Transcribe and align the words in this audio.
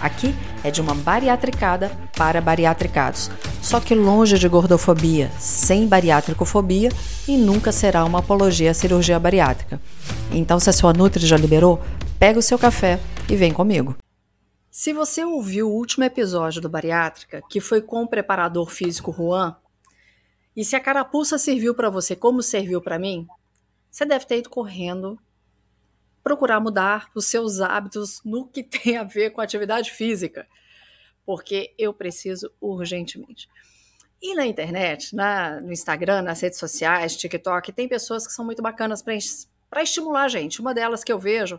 Aqui 0.00 0.34
é 0.64 0.70
de 0.70 0.80
uma 0.80 0.94
bariatricada 0.94 1.90
para 2.16 2.40
bariatricados, 2.40 3.30
só 3.60 3.78
que 3.80 3.94
longe 3.94 4.38
de 4.38 4.48
gordofobia, 4.48 5.30
sem 5.38 5.86
bariátricofobia 5.86 6.88
e 7.28 7.36
nunca 7.36 7.70
será 7.70 8.04
uma 8.04 8.20
apologia 8.20 8.70
à 8.70 8.74
cirurgia 8.74 9.18
bariátrica. 9.18 9.80
Então, 10.32 10.58
se 10.58 10.70
a 10.70 10.72
sua 10.72 10.94
Nutri 10.94 11.26
já 11.26 11.36
liberou, 11.36 11.80
pega 12.18 12.38
o 12.38 12.42
seu 12.42 12.58
café 12.58 12.98
e 13.28 13.36
vem 13.36 13.52
comigo. 13.52 13.94
Se 14.70 14.92
você 14.92 15.24
ouviu 15.24 15.68
o 15.68 15.74
último 15.74 16.04
episódio 16.04 16.62
do 16.62 16.68
Bariátrica, 16.68 17.42
que 17.50 17.60
foi 17.60 17.82
com 17.82 18.02
o 18.02 18.08
preparador 18.08 18.70
físico 18.70 19.12
Juan, 19.12 19.56
e 20.56 20.64
se 20.64 20.76
a 20.76 20.80
carapuça 20.80 21.36
serviu 21.36 21.74
para 21.74 21.90
você 21.90 22.16
como 22.16 22.42
serviu 22.42 22.80
para 22.80 22.98
mim, 22.98 23.26
você 23.90 24.06
deve 24.06 24.24
ter 24.24 24.38
ido 24.38 24.48
correndo 24.48 25.18
procurar 26.22 26.60
mudar 26.60 27.10
os 27.14 27.26
seus 27.26 27.60
hábitos 27.60 28.20
no 28.24 28.46
que 28.46 28.62
tem 28.64 28.96
a 28.96 29.04
ver 29.04 29.30
com 29.30 29.40
atividade 29.40 29.90
física, 29.90 30.46
porque 31.24 31.74
eu 31.78 31.92
preciso 31.92 32.50
urgentemente. 32.60 33.48
E 34.22 34.34
na 34.34 34.46
internet, 34.46 35.14
na, 35.14 35.60
no 35.60 35.72
Instagram, 35.72 36.22
nas 36.22 36.40
redes 36.40 36.58
sociais, 36.58 37.16
TikTok, 37.16 37.72
tem 37.72 37.88
pessoas 37.88 38.26
que 38.26 38.32
são 38.32 38.44
muito 38.44 38.60
bacanas 38.60 39.02
para 39.02 39.82
estimular 39.82 40.24
a 40.24 40.28
gente. 40.28 40.60
Uma 40.60 40.74
delas 40.74 41.02
que 41.02 41.10
eu 41.10 41.18
vejo, 41.18 41.58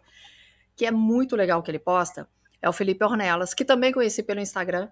que 0.75 0.85
é 0.85 0.91
muito 0.91 1.35
legal 1.35 1.63
que 1.63 1.71
ele 1.71 1.79
posta, 1.79 2.29
é 2.61 2.69
o 2.69 2.73
Felipe 2.73 3.03
Ornelas, 3.03 3.55
que 3.55 3.65
também 3.65 3.91
conheci 3.91 4.21
pelo 4.21 4.39
Instagram, 4.39 4.89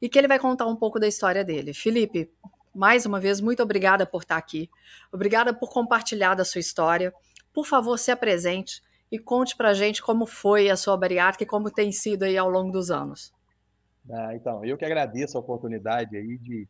e 0.00 0.08
que 0.08 0.18
ele 0.18 0.28
vai 0.28 0.38
contar 0.38 0.66
um 0.66 0.76
pouco 0.76 1.00
da 1.00 1.08
história 1.08 1.44
dele. 1.44 1.74
Felipe, 1.74 2.30
mais 2.74 3.06
uma 3.06 3.18
vez, 3.18 3.40
muito 3.40 3.62
obrigada 3.62 4.04
por 4.04 4.22
estar 4.22 4.36
aqui. 4.36 4.70
Obrigada 5.10 5.52
por 5.52 5.70
compartilhar 5.70 6.34
da 6.34 6.44
sua 6.44 6.60
história. 6.60 7.12
Por 7.54 7.64
favor, 7.64 7.96
se 7.98 8.10
apresente 8.10 8.82
e 9.10 9.18
conte 9.18 9.56
para 9.56 9.72
gente 9.72 10.02
como 10.02 10.26
foi 10.26 10.68
a 10.68 10.76
sua 10.76 10.96
bariátrica 10.96 11.44
e 11.44 11.46
como 11.46 11.70
tem 11.70 11.92
sido 11.92 12.24
aí 12.24 12.36
ao 12.36 12.50
longo 12.50 12.72
dos 12.72 12.90
anos. 12.90 13.32
Ah, 14.10 14.34
então, 14.34 14.64
eu 14.64 14.76
que 14.76 14.84
agradeço 14.84 15.38
a 15.38 15.40
oportunidade 15.40 16.16
aí 16.16 16.36
de, 16.36 16.68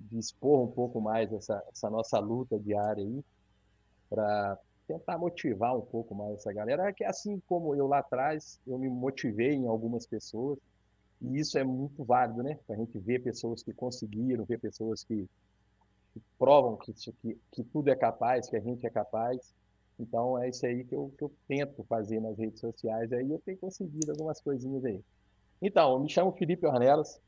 de 0.00 0.18
expor 0.18 0.64
um 0.64 0.72
pouco 0.72 1.00
mais 1.00 1.30
essa, 1.32 1.62
essa 1.70 1.90
nossa 1.90 2.18
luta 2.18 2.58
diária 2.58 3.04
aí, 3.04 3.22
para 4.08 4.58
tentar 4.86 5.18
motivar 5.18 5.76
um 5.76 5.82
pouco 5.82 6.14
mais 6.14 6.34
essa 6.34 6.52
galera, 6.52 6.92
que 6.92 7.04
assim 7.04 7.40
como 7.46 7.74
eu 7.74 7.86
lá 7.86 7.98
atrás, 7.98 8.58
eu 8.66 8.78
me 8.78 8.88
motivei 8.88 9.52
em 9.52 9.66
algumas 9.66 10.06
pessoas, 10.06 10.58
e 11.20 11.38
isso 11.38 11.58
é 11.58 11.64
muito 11.64 12.04
válido, 12.04 12.42
né? 12.42 12.58
Para 12.66 12.76
a 12.76 12.78
gente 12.78 12.98
ver 12.98 13.22
pessoas 13.22 13.62
que 13.62 13.72
conseguiram, 13.72 14.44
ver 14.44 14.58
pessoas 14.58 15.04
que, 15.04 15.28
que 16.12 16.20
provam 16.38 16.76
que, 16.76 16.92
que, 16.92 17.38
que 17.52 17.64
tudo 17.64 17.88
é 17.88 17.96
capaz, 17.96 18.48
que 18.48 18.56
a 18.56 18.60
gente 18.60 18.86
é 18.86 18.90
capaz, 18.90 19.54
então 19.98 20.38
é 20.38 20.48
isso 20.48 20.66
aí 20.66 20.84
que 20.84 20.94
eu, 20.94 21.12
que 21.16 21.24
eu 21.24 21.32
tento 21.46 21.84
fazer 21.84 22.20
nas 22.20 22.36
redes 22.38 22.60
sociais, 22.60 23.12
aí 23.12 23.30
eu 23.30 23.40
tenho 23.44 23.58
conseguido 23.58 24.10
algumas 24.10 24.40
coisinhas 24.40 24.84
aí. 24.84 25.00
Então, 25.62 25.92
eu 25.92 26.00
me 26.00 26.08
chamo 26.08 26.32
Felipe 26.32 26.66
Ornelas, 26.66 27.20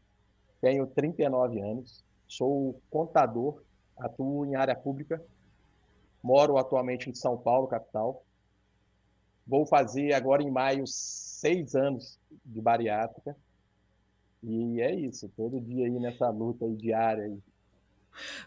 tenho 0.60 0.86
39 0.86 1.60
anos, 1.60 2.04
sou 2.26 2.80
contador, 2.90 3.62
atuo 3.98 4.44
em 4.44 4.56
área 4.56 4.74
pública, 4.74 5.22
moro 6.22 6.58
atualmente 6.58 7.08
em 7.08 7.14
São 7.14 7.38
Paulo, 7.38 7.68
capital. 7.68 8.24
Vou 9.46 9.64
fazer 9.64 10.12
agora 10.12 10.42
em 10.42 10.50
maio 10.50 10.84
seis 10.86 11.74
anos 11.76 12.18
de 12.44 12.60
bariátrica. 12.60 13.36
E 14.42 14.80
é 14.80 14.94
isso, 14.94 15.28
todo 15.36 15.60
dia 15.60 15.86
aí 15.86 15.98
nessa 16.00 16.28
luta 16.30 16.64
aí 16.64 16.74
diária. 16.74 17.24
Aí. 17.24 17.38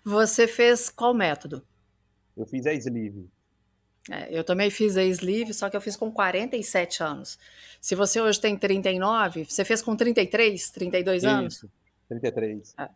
Você 0.04 0.48
fez 0.48 0.90
qual 0.90 1.14
método? 1.14 1.66
Eu 2.36 2.46
fiz 2.46 2.66
a 2.66 2.74
sleeve. 2.74 3.30
É, 4.09 4.28
eu 4.31 4.44
também 4.44 4.70
fiz 4.70 4.97
a 4.97 5.03
sleeve, 5.03 5.53
só 5.53 5.70
que 5.70 5.78
eu 5.78 5.81
fiz 5.81 5.96
com 5.96 6.12
47 6.12 7.03
anos. 7.03 7.38
Se 7.80 7.96
você 7.96 8.20
hoje 8.20 8.42
tem 8.42 8.58
39, 8.58 9.46
você 9.46 9.64
fez 9.64 9.81
com 9.81 9.96
33, 9.96 10.72
32 10.72 11.24
Isso, 11.24 11.31
anos? 11.31 11.66
33. 12.08 12.74
É. 12.78 12.90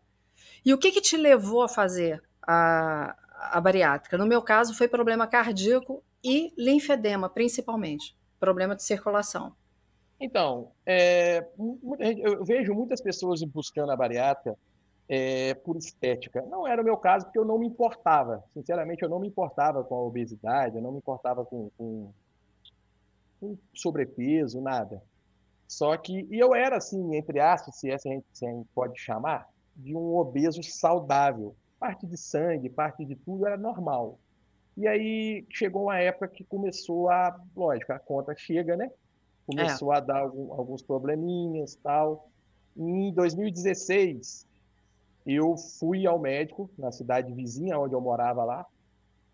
E 0.66 0.74
o 0.74 0.78
que, 0.78 0.92
que 0.92 1.02
te 1.02 1.16
levou 1.16 1.62
a 1.62 1.70
fazer 1.70 2.22
a, 2.42 3.16
a 3.52 3.62
bariátrica? 3.62 4.18
No 4.18 4.26
meu 4.26 4.42
caso, 4.42 4.74
foi 4.74 4.88
problema 4.88 5.28
cardíaco 5.28 6.04
e 6.24 6.54
linfedema, 6.58 7.30
principalmente. 7.30 8.16
Problema 8.40 8.76
de 8.76 8.84
circulação. 8.84 9.56
Então, 10.20 10.72
é, 10.86 11.46
eu 12.18 12.44
vejo 12.46 12.74
muitas 12.74 13.02
pessoas 13.02 13.44
buscando 13.44 13.92
a 13.92 13.96
bariátrica 13.96 14.58
é, 15.16 15.54
por 15.54 15.78
estética. 15.78 16.42
Não 16.42 16.68
era 16.68 16.82
o 16.82 16.86
meu 16.86 16.98
caso, 16.98 17.26
porque 17.26 17.38
eu 17.38 17.46
não 17.46 17.60
me 17.60 17.68
importava. 17.68 18.44
Sinceramente, 18.52 19.04
eu 19.04 19.10
não 19.10 19.20
me 19.20 19.28
importava 19.28 19.84
com 19.84 19.94
a 19.94 20.02
obesidade, 20.02 20.76
eu 20.76 20.82
não 20.82 20.92
me 20.92 20.98
importava 20.98 21.46
com, 21.46 21.70
com, 21.78 22.12
com 23.40 23.56
sobrepeso, 23.76 24.60
nada. 24.60 25.04
Só 25.68 25.96
que, 25.98 26.28
e 26.32 26.40
eu 26.40 26.56
era 26.56 26.78
assim, 26.78 27.16
entre 27.16 27.40
aspas, 27.40 27.76
se 27.76 27.92
essa 27.92 28.10
a 28.10 28.12
gente, 28.12 28.26
se 28.34 28.44
a 28.44 28.50
gente 28.50 28.68
pode 28.74 29.00
chamar, 29.00 29.48
de 29.76 29.96
um 29.96 30.16
obeso 30.16 30.64
saudável. 30.64 31.56
Parte 31.80 32.08
de 32.08 32.18
sangue, 32.18 32.68
parte 32.68 33.06
de 33.06 33.16
tudo 33.16 33.46
era 33.46 33.58
normal. 33.58 34.18
E 34.76 34.88
aí 34.88 35.46
chegou 35.48 35.84
uma 35.84 36.00
época 36.00 36.28
que 36.28 36.44
começou 36.44 37.10
a, 37.12 37.40
lógico, 37.56 37.94
a 37.94 38.00
conta 38.00 38.34
chega, 38.36 38.76
né? 38.76 38.90
Começou 39.46 39.94
é. 39.94 39.98
a 39.98 40.00
dar 40.00 40.22
algum, 40.22 40.52
alguns 40.54 40.82
probleminhas 40.82 41.76
tal. 41.76 42.30
Em 42.76 43.14
2016, 43.14 44.48
eu 45.26 45.56
fui 45.58 46.06
ao 46.06 46.20
médico 46.20 46.70
na 46.78 46.92
cidade 46.92 47.32
vizinha, 47.34 47.80
onde 47.80 47.94
eu 47.94 48.02
morava 48.02 48.44
lá, 48.44 48.66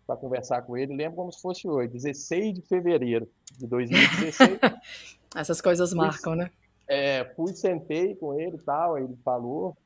para 0.06 0.16
conversar 0.16 0.62
com 0.62 0.76
ele. 0.76 0.94
Lembro 0.94 1.16
como 1.16 1.32
se 1.32 1.40
fosse 1.40 1.68
hoje, 1.68 1.92
16 1.92 2.54
de 2.54 2.62
fevereiro 2.62 3.28
de 3.56 3.66
2016. 3.66 4.58
Essas 5.34 5.60
coisas 5.60 5.92
marcam, 5.92 6.34
né? 6.34 6.50
É, 6.88 7.24
fui, 7.36 7.54
sentei 7.54 8.16
com 8.16 8.34
ele 8.34 8.56
e 8.56 8.60
tal, 8.60 8.98
ele 8.98 9.16
falou, 9.24 9.76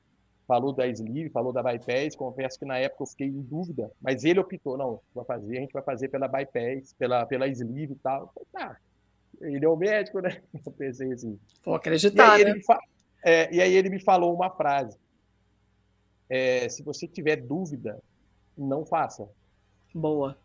falou 0.48 0.72
da 0.72 0.87
Sleeve, 0.87 1.28
falou 1.28 1.53
da 1.53 1.62
Bypass, 1.62 2.16
confesso 2.16 2.59
que 2.59 2.65
na 2.65 2.78
época 2.78 3.03
eu 3.03 3.06
fiquei 3.06 3.26
em 3.26 3.42
dúvida, 3.42 3.91
mas 4.00 4.25
ele 4.25 4.41
optou, 4.41 4.78
não, 4.78 5.00
vai 5.15 5.25
fazer, 5.26 5.59
a 5.59 5.60
gente 5.60 5.72
vai 5.72 5.82
fazer 5.82 6.09
pela 6.09 6.26
Bypass, 6.26 6.94
pela, 6.94 7.26
pela 7.26 7.47
Sleeve 7.47 7.92
e 7.92 7.97
tal. 7.97 8.32
falei, 8.32 8.48
tá, 8.69 8.76
ele 9.42 9.65
é 9.65 9.69
o 9.69 9.76
médico, 9.76 10.21
né? 10.21 10.41
Eu 10.65 10.72
pensei 10.72 11.12
assim. 11.12 11.38
Pô, 11.62 11.75
acreditar, 11.75 12.41
e 12.41 12.44
aí, 12.44 12.54
né? 12.54 12.60
é, 13.22 13.54
e 13.54 13.60
aí 13.60 13.75
ele 13.75 13.91
me 13.91 14.00
falou 14.00 14.34
uma 14.34 14.48
frase, 14.48 14.97
é, 16.29 16.69
se 16.69 16.83
você 16.83 17.07
tiver 17.07 17.37
dúvida, 17.37 18.01
não 18.57 18.85
faça. 18.85 19.29
Boa. 19.95 20.37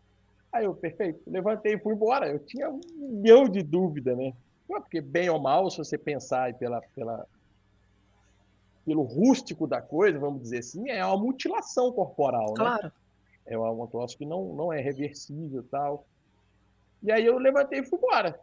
Aí 0.52 0.64
eu, 0.64 0.74
perfeito, 0.74 1.20
levantei 1.26 1.74
e 1.74 1.78
fui 1.78 1.94
embora. 1.94 2.28
Eu 2.28 2.38
tinha 2.40 2.68
um 2.68 2.80
milhão 2.98 3.48
de 3.48 3.62
dúvida, 3.62 4.14
né? 4.14 4.32
Porque 4.66 5.00
bem 5.00 5.28
ou 5.28 5.38
mal, 5.38 5.70
se 5.70 5.78
você 5.78 5.98
pensar 5.98 6.54
pela, 6.54 6.80
pela, 6.94 7.26
pelo 8.84 9.02
rústico 9.02 9.66
da 9.66 9.80
coisa, 9.80 10.18
vamos 10.18 10.42
dizer 10.42 10.58
assim, 10.58 10.88
é 10.88 11.04
uma 11.04 11.16
mutilação 11.16 11.92
corporal, 11.92 12.48
né? 12.50 12.54
Claro. 12.56 12.92
É 13.46 13.58
um 13.58 13.86
troço 13.86 14.16
que 14.16 14.24
não, 14.24 14.54
não 14.54 14.72
é 14.72 14.80
reversível 14.80 15.64
tal. 15.70 16.06
E 17.02 17.10
aí 17.10 17.24
eu 17.24 17.38
levantei 17.38 17.80
e 17.80 17.84
fui 17.84 17.98
embora. 17.98 18.38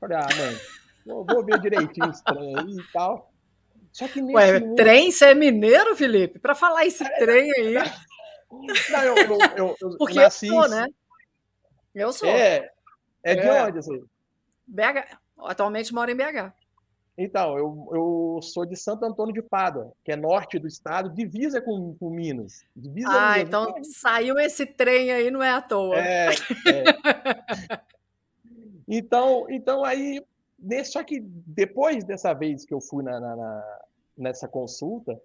Falei, 0.00 0.16
ah, 0.16 0.28
mãe, 0.36 1.24
vou, 1.24 1.44
ver 1.44 1.60
direitinho 1.60 2.12
trem 2.24 2.58
aí 2.58 2.76
e 2.76 2.92
tal. 2.92 3.30
Só 3.92 4.08
que 4.08 4.20
nesse 4.20 4.34
Ué, 4.34 4.60
mundo... 4.60 4.76
trem, 4.76 5.10
você 5.10 5.26
é 5.26 5.34
mineiro, 5.34 5.96
Felipe? 5.96 6.38
Para 6.38 6.54
falar 6.54 6.86
esse 6.86 7.04
é, 7.04 7.18
trem 7.18 7.50
aí. 7.52 7.74
Não, 8.90 9.02
eu, 9.02 9.16
eu, 9.16 9.38
eu, 9.56 9.76
eu 9.80 9.90
Porque 9.98 10.20
nasci... 10.20 10.46
eu 10.46 10.54
sou, 10.54 10.68
né? 10.68 10.86
Eu 11.94 12.12
sou. 12.12 12.28
É, 12.28 12.70
é 13.22 13.34
de 13.34 13.46
é. 13.46 13.64
onde, 13.64 13.78
assim? 13.78 14.04
BH. 14.66 15.18
Atualmente 15.38 15.94
moro 15.94 16.10
em 16.10 16.16
BH. 16.16 16.52
Então, 17.20 17.58
eu, 17.58 17.88
eu 17.92 18.38
sou 18.40 18.64
de 18.64 18.76
Santo 18.76 19.04
Antônio 19.04 19.34
de 19.34 19.42
Pada, 19.42 19.90
que 20.04 20.12
é 20.12 20.16
norte 20.16 20.56
do 20.56 20.68
estado, 20.68 21.12
divisa 21.12 21.60
com, 21.60 21.96
com 21.98 22.10
Minas. 22.10 22.64
Divisa 22.76 23.08
ah, 23.10 23.32
Minas. 23.32 23.48
então 23.48 23.74
saiu 23.82 24.38
esse 24.38 24.64
trem 24.64 25.10
aí, 25.10 25.28
não 25.28 25.42
é 25.42 25.50
à 25.50 25.60
toa. 25.60 25.96
É, 25.96 26.28
é. 26.28 26.30
então, 28.86 29.46
então 29.50 29.84
aí, 29.84 30.24
só 30.84 31.04
que 31.04 31.20
depois 31.20 32.04
dessa 32.04 32.32
vez 32.34 32.64
que 32.64 32.74
eu 32.74 32.80
fui 32.80 33.04
na, 33.04 33.20
na, 33.20 33.36
na 33.36 33.78
nessa 34.18 34.48
consulta, 34.48 35.20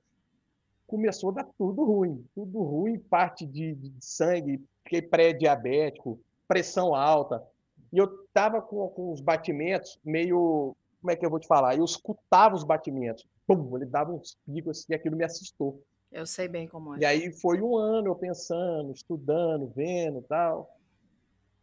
começou 0.85 1.31
a 1.31 1.33
dar 1.33 1.49
tudo 1.57 1.83
ruim, 1.83 2.23
tudo 2.35 2.61
ruim, 2.61 2.99
parte 2.99 3.45
de, 3.45 3.73
de 3.73 3.91
sangue, 3.99 4.63
fiquei 4.83 5.01
pré-diabético, 5.01 6.19
pressão 6.47 6.93
alta, 6.93 7.43
e 7.91 7.97
eu 7.97 8.07
tava 8.33 8.61
com, 8.61 8.87
com 8.89 9.11
os 9.11 9.19
batimentos 9.19 9.99
meio, 10.05 10.75
como 11.01 11.11
é 11.11 11.15
que 11.15 11.25
eu 11.25 11.29
vou 11.29 11.39
te 11.39 11.47
falar? 11.47 11.75
Eu 11.75 11.85
escutava 11.85 12.55
os 12.55 12.63
batimentos, 12.63 13.25
pum, 13.47 13.75
ele 13.75 13.85
dava 13.85 14.11
uns 14.11 14.37
picos 14.45 14.87
e 14.87 14.93
aquilo 14.93 15.15
me 15.15 15.23
assustou. 15.23 15.81
Eu 16.11 16.27
sei 16.27 16.47
bem 16.47 16.67
como 16.67 16.93
é. 16.93 16.99
E 16.99 17.05
aí 17.05 17.31
foi 17.31 17.59
um 17.59 17.75
ano 17.75 18.09
eu 18.09 18.15
pensando, 18.15 18.91
estudando, 18.91 19.71
vendo 19.75 20.21
tal. 20.21 20.77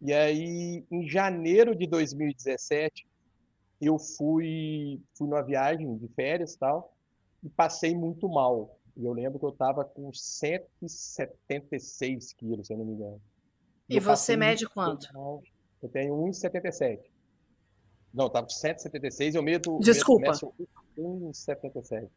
E 0.03 0.13
aí, 0.13 0.85
em 0.91 1.07
janeiro 1.09 1.77
de 1.77 1.87
2017, 1.87 3.07
eu 3.81 3.99
fui, 3.99 5.01
fui 5.15 5.27
numa 5.29 5.43
viagem 5.43 5.97
de 5.97 6.07
férias 6.09 6.55
tal, 6.57 6.95
e 7.43 7.49
passei 7.49 7.95
muito 7.95 8.29
mal. 8.29 8.77
E 8.97 9.05
eu 9.05 9.13
lembro 9.13 9.39
que 9.39 9.45
eu 9.45 9.51
estava 9.51 9.85
com 9.85 10.13
176 10.13 12.33
quilos, 12.35 12.67
se 12.67 12.75
eu 12.75 12.79
não 12.79 12.85
me 12.85 12.93
engano. 12.93 13.21
E, 13.89 13.97
e 13.97 14.01
você 14.01 14.37
mede 14.37 14.69
quanto? 14.69 15.13
Mal. 15.15 15.43
Eu 15.83 15.89
tenho 15.89 16.15
1,77. 16.15 17.01
Não, 18.13 18.27
estava 18.27 18.47
com 18.47 18.53
176, 18.53 19.35
eu 19.35 19.43
medo. 19.43 19.79
Desculpa. 19.81 20.33
1,77. 20.99 22.11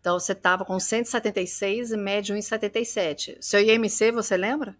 Então 0.00 0.18
você 0.18 0.32
estava 0.32 0.64
com 0.64 0.80
176 0.80 1.92
e 1.92 1.96
mede 1.96 2.32
1,77. 2.32 3.36
Seu 3.40 3.60
IMC, 3.60 4.10
você 4.10 4.36
lembra? 4.36 4.76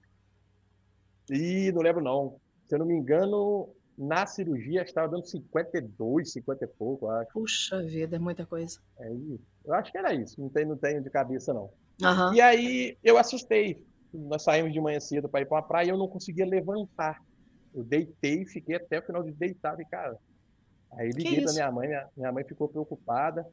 Ih, 1.30 1.70
não 1.72 1.82
lembro 1.82 2.02
não. 2.02 2.40
Se 2.66 2.74
eu 2.74 2.78
não 2.78 2.86
me 2.86 2.94
engano, 2.94 3.68
na 3.96 4.26
cirurgia 4.26 4.82
estava 4.82 5.08
dando 5.08 5.26
52, 5.26 6.32
50 6.32 6.64
e 6.64 6.68
pouco, 6.68 7.08
acho. 7.08 7.32
Puxa 7.32 7.82
vida, 7.82 8.16
é 8.16 8.18
muita 8.18 8.46
coisa. 8.46 8.80
É. 8.98 9.12
Eu 9.64 9.74
acho 9.74 9.92
que 9.92 9.98
era 9.98 10.14
isso, 10.14 10.40
não 10.40 10.48
tenho, 10.48 10.70
não 10.70 10.76
tenho 10.76 11.02
de 11.02 11.10
cabeça 11.10 11.52
não. 11.52 11.70
Uhum. 12.00 12.34
E 12.34 12.40
aí 12.40 12.98
eu 13.02 13.18
assustei. 13.18 13.84
Nós 14.12 14.42
saímos 14.42 14.72
de 14.72 14.80
manhã 14.80 15.00
cedo 15.00 15.28
para 15.28 15.40
ir 15.40 15.46
para 15.46 15.56
uma 15.56 15.62
praia 15.62 15.86
e 15.86 15.90
eu 15.90 15.98
não 15.98 16.08
conseguia 16.08 16.44
levantar. 16.44 17.22
Eu 17.74 17.82
deitei 17.84 18.42
e 18.42 18.46
fiquei 18.46 18.76
até 18.76 18.98
o 18.98 19.02
final 19.02 19.22
de 19.22 19.32
deitar 19.32 19.78
e 19.80 19.84
cara. 19.86 20.18
Aí 20.92 21.10
liguei 21.10 21.42
para 21.42 21.52
minha 21.52 21.70
mãe, 21.70 21.88
minha, 21.88 22.08
minha 22.16 22.32
mãe 22.32 22.44
ficou 22.44 22.68
preocupada. 22.68 23.46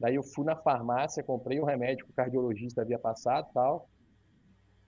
Daí 0.00 0.16
eu 0.16 0.22
fui 0.22 0.44
na 0.44 0.56
farmácia, 0.56 1.22
comprei 1.22 1.60
um 1.60 1.64
remédio 1.64 2.04
que 2.04 2.10
o 2.10 2.14
cardiologista 2.14 2.82
havia 2.82 2.98
passado 2.98 3.48
tal. 3.54 3.88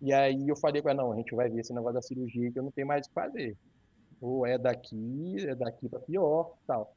E 0.00 0.12
aí 0.12 0.48
eu 0.48 0.56
falei 0.56 0.82
com 0.82 0.88
ela, 0.88 1.02
não, 1.02 1.12
a 1.12 1.16
gente 1.16 1.34
vai 1.34 1.48
ver 1.48 1.60
esse 1.60 1.72
negócio 1.72 1.94
da 1.94 2.02
cirurgia 2.02 2.50
que 2.50 2.58
eu 2.58 2.62
não 2.62 2.72
tenho 2.72 2.88
mais 2.88 3.06
o 3.06 3.08
que 3.08 3.14
fazer. 3.14 3.56
Ou 4.20 4.46
é 4.46 4.58
daqui, 4.58 5.36
é 5.46 5.54
daqui 5.54 5.88
para 5.88 6.00
pior 6.00 6.54
tal. 6.66 6.94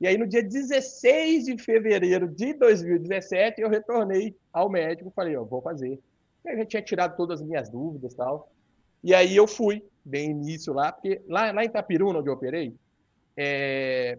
E 0.00 0.06
aí 0.06 0.18
no 0.18 0.26
dia 0.26 0.42
16 0.42 1.46
de 1.46 1.58
fevereiro 1.58 2.28
de 2.28 2.52
2017 2.54 3.60
eu 3.60 3.68
retornei 3.68 4.36
ao 4.52 4.68
médico, 4.68 5.12
falei, 5.14 5.36
ó, 5.36 5.44
vou 5.44 5.62
fazer. 5.62 5.98
E 6.44 6.48
aí 6.48 6.54
a 6.54 6.58
gente 6.58 6.68
tinha 6.68 6.82
tirado 6.82 7.16
todas 7.16 7.40
as 7.40 7.46
minhas 7.46 7.68
dúvidas 7.70 8.14
tal. 8.14 8.50
E 9.02 9.14
aí 9.14 9.34
eu 9.36 9.46
fui, 9.46 9.84
bem 10.04 10.30
início 10.30 10.72
lá, 10.72 10.92
porque 10.92 11.22
lá, 11.28 11.52
lá 11.52 11.62
em 11.62 11.66
Itapiruna, 11.66 12.18
onde 12.18 12.28
eu 12.28 12.34
operei, 12.34 12.74
é, 13.36 14.18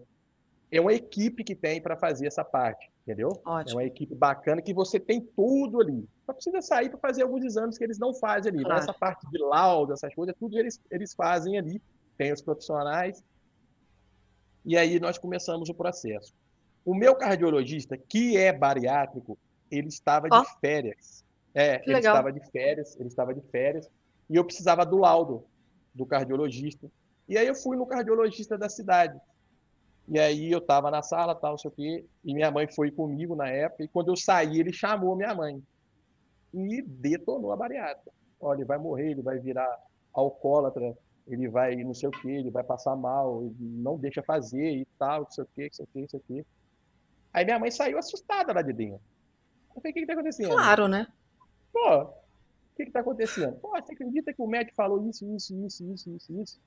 é 0.70 0.80
uma 0.80 0.92
equipe 0.92 1.42
que 1.42 1.54
tem 1.54 1.80
para 1.80 1.96
fazer 1.96 2.26
essa 2.26 2.44
parte, 2.44 2.90
entendeu? 3.02 3.28
Ótimo. 3.44 3.80
É 3.80 3.82
uma 3.82 3.86
equipe 3.86 4.14
bacana 4.14 4.62
que 4.62 4.74
você 4.74 5.00
tem 5.00 5.20
tudo 5.20 5.80
ali. 5.80 6.08
Só 6.26 6.32
precisa 6.32 6.60
sair 6.60 6.90
para 6.90 6.98
fazer 6.98 7.22
alguns 7.22 7.44
exames 7.44 7.78
que 7.78 7.84
eles 7.84 7.98
não 7.98 8.14
fazem 8.14 8.50
ali. 8.50 8.58
Né? 8.58 8.64
Claro. 8.64 8.82
Essa 8.82 8.92
parte 8.92 9.28
de 9.30 9.38
laudo, 9.38 9.92
essas 9.92 10.14
coisas, 10.14 10.34
tudo 10.38 10.58
eles, 10.58 10.80
eles 10.90 11.14
fazem 11.14 11.58
ali. 11.58 11.80
Tem 12.18 12.32
os 12.32 12.42
profissionais. 12.42 13.24
E 14.64 14.76
aí 14.76 15.00
nós 15.00 15.16
começamos 15.16 15.70
o 15.70 15.74
processo. 15.74 16.34
O 16.84 16.94
meu 16.94 17.14
cardiologista, 17.14 17.96
que 17.96 18.36
é 18.36 18.52
bariátrico, 18.52 19.38
ele 19.70 19.88
estava 19.88 20.28
oh. 20.30 20.42
de 20.42 20.60
férias. 20.60 21.24
É, 21.54 21.78
que 21.78 21.88
ele 21.88 21.96
legal. 21.96 22.16
estava 22.16 22.32
de 22.32 22.50
férias, 22.50 22.96
ele 22.96 23.08
estava 23.08 23.32
de 23.32 23.40
férias. 23.40 23.88
E 24.28 24.36
eu 24.36 24.44
precisava 24.44 24.84
do 24.84 24.98
laudo 24.98 25.44
do 25.94 26.04
cardiologista. 26.04 26.90
E 27.28 27.38
aí 27.38 27.46
eu 27.46 27.54
fui 27.54 27.76
no 27.76 27.86
cardiologista 27.86 28.58
da 28.58 28.68
cidade. 28.68 29.18
E 30.08 30.18
aí 30.18 30.50
eu 30.50 30.60
tava 30.60 30.90
na 30.90 31.02
sala, 31.02 31.34
tal, 31.34 31.52
não 31.52 31.58
sei 31.58 31.70
o 31.70 31.74
quê, 31.74 32.04
e 32.24 32.32
minha 32.32 32.50
mãe 32.50 32.66
foi 32.66 32.90
comigo 32.90 33.36
na 33.36 33.48
época, 33.48 33.84
e 33.84 33.88
quando 33.88 34.08
eu 34.08 34.16
saí, 34.16 34.58
ele 34.58 34.72
chamou 34.72 35.14
minha 35.14 35.34
mãe. 35.34 35.62
E 36.54 36.80
detonou 36.80 37.52
a 37.52 37.56
bariátrica. 37.56 38.10
Olha, 38.40 38.58
ele 38.58 38.64
vai 38.64 38.78
morrer, 38.78 39.10
ele 39.10 39.20
vai 39.20 39.38
virar 39.38 39.68
alcoólatra, 40.14 40.96
ele 41.28 41.48
vai 41.48 41.76
não 41.76 41.94
sei 41.94 42.08
o 42.08 42.12
quê, 42.12 42.30
ele 42.30 42.50
vai 42.50 42.64
passar 42.64 42.96
mal, 42.96 43.44
ele 43.44 43.54
não 43.60 43.96
deixa 43.96 44.22
fazer 44.22 44.72
e 44.72 44.86
tal, 44.98 45.22
não 45.22 45.30
sei 45.30 45.44
o 45.44 45.48
quê, 45.54 45.64
não 45.64 45.72
sei 45.72 45.84
o 45.84 45.88
quê, 45.92 46.00
não 46.00 46.08
sei 46.08 46.20
o 46.20 46.22
quê. 46.26 46.46
Aí 47.32 47.44
minha 47.44 47.58
mãe 47.58 47.70
saiu 47.70 47.98
assustada 47.98 48.52
lá 48.52 48.62
de 48.62 48.72
dentro. 48.72 49.00
Eu 49.74 49.80
falei, 49.80 49.90
o 49.90 49.94
que 49.94 50.00
que 50.00 50.06
tá 50.06 50.12
acontecendo? 50.14 50.50
Claro, 50.50 50.88
né? 50.88 51.06
Pô, 51.72 52.02
o 52.02 52.14
que 52.76 52.86
que 52.86 52.90
tá 52.90 53.00
acontecendo? 53.00 53.56
Pô, 53.56 53.70
você 53.70 53.92
acredita 53.92 54.32
que 54.32 54.42
o 54.42 54.46
médico 54.46 54.74
falou 54.74 55.06
isso, 55.08 55.24
isso, 55.36 55.54
isso, 55.66 55.84
isso, 55.92 56.10
isso, 56.10 56.40
isso? 56.40 56.60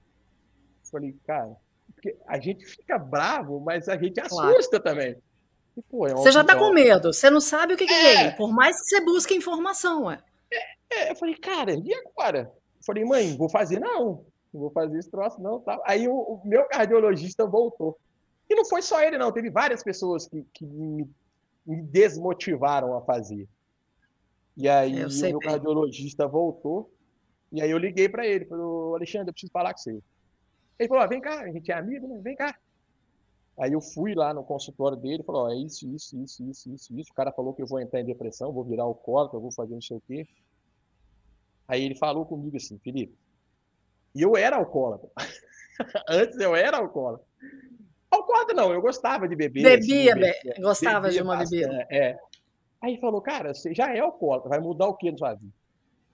Eu 0.86 0.92
falei, 0.92 1.16
cara, 1.26 1.56
porque 1.94 2.16
a 2.28 2.40
gente 2.40 2.66
fica 2.66 2.98
bravo, 2.98 3.60
mas 3.60 3.90
a 3.90 3.98
gente 3.98 4.20
assusta 4.20 4.80
claro. 4.80 4.84
também. 4.84 5.18
E, 5.76 5.82
pô, 5.82 6.08
é 6.08 6.12
você 6.12 6.32
já 6.32 6.44
tá 6.44 6.56
com 6.56 6.72
medo, 6.72 7.14
você 7.14 7.30
não 7.30 7.42
sabe 7.42 7.74
o 7.74 7.78
que, 7.78 7.86
que 7.86 7.94
é. 7.94 8.32
por 8.32 8.54
mais 8.54 8.78
que 8.80 8.88
você 8.88 9.02
busque 9.02 9.34
informação. 9.34 10.12
É. 10.12 10.22
É, 10.92 11.12
eu 11.12 11.16
falei, 11.16 11.36
cara, 11.36 11.74
e 11.74 11.94
agora? 11.94 12.52
Eu 12.78 12.84
falei, 12.86 13.06
mãe, 13.06 13.36
vou 13.38 13.50
fazer 13.50 13.80
não, 13.80 14.26
não 14.54 14.62
vou 14.62 14.72
fazer 14.72 14.98
esse 14.98 15.10
troço 15.10 15.42
não. 15.42 15.60
Tá. 15.60 15.82
Aí 15.86 16.08
o, 16.08 16.14
o, 16.14 16.42
meu 16.46 16.66
cardiologista 16.66 17.46
voltou. 17.46 17.98
E 18.50 18.56
não 18.56 18.66
foi 18.66 18.82
só 18.82 19.02
ele 19.02 19.18
não, 19.18 19.32
teve 19.32 19.50
várias 19.50 19.82
pessoas 19.82 20.28
que, 20.28 20.46
que 20.54 20.66
me, 20.66 21.10
me 21.66 21.82
desmotivaram 21.82 22.96
a 22.96 23.02
fazer. 23.02 23.48
E 24.58 24.68
aí 24.68 25.06
o 25.06 25.10
meu 25.10 25.40
bem. 25.40 25.40
cardiologista 25.40 26.28
voltou, 26.28 26.92
e 27.52 27.62
aí 27.62 27.72
eu 27.72 27.78
liguei 27.78 28.10
para 28.10 28.26
ele, 28.26 28.46
falei, 28.46 28.66
Alexandre, 28.96 29.30
eu 29.30 29.34
preciso 29.34 29.52
falar 29.52 29.74
com 29.74 29.80
você. 29.80 30.02
Ele 30.78 30.90
falou, 30.90 31.04
ah, 31.04 31.08
vem 31.08 31.22
cá, 31.22 31.42
a 31.42 31.52
gente 31.52 31.72
é 31.72 31.76
amigo, 31.76 32.08
né? 32.08 32.20
Vem 32.22 32.36
cá. 32.36 32.58
Aí 33.58 33.74
eu 33.74 33.82
fui 33.82 34.16
lá 34.16 34.34
no 34.34 34.44
consultório 34.44 34.98
dele, 34.98 35.24
falou, 35.24 35.46
oh, 35.46 35.52
é 35.52 35.56
isso, 35.56 35.88
isso, 35.88 36.18
isso, 36.22 36.44
isso, 36.44 36.74
isso, 36.74 37.00
isso. 37.00 37.12
O 37.12 37.14
cara 37.14 37.32
falou 37.32 37.54
que 37.54 37.62
eu 37.62 37.68
vou 37.68 37.80
entrar 37.80 38.02
em 38.02 38.06
depressão, 38.06 38.52
vou 38.52 38.64
virar 38.64 38.84
alcoólatra, 38.84 39.40
vou 39.40 39.52
fazer 39.52 39.74
não 39.74 39.82
sei 39.82 39.98
o 39.98 40.02
quê. 40.02 40.28
Aí 41.68 41.84
ele 41.84 41.96
falou 41.96 42.26
comigo 42.26 42.58
assim, 42.58 42.78
Felipe, 42.80 43.16
e 44.14 44.22
eu 44.22 44.36
era 44.36 44.58
alcoólatra. 44.58 45.10
Antes 46.08 46.40
eu 46.40 46.56
era 46.56 46.78
alcoólatra. 46.78 47.26
Alcoólatra 48.10 48.56
não, 48.56 48.74
eu 48.74 48.82
gostava 48.82 49.28
de 49.28 49.36
beber. 49.36 49.64
Bebia, 49.64 50.14
assim, 50.14 50.22
bebia 50.22 50.56
gostava 50.60 51.02
bebia 51.02 51.18
de 51.18 51.24
uma 51.24 51.38
bastante, 51.38 51.62
bebida. 51.62 51.88
É. 51.90 52.20
Aí 52.82 53.00
falou, 53.00 53.22
cara, 53.22 53.54
você 53.54 53.74
já 53.74 53.94
é 53.96 54.00
alcoólatra, 54.00 54.50
vai 54.50 54.60
mudar 54.60 54.88
o 54.88 54.96
que 54.96 55.12
na 55.12 55.18
sua 55.18 55.34
vida? 55.36 55.54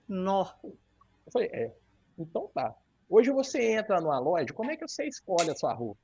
Nó. 0.08 0.46
Eu 0.64 1.32
falei, 1.32 1.50
é, 1.52 1.74
então 2.18 2.50
tá. 2.54 2.76
Hoje 3.10 3.32
você 3.32 3.72
entra 3.72 4.02
numa 4.02 4.20
loja, 4.20 4.54
como 4.54 4.70
é 4.70 4.78
que 4.78 4.88
você 4.88 5.06
escolhe 5.06 5.50
a 5.50 5.56
sua 5.56 5.74
roupa? 5.74 6.00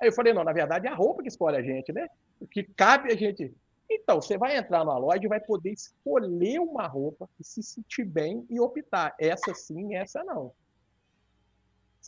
Aí 0.00 0.08
eu 0.08 0.12
falei, 0.12 0.32
não, 0.32 0.44
na 0.44 0.52
verdade 0.52 0.86
é 0.86 0.90
a 0.90 0.94
roupa 0.94 1.22
que 1.22 1.28
escolhe 1.28 1.56
a 1.56 1.62
gente, 1.62 1.92
né? 1.92 2.08
O 2.40 2.46
que 2.46 2.62
cabe 2.62 3.12
a 3.12 3.16
gente. 3.16 3.54
Então, 3.90 4.20
você 4.20 4.38
vai 4.38 4.56
entrar 4.56 4.84
numa 4.84 4.96
loja 4.96 5.24
e 5.24 5.28
vai 5.28 5.40
poder 5.40 5.72
escolher 5.72 6.60
uma 6.60 6.86
roupa 6.86 7.28
e 7.38 7.44
se 7.44 7.62
sentir 7.62 8.04
bem 8.04 8.46
e 8.48 8.60
optar. 8.60 9.14
Essa 9.18 9.52
sim, 9.52 9.96
essa 9.96 10.22
não. 10.22 10.52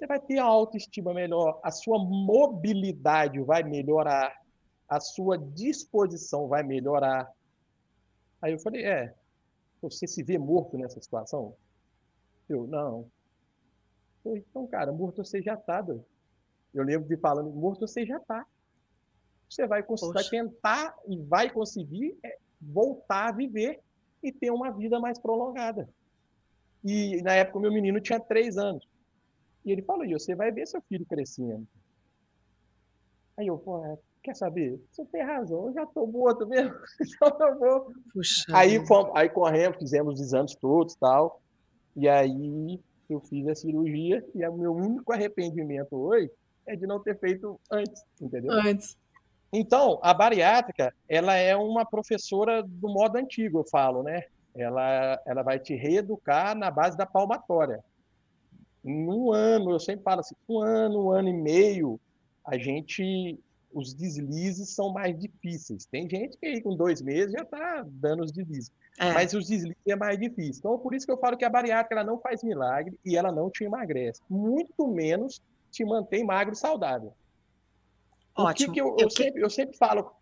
Você 0.02 0.06
vai 0.09 0.18
ter 0.18 0.38
a 0.38 0.44
autoestima 0.44 1.14
melhor, 1.14 1.61
a 1.62 1.71
sua 1.71 1.97
mobilidade 1.97 3.38
vai 3.38 3.62
melhorar, 3.62 4.37
a 4.88 4.99
sua 4.99 5.38
disposição 5.38 6.49
vai 6.49 6.64
melhorar. 6.64 7.30
Aí 8.42 8.52
eu 8.52 8.59
falei, 8.59 8.85
é, 8.85 9.14
você 9.80 10.09
se 10.09 10.25
vê 10.25 10.37
morto 10.38 10.76
nessa 10.76 11.00
situação? 11.00 11.54
Eu, 12.49 12.66
não, 12.66 13.09
então, 14.26 14.66
cara, 14.66 14.90
morto 14.90 15.25
você 15.25 15.40
já 15.40 15.56
tá, 15.56 15.80
doido. 15.80 16.04
Eu 16.75 16.82
lembro 16.82 17.09
de 17.09 17.16
falando, 17.16 17.50
morto 17.50 17.87
você 17.87 18.04
já 18.04 18.18
tá. 18.18 18.44
Você 19.49 19.68
vai, 19.68 19.85
vai 19.85 20.25
tentar 20.25 20.97
e 21.06 21.16
vai 21.16 21.49
conseguir 21.49 22.18
é, 22.25 22.38
voltar 22.61 23.28
a 23.28 23.32
viver 23.32 23.78
e 24.21 24.32
ter 24.32 24.50
uma 24.50 24.73
vida 24.73 24.99
mais 24.99 25.16
prolongada. 25.16 25.88
E 26.85 27.23
na 27.23 27.35
época 27.35 27.59
o 27.59 27.61
meu 27.61 27.73
menino 27.73 28.00
tinha 28.00 28.18
três 28.18 28.59
anos. 28.59 28.90
E 29.64 29.71
ele 29.71 29.83
falou, 29.83 30.04
e 30.04 30.12
você 30.12 30.35
vai 30.35 30.50
ver 30.50 30.66
seu 30.66 30.81
filho 30.83 31.07
crescendo. 31.07 31.66
Aí 33.37 33.47
eu, 33.47 33.59
pô, 33.59 33.85
é, 33.85 33.97
quer 34.23 34.35
saber? 34.35 34.81
Você 34.90 35.04
tem 35.07 35.23
razão, 35.23 35.66
eu 35.66 35.73
já 35.73 35.87
tô 35.87 36.07
morto 36.07 36.47
mesmo. 36.47 36.75
então 37.00 37.49
eu 37.49 37.59
vou. 37.59 37.92
Puxa, 38.12 38.45
aí, 38.54 38.78
aí 39.14 39.28
corremos, 39.28 39.78
fizemos 39.78 40.14
os 40.14 40.21
exames 40.21 40.54
todos 40.54 40.95
tal. 40.97 41.40
E 41.97 42.09
aí 42.09 42.81
eu 43.09 43.21
fiz 43.21 43.47
a 43.49 43.54
cirurgia 43.54 44.25
e 44.35 44.47
o 44.47 44.57
meu 44.57 44.75
único 44.75 45.12
arrependimento 45.12 45.95
hoje 45.95 46.31
é 46.66 46.76
de 46.76 46.87
não 46.87 47.00
ter 47.00 47.19
feito 47.19 47.61
antes, 47.71 48.02
entendeu? 48.21 48.52
Antes. 48.52 48.97
Então, 49.52 49.99
a 50.02 50.14
bariátrica, 50.14 50.95
ela 51.07 51.35
é 51.35 51.54
uma 51.54 51.85
professora 51.85 52.62
do 52.62 52.88
modo 52.88 53.16
antigo, 53.16 53.59
eu 53.59 53.64
falo, 53.64 54.02
né? 54.02 54.23
Ela, 54.54 55.21
ela 55.26 55.42
vai 55.42 55.59
te 55.59 55.75
reeducar 55.75 56.57
na 56.57 56.71
base 56.71 56.97
da 56.97 57.04
palmatória. 57.04 57.85
Em 58.85 59.09
um 59.09 59.33
ano, 59.33 59.71
eu 59.71 59.81
sempre 59.81 60.03
falo 60.03 60.21
assim, 60.21 60.35
um 60.49 60.61
ano, 60.61 61.07
um 61.07 61.11
ano 61.11 61.29
e 61.29 61.33
meio, 61.33 62.01
a 62.45 62.59
gente, 62.59 63.39
os 63.73 63.95
deslizes 63.95 64.71
são 64.71 64.93
mais 64.93 65.19
difíceis. 65.19 65.87
Tem 65.87 66.09
gente 66.09 66.37
que 66.37 66.47
aí 66.47 66.61
com 66.61 66.77
dois 66.77 67.01
meses 67.01 67.33
já 67.33 67.43
está 67.43 67.85
dando 67.87 68.25
os 68.25 68.33
deslizes. 68.33 68.73
É. 68.99 69.12
Mas 69.12 69.33
os 69.33 69.47
deslizes 69.47 69.77
é 69.87 69.97
mais 69.97 70.19
difícil. 70.19 70.59
Então, 70.59 70.79
por 70.79 70.95
isso 70.95 71.07
que 71.07 71.12
eu 71.12 71.19
falo 71.19 71.37
que 71.37 71.45
a 71.45 71.51
bariátrica 71.51 71.95
ela 71.95 72.05
não 72.05 72.19
faz 72.19 72.43
milagre 72.43 72.99
e 73.05 73.17
ela 73.17 73.31
não 73.31 73.51
te 73.51 73.65
emagrece. 73.65 74.21
Muito 74.29 74.89
menos 74.89 75.41
te 75.71 75.85
mantém 75.85 76.25
magro 76.25 76.53
e 76.53 76.57
saudável. 76.57 77.15
Ótimo. 78.37 78.69
Que 78.69 78.75
que 78.75 78.81
eu, 78.81 78.89
eu, 78.89 78.97
eu, 78.99 79.11
sempre, 79.11 79.43
eu 79.43 79.51
sempre 79.51 79.77
falo 79.77 80.12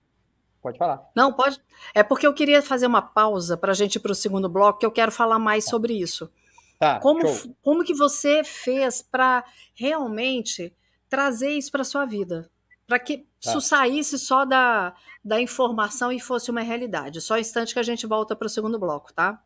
Pode 0.63 0.77
falar. 0.77 1.03
Não, 1.17 1.33
pode. 1.33 1.59
É 1.95 2.03
porque 2.03 2.27
eu 2.27 2.35
queria 2.35 2.61
fazer 2.61 2.87
uma 2.87 3.01
pausa 3.01 3.57
para 3.57 3.73
a 3.73 3.75
gente 3.75 3.97
ir 3.97 4.01
para 4.01 4.13
o 4.13 4.15
segundo 4.15 4.49
bloco, 4.49 4.79
que 4.79 4.87
eu 4.87 4.91
quero 4.91 5.11
falar 5.11 5.39
mais 5.39 5.65
sobre 5.65 5.95
isso. 5.95 6.31
Tá, 6.81 6.99
como, 6.99 7.21
como 7.61 7.85
que 7.85 7.93
você 7.93 8.43
fez 8.43 9.03
para 9.03 9.45
realmente 9.75 10.75
trazer 11.11 11.51
isso 11.51 11.71
para 11.71 11.85
sua 11.85 12.07
vida? 12.07 12.51
Para 12.87 12.99
que 12.99 13.19
tá. 13.19 13.25
isso 13.43 13.61
saísse 13.61 14.19
só 14.19 14.47
da, 14.47 14.95
da 15.23 15.39
informação 15.39 16.11
e 16.11 16.19
fosse 16.19 16.51
uma 16.51 16.63
realidade. 16.63 17.21
Só 17.21 17.35
um 17.35 17.39
instante 17.39 17.75
que 17.75 17.79
a 17.79 17.83
gente 17.83 18.07
volta 18.07 18.35
para 18.35 18.47
o 18.47 18.49
segundo 18.49 18.79
bloco, 18.79 19.13
tá? 19.13 19.43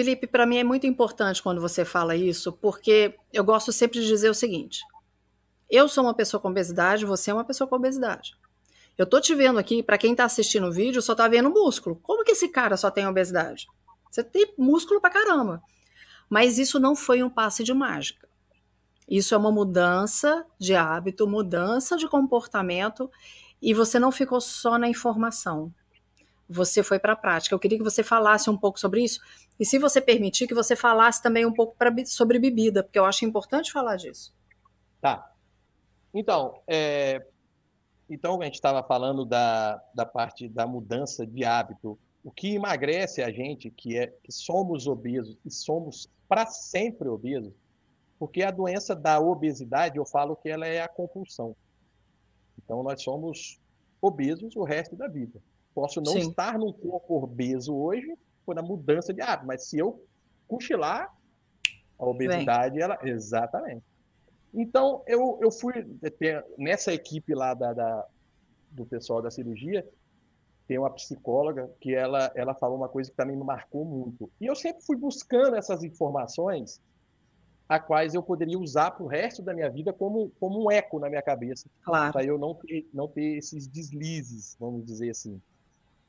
Felipe, 0.00 0.26
para 0.26 0.46
mim 0.46 0.56
é 0.56 0.64
muito 0.64 0.86
importante 0.86 1.42
quando 1.42 1.60
você 1.60 1.84
fala 1.84 2.16
isso, 2.16 2.54
porque 2.54 3.14
eu 3.30 3.44
gosto 3.44 3.70
sempre 3.70 4.00
de 4.00 4.06
dizer 4.06 4.30
o 4.30 4.34
seguinte: 4.34 4.80
eu 5.68 5.86
sou 5.90 6.04
uma 6.04 6.14
pessoa 6.14 6.40
com 6.40 6.48
obesidade, 6.48 7.04
você 7.04 7.30
é 7.30 7.34
uma 7.34 7.44
pessoa 7.44 7.68
com 7.68 7.76
obesidade. 7.76 8.34
Eu 8.96 9.04
tô 9.04 9.20
te 9.20 9.34
vendo 9.34 9.58
aqui, 9.58 9.82
para 9.82 9.98
quem 9.98 10.14
tá 10.14 10.24
assistindo 10.24 10.68
o 10.68 10.72
vídeo, 10.72 11.02
só 11.02 11.14
tá 11.14 11.28
vendo 11.28 11.50
músculo. 11.50 11.96
Como 12.02 12.24
que 12.24 12.32
esse 12.32 12.48
cara 12.48 12.78
só 12.78 12.90
tem 12.90 13.06
obesidade? 13.06 13.66
Você 14.10 14.24
tem 14.24 14.54
músculo 14.56 15.02
pra 15.02 15.10
caramba. 15.10 15.62
Mas 16.30 16.56
isso 16.56 16.80
não 16.80 16.96
foi 16.96 17.22
um 17.22 17.28
passe 17.28 17.62
de 17.62 17.74
mágica. 17.74 18.26
Isso 19.06 19.34
é 19.34 19.36
uma 19.36 19.52
mudança 19.52 20.46
de 20.58 20.74
hábito, 20.74 21.26
mudança 21.26 21.94
de 21.94 22.08
comportamento, 22.08 23.10
e 23.60 23.74
você 23.74 23.98
não 23.98 24.10
ficou 24.10 24.40
só 24.40 24.78
na 24.78 24.88
informação. 24.88 25.70
Você 26.52 26.82
foi 26.82 26.98
para 26.98 27.12
a 27.12 27.16
prática. 27.16 27.54
Eu 27.54 27.58
queria 27.58 27.78
que 27.78 27.84
você 27.84 28.02
falasse 28.02 28.50
um 28.50 28.58
pouco 28.58 28.78
sobre 28.78 29.04
isso, 29.04 29.20
e 29.58 29.64
se 29.64 29.78
você 29.78 30.00
permitir, 30.00 30.48
que 30.48 30.54
você 30.54 30.74
falasse 30.74 31.22
também 31.22 31.46
um 31.46 31.52
pouco 31.52 31.76
pra, 31.76 31.94
sobre 32.04 32.38
bebida, 32.38 32.82
porque 32.82 32.98
eu 32.98 33.04
acho 33.04 33.24
importante 33.24 33.70
falar 33.70 33.96
disso. 33.96 34.34
Tá. 35.00 35.32
Então, 36.12 36.60
é, 36.66 37.24
então 38.08 38.40
a 38.40 38.44
gente 38.44 38.54
estava 38.54 38.82
falando 38.82 39.24
da, 39.24 39.80
da 39.94 40.04
parte 40.04 40.48
da 40.48 40.66
mudança 40.66 41.24
de 41.24 41.44
hábito. 41.44 41.96
O 42.24 42.32
que 42.32 42.54
emagrece 42.54 43.22
a 43.22 43.30
gente, 43.30 43.70
que 43.70 43.96
é 43.96 44.08
que 44.08 44.32
somos 44.32 44.86
obesos 44.86 45.38
e 45.44 45.50
somos 45.50 46.10
para 46.28 46.46
sempre 46.46 47.08
obesos, 47.08 47.54
porque 48.18 48.42
a 48.42 48.50
doença 48.50 48.94
da 48.94 49.18
obesidade, 49.20 49.96
eu 49.96 50.04
falo 50.04 50.36
que 50.36 50.48
ela 50.48 50.66
é 50.66 50.82
a 50.82 50.88
compulsão. 50.88 51.56
Então 52.58 52.82
nós 52.82 53.02
somos 53.02 53.58
obesos 54.02 54.54
o 54.56 54.64
resto 54.64 54.96
da 54.96 55.08
vida. 55.08 55.40
Posso 55.74 56.00
não 56.00 56.12
Sim. 56.12 56.30
estar 56.30 56.58
num 56.58 56.72
corpo 56.72 57.22
obeso 57.22 57.74
hoje, 57.74 58.12
por 58.44 58.58
a 58.58 58.62
mudança 58.62 59.12
de 59.12 59.20
hábito. 59.20 59.46
Mas 59.46 59.68
se 59.68 59.78
eu 59.78 60.04
cochilar, 60.48 61.08
a 61.98 62.04
obesidade, 62.04 62.74
Vem. 62.74 62.82
ela. 62.82 62.98
Exatamente. 63.02 63.84
Então, 64.52 65.02
eu, 65.06 65.38
eu 65.40 65.50
fui. 65.50 65.72
Nessa 66.58 66.92
equipe 66.92 67.34
lá 67.34 67.54
da, 67.54 67.72
da, 67.72 68.06
do 68.70 68.84
pessoal 68.84 69.22
da 69.22 69.30
cirurgia, 69.30 69.86
tem 70.66 70.78
uma 70.78 70.90
psicóloga 70.90 71.70
que 71.80 71.94
ela, 71.94 72.30
ela 72.34 72.54
falou 72.54 72.76
uma 72.76 72.88
coisa 72.88 73.10
que 73.10 73.16
também 73.16 73.36
me 73.36 73.44
marcou 73.44 73.84
muito. 73.84 74.30
E 74.40 74.46
eu 74.46 74.56
sempre 74.56 74.84
fui 74.84 74.96
buscando 74.96 75.56
essas 75.56 75.82
informações 75.84 76.80
a 77.68 77.78
quais 77.78 78.14
eu 78.14 78.22
poderia 78.22 78.58
usar 78.58 78.90
para 78.90 79.04
o 79.04 79.06
resto 79.06 79.42
da 79.42 79.54
minha 79.54 79.70
vida 79.70 79.92
como, 79.92 80.30
como 80.40 80.64
um 80.64 80.70
eco 80.70 80.98
na 80.98 81.08
minha 81.08 81.22
cabeça. 81.22 81.68
Claro. 81.82 82.12
Para 82.12 82.24
eu 82.24 82.36
não 82.36 82.54
ter, 82.54 82.88
não 82.92 83.06
ter 83.06 83.36
esses 83.36 83.68
deslizes, 83.68 84.56
vamos 84.58 84.84
dizer 84.84 85.10
assim. 85.10 85.40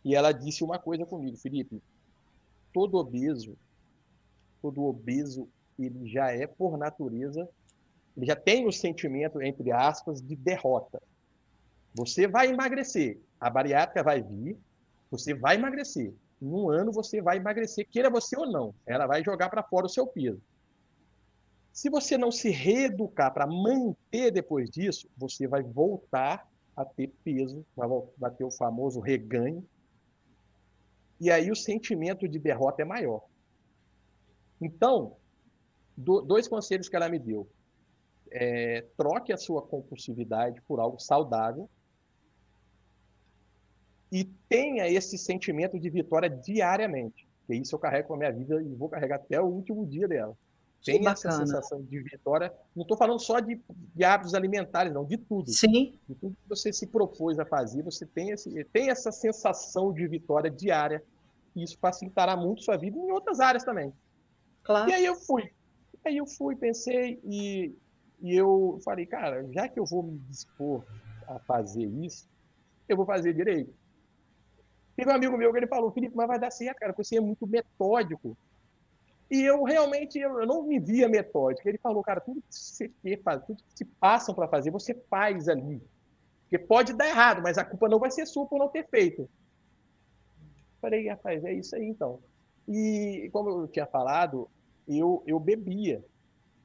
E 0.03 0.15
ela 0.15 0.31
disse 0.31 0.63
uma 0.63 0.79
coisa 0.79 1.05
comigo, 1.05 1.38
Felipe, 1.38 1.81
todo 2.74 2.98
obeso, 2.98 3.55
todo 4.62 4.84
obeso, 4.84 5.48
ele 5.77 6.08
já 6.08 6.31
é 6.31 6.48
por 6.48 6.77
natureza, 6.77 7.48
ele 8.15 8.25
já 8.25 8.36
tem 8.36 8.67
o 8.67 8.72
sentimento, 8.72 9.41
entre 9.41 9.72
aspas, 9.72 10.22
de 10.22 10.36
derrota. 10.36 11.01
Você 11.93 12.27
vai 12.27 12.48
emagrecer, 12.48 13.20
a 13.39 13.50
bariátrica 13.50 14.03
vai 14.03 14.22
vir, 14.22 14.58
você 15.10 15.34
vai 15.34 15.55
emagrecer. 15.55 16.13
Em 16.41 16.48
um 16.48 16.70
ano 16.70 16.91
você 16.91 17.22
vai 17.22 17.38
emagrecer, 17.38 17.88
queira 17.89 18.10
você 18.10 18.38
ou 18.38 18.50
não. 18.50 18.74
Ela 18.86 19.05
vai 19.05 19.24
jogar 19.24 19.50
para 19.50 19.62
fora 19.62 19.86
o 19.86 19.89
seu 19.89 20.08
peso. 20.08 20.41
Se 21.72 21.89
você 21.89 22.17
não 22.17 22.31
se 22.31 22.50
reeducar 22.50 23.34
para 23.34 23.48
manter 23.48 24.31
depois 24.31 24.70
disso, 24.70 25.08
você 25.17 25.48
vai 25.48 25.62
voltar 25.62 26.50
a 26.75 26.84
ter 26.84 27.08
peso, 27.24 27.65
vai 28.17 28.31
ter 28.31 28.43
o 28.43 28.51
famoso 28.51 29.00
reganho, 29.00 29.65
e 31.22 31.30
aí 31.30 31.51
o 31.51 31.56
sentimento 31.56 32.28
de 32.28 32.40
derrota 32.40 32.82
é 32.82 32.86
maior. 32.86 33.22
Então, 34.60 35.16
do, 35.96 36.20
dois 36.22 36.48
conselhos 36.48 36.90
que 36.90 36.96
ela 36.96 37.08
me 37.08 37.20
deu. 37.20 37.48
É, 38.32 38.88
troque 38.98 39.32
a 39.32 39.38
sua 39.38 39.62
compulsividade 39.62 40.60
por 40.62 40.80
algo 40.80 40.98
saudável 40.98 41.70
e 44.12 44.24
tenha 44.50 44.88
esse 44.88 45.16
sentimento 45.16 45.80
de 45.80 45.90
vitória 45.92 46.28
diariamente. 46.30 47.28
Que 47.46 47.54
isso 47.54 47.75
eu 47.75 47.80
carrego 47.80 48.08
com 48.08 48.16
a 48.16 48.18
minha 48.18 48.32
vida 48.32 48.60
e 48.60 48.74
vou 48.74 48.90
carregar 48.90 49.18
até 49.18 49.40
o 49.40 49.46
último 49.46 49.86
dia 49.86 50.08
dela. 50.08 50.36
Que 50.82 50.94
Tem 50.94 51.08
essa 51.08 51.32
sensação 51.32 51.84
de 51.84 52.01
vitória. 52.01 52.51
Não 52.75 52.82
estou 52.82 52.98
falando 52.98 53.20
só 53.20 53.40
de, 53.40 53.62
de, 53.96 54.04
hábitos 54.04 54.34
alimentares, 54.34 54.92
não, 54.92 55.06
de 55.06 55.18
tudo. 55.18 55.51
Sim. 55.51 56.00
De 56.10 56.16
tudo 56.16 56.36
que 56.36 56.50
você 56.50 56.74
se 56.74 56.88
propôs 56.88 57.38
a 57.38 57.46
fazer, 57.46 57.84
você 57.84 58.04
tem, 58.04 58.32
esse, 58.32 58.63
tem 58.66 58.90
essa 58.90 59.12
sensação 59.12 59.94
de 59.94 60.08
vitória 60.08 60.50
diária. 60.50 61.04
E 61.55 61.63
isso 61.63 61.77
facilitará 61.79 62.36
muito 62.36 62.63
sua 62.63 62.77
vida 62.77 62.98
em 62.98 63.12
outras 63.12 63.39
áreas 63.39 63.63
também. 63.63 63.93
Claro. 64.63 64.89
E 64.89 64.93
aí 64.93 65.05
eu 65.05 65.15
fui. 65.15 65.51
Aí 66.05 66.17
eu 66.17 66.25
fui, 66.25 66.55
pensei 66.55 67.20
e, 67.24 67.75
e 68.22 68.36
eu 68.36 68.79
falei, 68.84 69.05
cara, 69.05 69.46
já 69.51 69.67
que 69.67 69.79
eu 69.79 69.86
vou 69.86 70.03
me 70.03 70.17
dispor 70.29 70.84
a 71.27 71.39
fazer 71.39 71.86
isso, 71.86 72.27
eu 72.88 72.98
vou 72.98 73.05
fazer 73.05 73.34
direito. 73.34 73.74
Teve 74.96 75.12
um 75.12 75.15
amigo 75.15 75.38
meu 75.38 75.51
que 75.51 75.60
ele 75.60 75.67
falou, 75.67 75.91
Felipe, 75.91 76.15
mas 76.15 76.27
vai 76.27 76.39
dar 76.39 76.51
certo, 76.51 76.77
cara, 76.77 76.93
porque 76.93 77.03
você 77.03 77.17
é 77.17 77.22
muito 77.22 77.48
metódico. 77.48 78.38
E 79.29 79.41
eu 79.41 79.63
realmente 79.63 80.20
eu, 80.20 80.46
não 80.46 80.63
me 80.63 80.79
via 80.79 81.08
metódico. 81.08 81.67
Ele 81.67 81.77
falou, 81.77 82.03
cara, 82.03 82.20
tudo 82.20 82.41
que 82.41 82.53
você 82.53 82.91
quer 83.01 83.22
fazer, 83.22 83.46
tudo 83.46 83.63
que 83.63 83.75
te 83.75 83.86
passam 83.86 84.36
para 84.36 84.48
fazer, 84.48 84.72
você 84.72 84.93
faz 85.10 85.48
ali. 85.48 85.81
Porque 86.41 86.60
pode 86.60 86.93
dar 86.93 87.08
errado, 87.08 87.41
mas 87.41 87.58
a 87.58 87.63
culpa 87.63 87.88
não 87.88 87.98
vai 87.98 88.12
ser 88.12 88.25
sua 88.25 88.46
por 88.46 88.60
não 88.60 88.67
ter 88.67 88.86
feito. 88.89 89.29
Falei, 90.82 91.08
rapaz, 91.08 91.44
é 91.46 91.54
isso 91.54 91.76
aí 91.76 91.86
então. 91.86 92.20
E 92.68 93.30
como 93.32 93.50
eu 93.50 93.68
tinha 93.68 93.86
falado, 93.86 94.50
eu, 94.88 95.24
eu 95.28 95.40
bebia. 95.40 96.04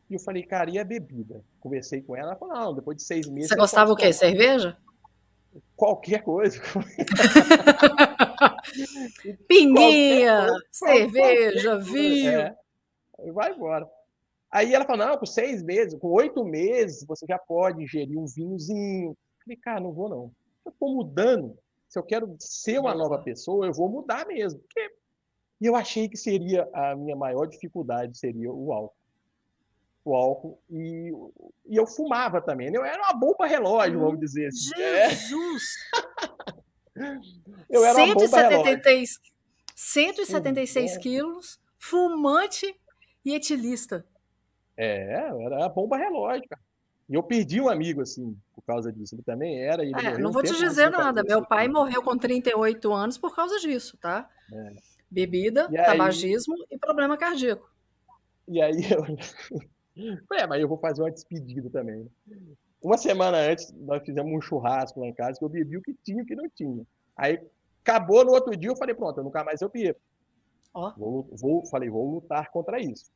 E 0.08 0.14
eu 0.14 0.20
falei, 0.20 0.42
cara, 0.42 0.70
e 0.70 0.78
a 0.78 0.84
bebida? 0.84 1.44
Conversei 1.60 2.00
com 2.00 2.16
ela, 2.16 2.30
ela 2.30 2.36
falou, 2.36 2.54
não, 2.54 2.74
depois 2.74 2.96
de 2.96 3.02
seis 3.02 3.28
meses. 3.28 3.50
Você 3.50 3.56
gostava 3.56 3.92
o 3.92 3.96
quê? 3.96 4.12
Cerveja? 4.12 4.76
Qualquer 5.74 6.22
coisa. 6.22 6.60
Pinguinha, 9.48 10.48
cerveja, 10.70 11.70
qualquer 11.70 11.84
vinho. 11.92 12.30
É, 12.30 12.56
vai 13.32 13.52
embora. 13.52 13.88
Aí 14.50 14.74
ela 14.74 14.84
falou, 14.84 15.06
não, 15.06 15.18
com 15.18 15.26
seis 15.26 15.62
meses, 15.62 15.98
com 15.98 16.08
oito 16.08 16.44
meses, 16.44 17.04
você 17.06 17.26
já 17.28 17.38
pode 17.38 17.82
ingerir 17.82 18.18
um 18.18 18.26
vinhozinho. 18.26 19.16
falei, 19.42 19.56
cara, 19.58 19.80
não 19.80 19.92
vou 19.92 20.08
não. 20.08 20.32
Eu 20.64 20.70
estou 20.70 20.94
mudando. 20.94 21.56
Se 21.96 22.00
eu 22.00 22.04
quero 22.04 22.36
ser 22.38 22.78
uma 22.78 22.94
nova 22.94 23.18
pessoa, 23.22 23.64
eu 23.64 23.72
vou 23.72 23.88
mudar 23.88 24.26
mesmo. 24.26 24.60
Porque... 24.60 24.94
E 25.58 25.64
eu 25.64 25.74
achei 25.74 26.06
que 26.10 26.16
seria 26.18 26.68
a 26.74 26.94
minha 26.94 27.16
maior 27.16 27.46
dificuldade, 27.46 28.18
seria 28.18 28.52
o 28.52 28.70
álcool. 28.70 28.94
O 30.04 30.14
álcool. 30.14 30.60
E, 30.68 31.10
e 31.64 31.74
eu 31.74 31.86
fumava 31.86 32.42
também. 32.42 32.70
Né? 32.70 32.76
Eu 32.76 32.84
era 32.84 33.02
uma 33.02 33.14
bomba 33.14 33.46
relógio, 33.46 33.98
vamos 33.98 34.20
dizer 34.20 34.48
assim. 34.48 34.76
Jesus! 34.76 35.62
É. 36.98 37.18
eu 37.74 37.82
era 37.82 37.94
173, 37.94 39.18
176 39.74 40.98
quilos, 40.98 41.58
fumante 41.78 42.78
e 43.24 43.34
etilista. 43.34 44.04
É, 44.76 45.30
era 45.40 45.64
a 45.64 45.68
bomba 45.70 45.96
relógio, 45.96 46.46
cara. 46.46 46.62
E 47.08 47.14
eu 47.14 47.22
perdi 47.22 47.60
um 47.60 47.68
amigo, 47.68 48.00
assim, 48.00 48.36
por 48.54 48.62
causa 48.62 48.92
disso. 48.92 49.14
Ele 49.14 49.22
também 49.22 49.62
era. 49.62 49.82
Ele 49.82 49.94
é, 49.94 50.18
não 50.18 50.32
vou 50.32 50.42
te 50.42 50.56
dizer 50.56 50.90
nada. 50.90 51.22
Meu 51.22 51.46
pai 51.46 51.68
morreu 51.68 52.02
com 52.02 52.16
38 52.16 52.92
anos 52.92 53.16
por 53.16 53.34
causa 53.34 53.58
disso, 53.58 53.96
tá? 53.98 54.28
É. 54.52 54.74
Bebida, 55.08 55.68
e 55.70 55.76
tabagismo 55.76 56.54
aí... 56.54 56.66
e 56.72 56.78
problema 56.78 57.16
cardíaco. 57.16 57.70
E 58.48 58.60
aí 58.60 58.80
eu. 58.90 59.04
é, 60.36 60.46
mas 60.46 60.60
eu 60.60 60.68
vou 60.68 60.78
fazer 60.78 61.02
uma 61.02 61.10
despedida 61.10 61.70
também. 61.70 62.10
Né? 62.26 62.38
Uma 62.82 62.98
semana 62.98 63.38
antes, 63.38 63.72
nós 63.72 64.02
fizemos 64.04 64.32
um 64.32 64.40
churrasco 64.40 65.00
lá 65.00 65.06
em 65.06 65.14
casa 65.14 65.38
que 65.38 65.44
eu 65.44 65.48
bebi 65.48 65.76
o 65.76 65.82
que 65.82 65.94
tinha 66.02 66.20
e 66.20 66.22
o 66.22 66.26
que 66.26 66.34
não 66.34 66.48
tinha. 66.48 66.84
Aí 67.16 67.40
acabou 67.82 68.24
no 68.24 68.32
outro 68.32 68.56
dia, 68.56 68.70
eu 68.70 68.76
falei, 68.76 68.94
pronto, 68.94 69.18
eu 69.18 69.24
nunca 69.24 69.44
mais 69.44 69.62
eu 69.62 69.68
bebo. 69.68 69.98
Vou, 70.96 71.28
vou, 71.32 71.64
falei, 71.66 71.88
vou 71.88 72.16
lutar 72.16 72.50
contra 72.50 72.78
isso. 72.78 73.10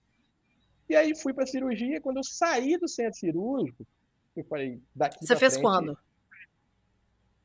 E 0.90 0.96
aí 0.96 1.14
fui 1.14 1.32
para 1.32 1.44
a 1.44 1.46
cirurgia. 1.46 2.00
Quando 2.00 2.16
eu 2.16 2.24
saí 2.24 2.76
do 2.76 2.88
centro 2.88 3.16
cirúrgico, 3.16 3.86
Eu 4.34 4.44
falei, 4.44 4.82
daqui 4.92 5.24
Você 5.24 5.36
fez 5.36 5.52
frente, 5.52 5.62
quando? 5.62 5.96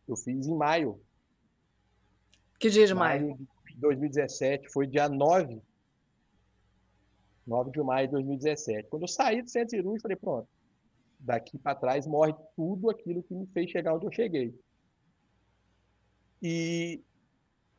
Eu 0.08 0.18
fiz 0.18 0.48
em 0.48 0.56
maio. 0.56 1.00
Que 2.60 2.72
dia 2.72 2.88
de 2.88 2.96
maio? 2.96 3.28
maio 3.28 3.48
de 3.68 3.78
2017, 3.78 4.68
foi 4.72 4.88
dia 4.88 5.08
9. 5.08 5.62
9 7.46 7.70
de 7.70 7.84
maio 7.84 8.08
de 8.08 8.14
2017. 8.14 8.90
Quando 8.90 9.04
eu 9.04 9.08
saí 9.08 9.44
do 9.44 9.50
centro 9.50 9.70
cirúrgico, 9.70 10.02
falei, 10.02 10.18
pronto, 10.18 10.48
daqui 11.20 11.60
para 11.60 11.76
trás 11.76 12.08
morre 12.08 12.34
tudo 12.56 12.90
aquilo 12.90 13.22
que 13.22 13.36
me 13.36 13.46
fez 13.48 13.70
chegar 13.70 13.94
onde 13.94 14.08
eu 14.08 14.12
cheguei. 14.12 14.60
E, 16.42 17.00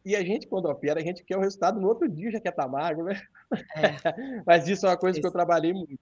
e 0.04 0.14
a 0.14 0.23
gente, 0.23 0.46
quando 0.46 0.66
opera, 0.66 1.00
a 1.00 1.02
gente 1.02 1.25
quer 1.25 1.37
o 1.37 1.40
resultado 1.40 1.80
no 1.80 1.88
outro 1.88 2.08
dia, 2.08 2.30
já 2.30 2.40
quer 2.40 2.50
estar 2.50 2.64
tá 2.64 2.68
magro, 2.68 3.04
né? 3.04 3.20
É. 3.76 4.42
Mas 4.44 4.68
isso 4.68 4.86
é 4.86 4.90
uma 4.90 4.96
coisa 4.96 5.18
isso. 5.18 5.22
que 5.22 5.26
eu 5.26 5.32
trabalhei 5.32 5.72
muito. 5.72 5.98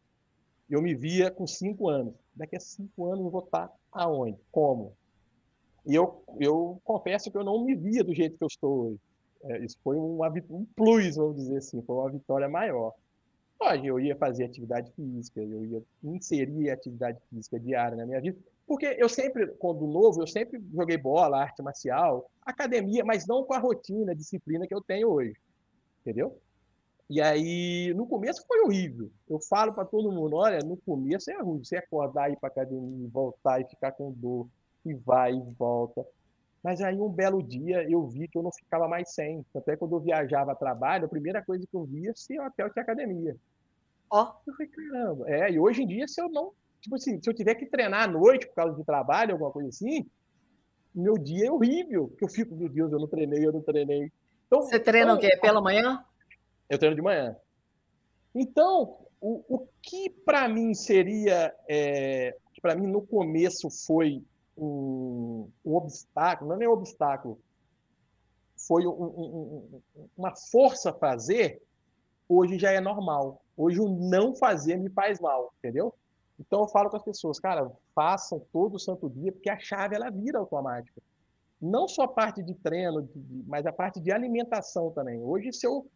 Eu 0.68 0.80
me 0.80 0.94
via 0.94 1.30
com 1.30 1.46
cinco 1.46 1.88
anos. 1.88 2.14
Daqui 2.34 2.56
a 2.56 2.60
cinco 2.60 3.06
anos 3.06 3.24
eu 3.24 3.30
vou 3.30 3.44
estar 3.44 3.70
aonde? 3.92 4.38
Como? 4.50 4.94
E 5.86 5.94
eu, 5.94 6.22
eu 6.40 6.80
confesso 6.82 7.30
que 7.30 7.36
eu 7.36 7.44
não 7.44 7.64
me 7.64 7.74
via 7.74 8.02
do 8.02 8.14
jeito 8.14 8.38
que 8.38 8.44
eu 8.44 8.48
estou 8.48 8.86
hoje. 8.86 9.00
É, 9.44 9.58
isso 9.64 9.76
foi 9.84 9.96
um, 9.96 10.18
um 10.50 10.66
plus, 10.74 11.16
vamos 11.16 11.36
dizer 11.36 11.58
assim, 11.58 11.82
foi 11.82 11.96
uma 11.96 12.10
vitória 12.10 12.48
maior. 12.48 12.94
Hoje 13.60 13.86
eu 13.86 14.00
ia 14.00 14.16
fazer 14.16 14.44
atividade 14.44 14.90
física, 14.92 15.40
eu 15.40 15.64
ia 15.64 15.82
inserir 16.02 16.70
atividade 16.70 17.18
física 17.30 17.60
diária 17.60 17.96
na 17.96 18.06
minha 18.06 18.20
vida, 18.20 18.38
porque 18.66 18.86
eu 18.98 19.08
sempre, 19.08 19.46
quando 19.58 19.86
novo, 19.86 20.22
eu 20.22 20.26
sempre 20.26 20.62
joguei 20.72 20.96
bola, 20.96 21.42
arte 21.42 21.62
marcial, 21.62 22.30
academia, 22.42 23.04
mas 23.04 23.26
não 23.26 23.44
com 23.44 23.54
a 23.54 23.58
rotina, 23.58 24.12
a 24.12 24.14
disciplina 24.14 24.66
que 24.66 24.74
eu 24.74 24.82
tenho 24.82 25.10
hoje. 25.10 25.34
Entendeu? 26.00 26.38
E 27.08 27.20
aí, 27.20 27.92
no 27.94 28.06
começo 28.06 28.44
foi 28.46 28.60
horrível. 28.62 29.10
Eu 29.28 29.38
falo 29.38 29.72
para 29.72 29.84
todo 29.84 30.10
mundo: 30.10 30.36
olha, 30.36 30.58
no 30.60 30.76
começo 30.76 31.30
é 31.30 31.40
ruim. 31.40 31.62
Você 31.62 31.76
acordar, 31.76 32.30
ir 32.30 32.36
para 32.36 32.48
academia, 32.48 33.08
voltar 33.12 33.60
e 33.60 33.68
ficar 33.68 33.92
com 33.92 34.10
dor, 34.12 34.48
e 34.84 34.94
vai 34.94 35.34
e 35.34 35.42
volta. 35.58 36.04
Mas 36.62 36.80
aí, 36.80 36.98
um 36.98 37.10
belo 37.10 37.42
dia, 37.42 37.86
eu 37.90 38.06
vi 38.06 38.26
que 38.26 38.38
eu 38.38 38.42
não 38.42 38.50
ficava 38.50 38.88
mais 38.88 39.12
sem. 39.12 39.44
Até 39.54 39.76
quando 39.76 39.96
eu 39.96 40.00
viajava 40.00 40.52
a 40.52 40.56
trabalho, 40.56 41.04
a 41.04 41.08
primeira 41.08 41.44
coisa 41.44 41.66
que 41.66 41.76
eu 41.76 41.84
via 41.84 42.12
se 42.14 42.38
o 42.38 42.46
hotel 42.46 42.70
tinha 42.70 42.82
academia. 42.82 43.36
Ó. 44.10 44.22
Oh. 44.22 44.50
Eu 44.50 44.54
falei, 44.54 44.72
caramba. 44.72 45.30
É, 45.30 45.50
e 45.52 45.58
hoje 45.58 45.82
em 45.82 45.86
dia, 45.86 46.08
se 46.08 46.22
eu 46.22 46.30
não. 46.30 46.52
Tipo 46.80 46.96
assim, 46.96 47.20
se 47.22 47.28
eu 47.28 47.34
tiver 47.34 47.54
que 47.54 47.66
treinar 47.66 48.04
à 48.04 48.06
noite 48.06 48.46
por 48.46 48.54
causa 48.54 48.76
de 48.76 48.84
trabalho, 48.84 49.32
alguma 49.32 49.50
coisa 49.50 49.68
assim, 49.68 50.06
meu 50.94 51.18
dia 51.18 51.48
é 51.48 51.50
horrível. 51.50 52.08
Porque 52.08 52.24
eu 52.24 52.28
fico, 52.28 52.54
meu 52.54 52.68
Deus, 52.68 52.90
eu 52.92 52.98
não 52.98 53.08
treinei, 53.08 53.44
eu 53.44 53.52
não 53.52 53.60
treinei. 53.60 54.10
Então, 54.46 54.62
Você 54.62 54.78
treina 54.80 55.12
então, 55.12 55.16
o 55.16 55.20
quê? 55.20 55.36
Pela 55.36 55.60
manhã? 55.60 56.02
Eu 56.68 56.78
treino 56.78 56.96
de 56.96 57.02
manhã. 57.02 57.36
Então, 58.34 58.98
o, 59.20 59.42
o 59.48 59.68
que 59.82 60.10
para 60.10 60.48
mim 60.48 60.74
seria. 60.74 61.54
É, 61.68 62.36
para 62.60 62.74
mim 62.74 62.86
no 62.86 63.02
começo 63.02 63.68
foi 63.70 64.24
um, 64.56 65.50
um, 65.64 65.74
obstáculo, 65.74 66.48
não 66.48 66.56
é 66.56 66.58
nem 66.60 66.68
um 66.68 66.72
obstáculo, 66.72 67.38
foi 68.56 68.86
um, 68.86 68.90
um, 68.90 69.80
uma 70.16 70.34
força 70.34 70.92
fazer, 70.92 71.60
hoje 72.28 72.58
já 72.58 72.70
é 72.70 72.80
normal. 72.80 73.42
Hoje 73.56 73.80
o 73.80 73.88
não 73.88 74.34
fazer 74.34 74.76
me 74.78 74.88
faz 74.88 75.20
mal, 75.20 75.52
entendeu? 75.58 75.94
Então 76.38 76.62
eu 76.62 76.68
falo 76.68 76.90
com 76.90 76.96
as 76.96 77.02
pessoas, 77.02 77.38
cara, 77.38 77.70
façam 77.94 78.42
todo 78.52 78.78
santo 78.78 79.08
dia, 79.08 79.30
porque 79.30 79.50
a 79.50 79.58
chave 79.58 79.94
ela 79.94 80.10
vira 80.10 80.38
automática. 80.38 81.02
Não 81.60 81.86
só 81.86 82.02
a 82.02 82.08
parte 82.08 82.42
de 82.42 82.54
treino, 82.54 83.08
mas 83.46 83.66
a 83.66 83.72
parte 83.72 84.00
de 84.00 84.10
alimentação 84.10 84.90
também. 84.90 85.22
Hoje, 85.22 85.52
se 85.52 85.66
eu, 85.66 85.86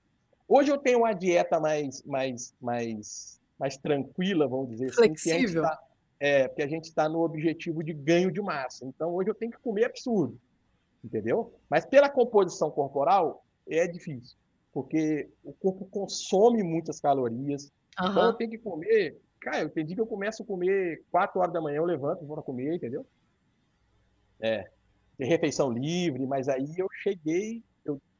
hoje 0.49 0.71
eu 0.71 0.78
tenho 0.78 1.00
uma 1.00 1.12
dieta 1.12 1.61
mais, 1.61 2.02
mais, 2.02 2.55
mais, 2.61 3.40
mais 3.59 3.76
tranquila, 3.76 4.49
vamos 4.49 4.71
dizer 4.71 4.93
Flexível. 4.93 5.37
assim. 5.37 5.40
Flexível. 5.40 5.62
Tá, 5.62 5.78
é, 6.21 6.49
porque 6.49 6.62
a 6.62 6.69
gente 6.69 6.85
está 6.85 7.09
no 7.09 7.21
objetivo 7.21 7.85
de 7.85 7.93
ganho 7.93 8.33
de 8.33 8.40
massa. 8.40 8.85
Então 8.85 9.14
hoje 9.14 9.31
eu 9.31 9.35
tenho 9.35 9.52
que 9.52 9.59
comer 9.59 9.85
absurdo, 9.85 10.38
entendeu? 11.05 11.55
Mas 11.71 11.85
pela 11.85 12.09
composição 12.09 12.71
corporal 12.71 13.45
é 13.69 13.87
difícil 13.87 14.37
porque 14.73 15.28
o 15.43 15.52
corpo 15.52 15.87
consome 15.87 16.62
muitas 16.62 17.01
calorias. 17.01 17.64
Uhum. 18.01 18.11
Então 18.11 18.27
eu 18.27 18.33
tenho 18.35 18.51
que 18.51 18.59
comer. 18.59 19.20
Cara, 19.40 19.62
eu 19.62 19.66
entendi 19.66 19.94
que 19.94 20.01
eu 20.01 20.07
começo 20.07 20.42
a 20.42 20.46
comer 20.46 21.03
4 21.11 21.40
horas 21.40 21.53
da 21.53 21.61
manhã, 21.61 21.79
eu 21.79 21.85
levanto, 21.85 22.25
vou 22.25 22.40
comer, 22.42 22.77
entendeu? 22.77 23.05
É. 24.40 24.70
Tem 25.16 25.29
refeição 25.29 25.73
livre, 25.73 26.25
mas 26.27 26.49
aí 26.49 26.75
eu 26.77 26.87
cheguei, 27.03 27.62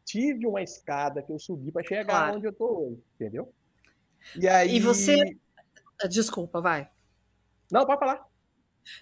tive 0.09 0.47
uma 0.47 0.62
escada 0.62 1.23
que 1.23 1.31
eu 1.31 1.38
subi 1.38 1.71
para 1.71 1.87
chegar 1.87 2.07
claro. 2.07 2.37
onde 2.37 2.47
eu 2.47 2.53
tô 2.53 2.88
hoje, 2.88 3.05
entendeu? 3.14 3.53
E 4.35 4.49
aí. 4.49 4.77
E 4.77 4.81
você. 4.81 5.37
Desculpa, 6.09 6.62
vai. 6.62 6.90
Não, 7.71 7.85
pode 7.85 8.01
falar. 8.01 8.27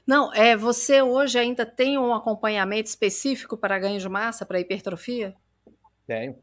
Não, 0.05 0.35
é 0.35 0.57
você 0.57 1.01
hoje 1.01 1.39
ainda 1.39 1.65
tem 1.65 1.97
um 1.97 2.13
acompanhamento 2.13 2.89
específico 2.89 3.57
para 3.57 3.79
ganho 3.79 4.01
de 4.01 4.09
massa, 4.09 4.45
para 4.45 4.59
hipertrofia? 4.59 5.37
Tenho. 6.09 6.43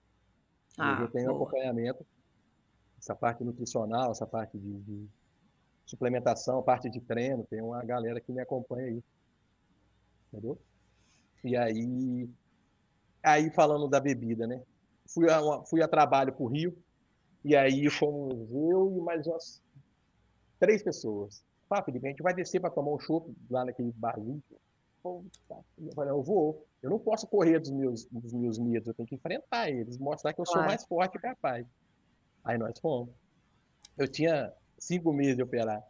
Ah, 0.77 0.99
eu 1.01 1.09
tenho 1.09 1.27
boa. 1.27 1.41
acompanhamento, 1.43 2.05
essa 2.97 3.13
parte 3.13 3.43
nutricional, 3.43 4.11
essa 4.11 4.25
parte 4.25 4.57
de, 4.57 4.79
de, 4.79 5.07
suplementação, 5.85 6.59
a 6.59 6.63
parte 6.63 6.89
de 6.89 7.01
treino, 7.01 7.45
tem 7.49 7.61
uma 7.61 7.83
galera 7.83 8.21
que 8.21 8.31
me 8.31 8.41
acompanha 8.41 8.87
aí. 8.87 9.03
Entendeu? 10.31 10.57
E 11.43 11.57
aí, 11.57 12.29
aí 13.23 13.49
falando 13.49 13.87
da 13.87 13.99
bebida, 13.99 14.45
né? 14.45 14.61
Fui 15.07 15.29
a, 15.29 15.41
fui 15.63 15.81
a 15.81 15.87
trabalho 15.87 16.33
para 16.33 16.43
o 16.43 16.47
Rio, 16.47 16.77
e 17.43 17.55
aí 17.55 17.89
fomos 17.89 18.51
eu 18.51 18.93
e 18.97 19.01
mais 19.01 19.25
umas 19.25 19.61
três 20.59 20.83
pessoas. 20.83 21.43
Ah, 21.69 21.81
Felipe, 21.81 22.05
a 22.05 22.09
gente 22.11 22.21
vai 22.21 22.35
descer 22.35 22.61
para 22.61 22.69
tomar 22.69 22.91
um 22.91 22.99
chopp 22.99 23.33
lá 23.49 23.65
naquele 23.65 23.91
barzinho. 23.93 24.43
Eu 25.03 25.91
falei, 25.95 26.11
eu 26.11 26.21
vou. 26.21 26.65
Eu 26.81 26.91
não 26.91 26.99
posso 26.99 27.27
correr 27.27 27.59
dos 27.59 27.71
meus, 27.71 28.05
dos 28.05 28.31
meus 28.31 28.59
medos, 28.59 28.87
eu 28.87 28.93
tenho 28.93 29.07
que 29.07 29.15
enfrentar 29.15 29.69
eles, 29.69 29.97
mostrar 29.97 30.33
que 30.33 30.39
eu 30.39 30.45
sou 30.45 30.53
claro. 30.53 30.67
mais 30.67 30.85
forte 30.85 31.17
e 31.17 31.21
capaz. 31.21 31.65
Aí 32.43 32.57
nós 32.57 32.77
fomos. 32.79 33.09
Eu 33.97 34.07
tinha 34.07 34.53
cinco 34.77 35.11
meses 35.11 35.35
de 35.35 35.43
operar. 35.43 35.83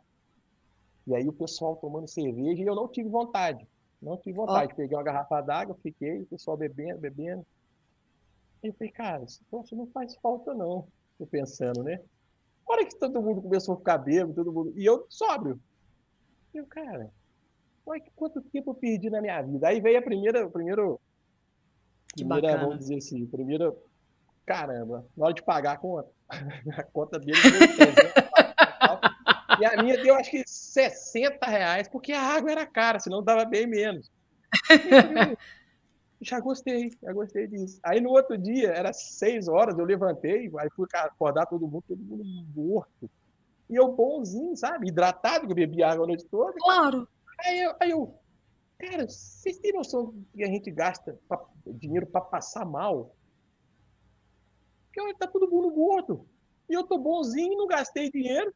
E 1.05 1.13
aí 1.13 1.27
o 1.27 1.33
pessoal 1.33 1.75
tomando 1.75 2.07
cerveja 2.07 2.63
e 2.63 2.65
eu 2.65 2.75
não 2.75 2.87
tive 2.87 3.09
vontade. 3.09 3.67
Não 4.03 4.17
tive 4.17 4.37
vontade. 4.37 4.73
Oh. 4.73 4.75
Peguei 4.75 4.97
uma 4.97 5.03
garrafa 5.03 5.41
d'água, 5.41 5.77
fiquei, 5.81 6.21
o 6.21 6.25
pessoal 6.25 6.57
bebendo, 6.57 6.99
bebendo. 6.99 7.45
E 8.61 8.67
eu 8.67 8.73
falei, 8.73 8.91
cara, 8.91 9.23
esse 9.23 9.43
troço 9.45 9.75
não 9.75 9.87
faz 9.87 10.15
falta, 10.17 10.53
não. 10.53 10.87
Tô 11.17 11.25
pensando, 11.25 11.83
né? 11.83 12.01
A 12.67 12.73
hora 12.73 12.85
que 12.85 12.97
todo 12.97 13.21
mundo 13.21 13.41
começou 13.41 13.75
a 13.75 13.77
ficar 13.77 13.97
bêbado, 13.97 14.33
todo 14.33 14.51
mundo. 14.51 14.73
E 14.75 14.85
eu 14.85 15.05
sóbrio. 15.09 15.59
E 16.53 16.57
eu, 16.57 16.65
cara, 16.65 17.11
Olha 17.85 18.01
quanto 18.15 18.41
tempo 18.41 18.71
eu 18.71 18.75
perdi 18.75 19.09
na 19.09 19.21
minha 19.21 19.41
vida. 19.41 19.67
Aí 19.67 19.81
veio 19.81 19.99
a 19.99 20.01
primeira, 20.01 20.45
o 20.45 20.49
primeiro, 20.49 20.99
que 22.15 22.23
primeira, 22.23 22.47
bacana. 22.47 22.63
vamos 22.63 22.79
dizer 22.79 22.97
assim, 22.97 23.25
primeira, 23.25 23.73
caramba, 24.45 25.05
na 25.15 25.25
hora 25.25 25.33
de 25.33 25.43
pagar 25.43 25.73
a 25.73 25.77
conta, 25.77 26.09
a 26.77 26.83
conta 26.83 27.19
dele 27.19 27.37
e 29.63 29.65
a 29.65 29.81
minha 29.81 30.01
deu 30.01 30.15
acho 30.15 30.29
que 30.29 30.43
60 30.45 31.45
reais, 31.45 31.87
porque 31.87 32.11
a 32.11 32.21
água 32.21 32.51
era 32.51 32.65
cara, 32.65 32.99
senão 32.99 33.23
dava 33.23 33.45
bem 33.45 33.65
menos. 33.65 34.11
já 36.21 36.39
gostei, 36.41 36.91
já 37.01 37.13
gostei 37.13 37.47
disso. 37.47 37.79
Aí 37.81 38.01
no 38.01 38.09
outro 38.09 38.37
dia, 38.37 38.69
era 38.69 38.91
seis 38.91 39.47
horas, 39.47 39.77
eu 39.77 39.85
levantei, 39.85 40.51
aí 40.59 40.69
fui 40.75 40.85
acordar 40.93 41.45
todo 41.45 41.67
mundo, 41.67 41.83
todo 41.87 42.03
mundo 42.03 42.23
morto. 42.53 43.09
E 43.69 43.75
eu 43.75 43.87
bonzinho, 43.93 44.55
sabe? 44.57 44.89
Hidratado, 44.89 45.45
que 45.45 45.53
eu 45.53 45.55
bebi 45.55 45.81
água 45.81 46.03
a 46.03 46.07
noite 46.07 46.25
toda. 46.25 46.53
Claro. 46.59 47.07
Aí 47.39 47.61
eu, 47.61 47.75
aí 47.79 47.89
eu 47.91 48.19
cara, 48.77 49.07
vocês 49.07 49.57
têm 49.59 49.71
noção 49.71 50.13
que 50.33 50.43
a 50.43 50.47
gente 50.47 50.69
gasta 50.69 51.17
pra, 51.27 51.39
dinheiro 51.65 52.05
para 52.05 52.19
passar 52.19 52.65
mal? 52.65 53.15
Porque 54.93 55.13
tá 55.15 55.25
todo 55.25 55.49
mundo 55.49 55.71
gordo. 55.71 56.27
E 56.69 56.73
eu 56.73 56.83
tô 56.83 56.97
bonzinho, 56.97 57.57
não 57.57 57.67
gastei 57.67 58.11
dinheiro. 58.11 58.53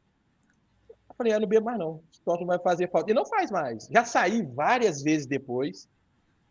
Eu 1.18 1.24
falei, 1.24 1.32
ah, 1.32 1.40
não 1.40 1.48
bebo 1.48 1.66
mais 1.66 1.78
não. 1.78 2.00
Isso 2.12 2.22
não 2.24 2.46
vai 2.46 2.60
fazer 2.60 2.88
falta. 2.90 3.10
E 3.10 3.14
não 3.14 3.26
faz 3.26 3.50
mais. 3.50 3.88
Já 3.90 4.04
saí 4.04 4.42
várias 4.42 5.02
vezes 5.02 5.26
depois, 5.26 5.88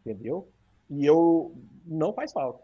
entendeu? 0.02 0.50
E 0.90 1.06
eu 1.06 1.56
não 1.86 2.14
faz 2.14 2.34
falta. 2.34 2.62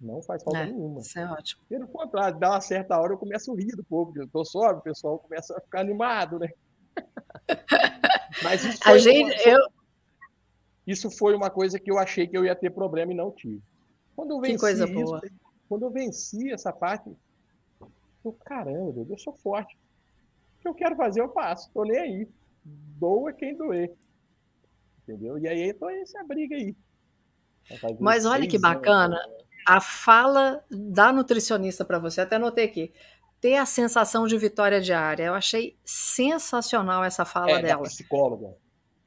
Não 0.00 0.22
faz 0.22 0.42
falta 0.42 0.60
é, 0.60 0.66
nenhuma. 0.66 1.00
Isso 1.00 1.18
é 1.18 1.30
ótimo. 1.30 1.62
Pelo 1.68 1.86
contrário, 1.86 2.38
dá 2.38 2.50
uma 2.50 2.60
certa 2.62 2.98
hora 2.98 3.12
eu 3.12 3.18
começo 3.18 3.52
a 3.52 3.56
rir 3.56 3.76
do 3.76 3.84
povo. 3.84 4.12
Eu 4.16 4.26
tô 4.26 4.42
sóbrio, 4.42 4.78
o 4.78 4.82
pessoal 4.82 5.18
começa 5.18 5.54
a 5.54 5.60
ficar 5.60 5.80
animado, 5.80 6.38
né? 6.38 6.48
Mas 8.42 8.64
isso 8.64 8.82
foi, 8.82 8.98
gente, 8.98 9.48
uma, 9.48 9.50
eu... 9.50 9.66
isso 10.86 11.10
foi 11.10 11.34
uma 11.34 11.50
coisa 11.50 11.78
que 11.78 11.90
eu 11.90 11.98
achei 11.98 12.26
que 12.26 12.36
eu 12.36 12.44
ia 12.44 12.56
ter 12.56 12.70
problema 12.70 13.12
e 13.12 13.16
não 13.16 13.30
tive. 13.30 13.62
Quando 14.16 14.30
eu 14.30 14.40
venci 14.40 14.54
que 14.54 14.60
coisa 14.60 14.84
isso, 14.84 14.94
boa. 14.94 15.20
quando 15.68 15.82
eu 15.82 15.90
venci 15.90 16.50
essa 16.50 16.72
parte, 16.72 17.14
eu, 18.24 18.32
caramba, 18.44 19.06
eu 19.08 19.18
sou 19.18 19.34
forte. 19.34 19.76
Que 20.64 20.68
eu 20.70 20.74
quero 20.74 20.96
fazer, 20.96 21.20
eu 21.20 21.28
faço. 21.28 21.70
Tô 21.74 21.84
nem 21.84 21.98
aí. 21.98 22.28
Doa 22.64 23.34
quem 23.34 23.54
doer. 23.54 23.92
Entendeu? 25.02 25.36
E 25.38 25.46
aí, 25.46 25.74
tô 25.74 25.90
essa 25.90 26.24
briga 26.24 26.56
aí. 26.56 26.74
Mas 28.00 28.24
olha 28.24 28.48
que 28.48 28.58
bacana. 28.58 29.16
Anos, 29.16 29.44
a 29.66 29.78
fala 29.78 30.64
da 30.70 31.12
nutricionista 31.12 31.84
para 31.84 31.98
você, 31.98 32.22
até 32.22 32.36
anotei 32.36 32.64
aqui 32.64 32.92
ter 33.44 33.56
a 33.56 33.66
sensação 33.66 34.26
de 34.26 34.38
vitória 34.38 34.80
diária. 34.80 35.24
Eu 35.24 35.34
achei 35.34 35.76
sensacional 35.84 37.04
essa 37.04 37.26
fala 37.26 37.50
é, 37.50 37.60
dela. 37.60 37.82
Da 37.82 37.88
psicóloga. 37.90 38.56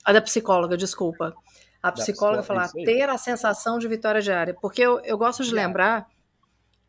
A 0.05 0.13
da 0.13 0.21
psicóloga, 0.21 0.77
desculpa. 0.77 1.33
A 1.81 1.91
psicóloga 1.91 2.43
falar 2.43 2.71
ter 2.71 3.09
a 3.09 3.17
sensação 3.17 3.79
de 3.79 3.87
vitória 3.87 4.21
diária. 4.21 4.53
Porque 4.53 4.79
eu, 4.79 4.99
eu 4.99 5.17
gosto 5.17 5.43
de 5.43 5.51
lembrar 5.51 6.07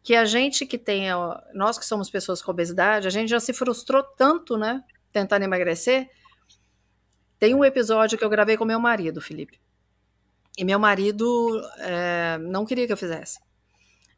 que 0.09 0.17
a 0.17 0.25
gente 0.25 0.65
que 0.65 0.79
tem, 0.79 1.05
nós 1.53 1.79
que 1.79 1.85
somos 1.85 2.09
pessoas 2.09 2.41
com 2.41 2.51
obesidade, 2.51 3.07
a 3.07 3.11
gente 3.11 3.29
já 3.29 3.39
se 3.39 3.53
frustrou 3.53 4.03
tanto, 4.03 4.57
né? 4.57 4.83
Tentando 5.13 5.43
emagrecer. 5.43 6.09
Tem 7.39 7.55
um 7.55 7.63
episódio 7.63 8.17
que 8.17 8.25
eu 8.25 8.31
gravei 8.31 8.57
com 8.57 8.65
meu 8.65 8.81
marido, 8.81 9.21
Felipe. 9.21 9.61
E 10.57 10.65
meu 10.65 10.79
marido 10.79 11.61
é, 11.77 12.39
não 12.39 12.65
queria 12.65 12.87
que 12.87 12.93
eu 12.95 12.97
fizesse. 12.97 13.39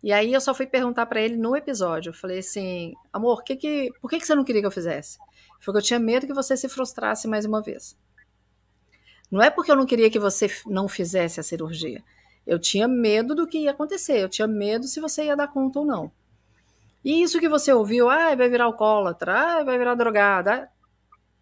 E 0.00 0.12
aí 0.12 0.32
eu 0.32 0.40
só 0.40 0.54
fui 0.54 0.64
perguntar 0.64 1.06
para 1.06 1.20
ele 1.20 1.36
no 1.36 1.56
episódio. 1.56 2.10
Eu 2.10 2.14
falei 2.14 2.38
assim, 2.38 2.94
amor, 3.12 3.42
que 3.42 3.56
que, 3.56 3.90
por 4.00 4.08
que, 4.08 4.20
que 4.20 4.26
você 4.28 4.36
não 4.36 4.44
queria 4.44 4.60
que 4.60 4.68
eu 4.68 4.70
fizesse? 4.70 5.18
Falou 5.58 5.80
que 5.80 5.84
eu 5.84 5.88
tinha 5.88 5.98
medo 5.98 6.24
que 6.24 6.32
você 6.32 6.56
se 6.56 6.68
frustrasse 6.68 7.26
mais 7.26 7.44
uma 7.44 7.60
vez. 7.60 7.98
Não 9.28 9.42
é 9.42 9.50
porque 9.50 9.72
eu 9.72 9.76
não 9.76 9.86
queria 9.86 10.08
que 10.08 10.20
você 10.20 10.48
não 10.66 10.86
fizesse 10.86 11.40
a 11.40 11.42
cirurgia. 11.42 12.00
Eu 12.50 12.58
tinha 12.58 12.88
medo 12.88 13.32
do 13.32 13.46
que 13.46 13.58
ia 13.58 13.70
acontecer. 13.70 14.18
Eu 14.18 14.28
tinha 14.28 14.48
medo 14.48 14.88
se 14.88 15.00
você 15.00 15.26
ia 15.26 15.36
dar 15.36 15.46
conta 15.46 15.78
ou 15.78 15.86
não. 15.86 16.10
E 17.04 17.22
isso 17.22 17.38
que 17.38 17.48
você 17.48 17.72
ouviu, 17.72 18.10
ah, 18.10 18.34
vai 18.34 18.48
virar 18.48 18.64
alcoólatra, 18.64 19.60
ah, 19.60 19.62
vai 19.62 19.78
virar 19.78 19.94
drogada, 19.94 20.68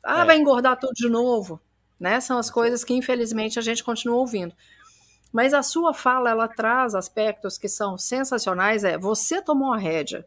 ah, 0.05 0.21
é. 0.21 0.25
vai 0.27 0.37
engordar 0.37 0.79
tudo 0.79 0.93
de 0.93 1.09
novo. 1.09 1.59
Né? 1.99 2.21
São 2.21 2.37
as 2.37 2.51
coisas 2.51 2.85
que, 2.85 2.93
infelizmente, 2.93 3.59
a 3.59 3.63
gente 3.63 3.83
continua 3.83 4.19
ouvindo. 4.19 4.55
Mas 5.33 5.55
a 5.55 5.63
sua 5.63 5.95
fala, 5.95 6.29
ela 6.29 6.47
traz 6.47 6.95
aspectos 6.95 7.57
que 7.57 7.71
são 7.71 7.97
sensacionais. 7.97 8.85
É, 8.85 8.99
você 8.99 9.41
tomou 9.41 9.73
a 9.73 9.79
rédea. 9.79 10.27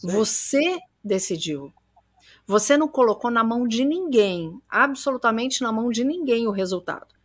Você 0.00 0.78
decidiu. 1.02 1.74
Você 2.46 2.76
não 2.76 2.86
colocou 2.86 3.32
na 3.32 3.42
mão 3.42 3.66
de 3.66 3.84
ninguém, 3.84 4.60
absolutamente 4.68 5.60
na 5.60 5.72
mão 5.72 5.90
de 5.90 6.04
ninguém 6.04 6.46
o 6.46 6.52
resultado. 6.52 7.15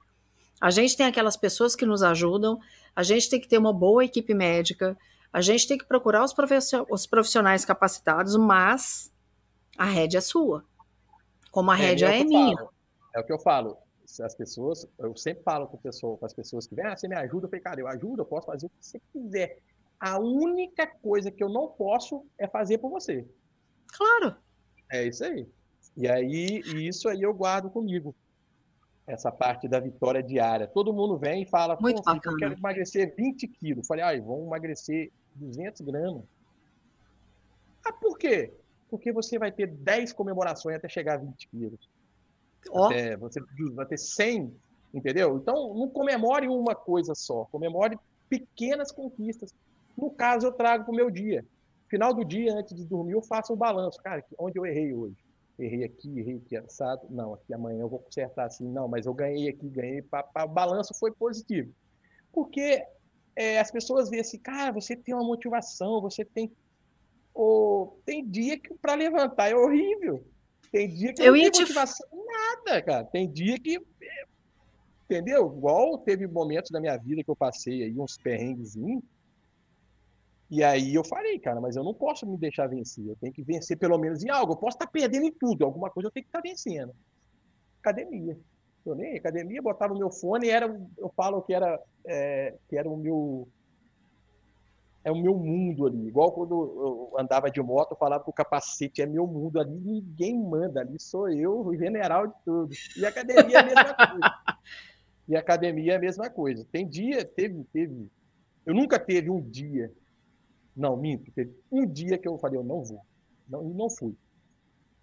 A 0.61 0.69
gente 0.69 0.95
tem 0.95 1.07
aquelas 1.07 1.35
pessoas 1.35 1.75
que 1.75 1.85
nos 1.85 2.03
ajudam, 2.03 2.59
a 2.95 3.01
gente 3.01 3.29
tem 3.29 3.41
que 3.41 3.47
ter 3.47 3.57
uma 3.57 3.73
boa 3.73 4.05
equipe 4.05 4.33
médica, 4.33 4.95
a 5.33 5.41
gente 5.41 5.67
tem 5.67 5.77
que 5.77 5.85
procurar 5.85 6.23
os 6.23 7.07
profissionais 7.07 7.65
capacitados, 7.65 8.37
mas 8.37 9.11
a 9.77 9.85
rédea 9.85 10.19
é 10.19 10.21
sua. 10.21 10.63
Como 11.49 11.71
a 11.71 11.79
é, 11.79 11.81
rédea 11.81 12.13
é, 12.13 12.19
é 12.19 12.23
minha. 12.23 12.55
Falo. 12.55 12.73
É 13.15 13.19
o 13.19 13.23
que 13.25 13.33
eu 13.33 13.39
falo 13.39 13.77
as 14.19 14.35
pessoas, 14.35 14.85
eu 14.99 15.15
sempre 15.15 15.43
falo 15.43 15.67
com, 15.67 15.77
pessoa, 15.77 16.17
com 16.17 16.25
as 16.25 16.33
pessoas 16.33 16.67
que 16.67 16.75
vêm, 16.75 16.85
ah, 16.85 16.97
você 16.97 17.07
me 17.07 17.15
ajuda? 17.15 17.45
Eu 17.45 17.49
falei, 17.49 17.63
cara, 17.63 17.79
eu 17.79 17.87
ajudo, 17.87 18.21
eu 18.21 18.25
posso 18.25 18.47
fazer 18.47 18.65
o 18.65 18.69
que 18.69 18.75
você 18.79 18.99
quiser. 19.13 19.59
A 19.99 20.19
única 20.19 20.87
coisa 20.87 21.31
que 21.31 21.43
eu 21.43 21.47
não 21.47 21.69
posso 21.69 22.25
é 22.37 22.47
fazer 22.47 22.79
por 22.79 22.89
você. 22.89 23.25
Claro. 23.87 24.35
É 24.91 25.05
isso 25.05 25.23
aí. 25.23 25.47
E 25.95 26.07
aí, 26.07 26.61
e 26.65 26.87
isso 26.87 27.07
aí 27.07 27.21
eu 27.21 27.33
guardo 27.33 27.69
comigo. 27.69 28.15
Essa 29.11 29.29
parte 29.29 29.67
da 29.67 29.77
vitória 29.77 30.23
diária. 30.23 30.67
Todo 30.67 30.93
mundo 30.93 31.17
vem 31.17 31.43
e 31.43 31.45
fala, 31.45 31.77
Muito 31.81 32.01
Pô, 32.01 32.11
eu 32.11 32.37
quero 32.37 32.53
emagrecer 32.53 33.13
20 33.13 33.45
quilos. 33.45 33.85
Falei, 33.85 34.03
ah, 34.03 34.21
vão 34.21 34.45
emagrecer 34.45 35.11
200 35.35 35.81
gramas. 35.81 36.23
Ah, 37.83 37.91
por 37.91 38.17
quê? 38.17 38.53
Porque 38.89 39.11
você 39.11 39.37
vai 39.37 39.51
ter 39.51 39.67
10 39.67 40.13
comemorações 40.13 40.77
até 40.77 40.87
chegar 40.87 41.15
a 41.15 41.17
20 41.17 41.47
quilos. 41.49 41.89
Oh. 42.69 42.85
Até, 42.85 43.17
você 43.17 43.41
vai 43.73 43.85
ter 43.85 43.97
100, 43.97 44.55
entendeu? 44.93 45.35
Então, 45.35 45.73
não 45.73 45.89
comemore 45.89 46.47
uma 46.47 46.73
coisa 46.73 47.13
só, 47.13 47.45
comemore 47.51 47.99
pequenas 48.29 48.93
conquistas. 48.93 49.53
No 49.97 50.09
caso, 50.09 50.47
eu 50.47 50.53
trago 50.53 50.85
para 50.85 50.93
o 50.93 50.95
meu 50.95 51.11
dia. 51.11 51.45
Final 51.89 52.13
do 52.13 52.23
dia, 52.23 52.53
antes 52.53 52.73
de 52.73 52.85
dormir, 52.85 53.11
eu 53.11 53.21
faço 53.21 53.51
um 53.51 53.57
balanço. 53.57 54.01
Cara, 54.01 54.23
onde 54.39 54.57
eu 54.57 54.65
errei 54.65 54.93
hoje? 54.93 55.17
Errei 55.61 55.83
aqui, 55.83 56.19
errei 56.19 56.37
aqui, 56.37 56.57
assado. 56.57 57.05
Não, 57.09 57.35
aqui 57.35 57.53
amanhã 57.53 57.81
eu 57.81 57.89
vou 57.89 57.99
consertar 57.99 58.45
assim. 58.45 58.67
Não, 58.67 58.87
mas 58.87 59.05
eu 59.05 59.13
ganhei 59.13 59.47
aqui, 59.47 59.69
ganhei. 59.69 60.01
O 60.01 60.47
balanço 60.47 60.93
foi 60.95 61.11
positivo. 61.11 61.71
Porque 62.33 62.83
é, 63.35 63.59
as 63.59 63.69
pessoas 63.69 64.09
veem 64.09 64.21
assim, 64.21 64.39
cara, 64.39 64.71
você 64.71 64.95
tem 64.95 65.13
uma 65.13 65.23
motivação, 65.23 66.01
você 66.01 66.25
tem. 66.25 66.51
Oh, 67.33 67.93
tem 68.05 68.27
dia 68.27 68.59
que 68.59 68.73
para 68.73 68.95
levantar 68.95 69.49
é 69.49 69.55
horrível. 69.55 70.25
Tem 70.71 70.89
dia 70.89 71.13
que 71.13 71.21
eu 71.21 71.27
não 71.27 71.33
tem 71.33 71.43
motivação 71.43 72.09
te... 72.09 72.15
nada, 72.25 72.81
cara. 72.81 73.03
Tem 73.05 73.29
dia 73.29 73.59
que. 73.59 73.79
Entendeu? 75.05 75.53
Igual 75.55 75.97
teve 75.99 76.25
momentos 76.25 76.71
da 76.71 76.79
minha 76.79 76.97
vida 76.97 77.23
que 77.23 77.29
eu 77.29 77.35
passei 77.35 77.83
aí, 77.83 77.99
uns 77.99 78.17
perrenguezinhos. 78.17 79.03
E 80.51 80.61
aí 80.61 80.93
eu 80.93 81.03
falei, 81.05 81.39
cara, 81.39 81.61
mas 81.61 81.77
eu 81.77 81.83
não 81.83 81.93
posso 81.93 82.27
me 82.27 82.37
deixar 82.37 82.67
vencer. 82.67 83.07
Eu 83.07 83.15
tenho 83.15 83.31
que 83.31 83.41
vencer 83.41 83.77
pelo 83.77 83.97
menos 83.97 84.21
em 84.21 84.29
algo. 84.29 84.51
Eu 84.51 84.57
posso 84.57 84.75
estar 84.75 84.87
perdendo 84.87 85.25
em 85.25 85.31
tudo. 85.31 85.63
Alguma 85.63 85.89
coisa 85.89 86.07
eu 86.07 86.11
tenho 86.11 86.25
que 86.25 86.29
estar 86.29 86.41
vencendo. 86.41 86.93
Academia. 87.79 88.37
Eu 88.85 88.93
nem 88.93 89.15
academia, 89.15 89.61
botava 89.61 89.93
o 89.93 89.97
meu 89.97 90.11
fone 90.11 90.47
e 90.47 90.49
era, 90.49 90.65
eu 90.97 91.09
falo 91.15 91.41
que 91.41 91.53
era, 91.53 91.79
é, 92.05 92.55
que 92.67 92.75
era 92.75 92.89
o 92.89 92.97
meu 92.97 93.47
é 95.03 95.11
o 95.11 95.15
meu 95.15 95.35
mundo 95.35 95.87
ali. 95.87 96.07
Igual 96.07 96.33
quando 96.33 96.53
eu 96.53 97.19
andava 97.19 97.49
de 97.49 97.61
moto, 97.61 97.91
eu 97.91 97.97
falava 97.97 98.23
que 98.23 98.29
o 98.29 98.33
capacete 98.33 99.01
é 99.01 99.05
meu 99.05 99.25
mundo 99.25 99.59
ali, 99.59 99.73
ninguém 99.73 100.37
manda, 100.37 100.81
ali 100.81 100.99
sou 100.99 101.29
eu, 101.29 101.65
o 101.65 101.75
general 101.75 102.27
de 102.27 102.33
tudo. 102.43 102.73
E 102.97 103.05
academia 103.05 103.57
é 103.57 103.59
a 103.59 103.65
mesma 103.65 103.95
coisa. 103.95 104.35
E 105.27 105.35
academia 105.35 105.93
é 105.93 105.95
a 105.95 105.99
mesma 105.99 106.29
coisa. 106.29 106.67
Tem 106.73 106.85
dia, 106.85 107.23
teve, 107.23 107.63
teve. 107.71 108.11
Eu 108.65 108.73
nunca 108.73 108.99
teve 108.99 109.29
um 109.29 109.39
dia. 109.39 109.89
Não, 110.75 110.95
minto, 110.95 111.31
teve 111.31 111.55
um 111.71 111.85
dia 111.85 112.17
que 112.17 112.27
eu 112.27 112.37
falei, 112.37 112.57
eu 112.57 112.63
não 112.63 112.83
vou. 112.83 113.01
Não, 113.47 113.63
não 113.63 113.89
fui. 113.89 114.15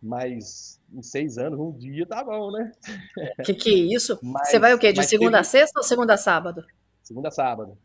Mas 0.01 0.81
em 0.93 1.03
seis 1.03 1.39
anos, 1.39 1.59
um 1.59 1.73
dia 1.73 2.07
tá 2.07 2.23
bom, 2.23 2.51
né? 2.53 2.73
Que 3.45 3.55
que 3.55 3.71
é 3.71 3.95
isso? 3.95 4.19
Mas, 4.23 4.49
Você 4.49 4.59
vai 4.59 4.73
o 4.73 4.79
quê? 4.79 4.93
De 4.93 5.03
segunda 5.05 5.39
teve... 5.39 5.41
a 5.41 5.45
sexta 5.45 5.81
ou 5.81 5.85
segunda 5.85 6.15
a 6.15 6.19
sábado? 6.19 6.65
Segunda 7.03 7.29
a 7.29 7.33
sábado. 7.33 7.77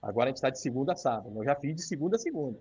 Agora 0.00 0.26
a 0.26 0.30
gente 0.30 0.36
está 0.36 0.48
de 0.48 0.60
segunda 0.60 0.92
a 0.92 0.96
sábado. 0.96 1.36
Eu 1.36 1.44
já 1.44 1.54
fiz 1.56 1.74
de 1.74 1.82
segunda 1.82 2.16
a 2.16 2.18
segunda. 2.18 2.58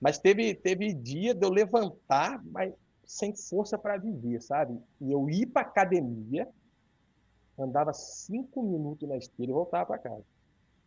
Mas 0.00 0.18
teve, 0.18 0.54
teve 0.54 0.92
dia 0.92 1.34
de 1.34 1.44
eu 1.44 1.50
levantar, 1.50 2.42
mas 2.44 2.72
sem 3.04 3.34
força 3.34 3.78
para 3.78 3.98
viver, 3.98 4.40
sabe? 4.40 4.78
E 5.00 5.10
eu 5.10 5.28
ir 5.28 5.46
para 5.46 5.62
academia, 5.62 6.48
andava 7.58 7.92
cinco 7.92 8.62
minutos 8.62 9.08
na 9.08 9.16
esteira 9.16 9.50
e 9.50 9.54
voltava 9.54 9.86
para 9.86 9.98
casa. 9.98 10.24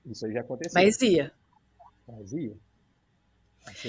Isso 0.05 0.25
aí 0.25 0.33
já 0.33 0.41
aconteceu. 0.41 0.81
Mas 0.81 1.01
ia. 1.01 1.31
Mas 2.07 2.33
ia. 2.33 2.55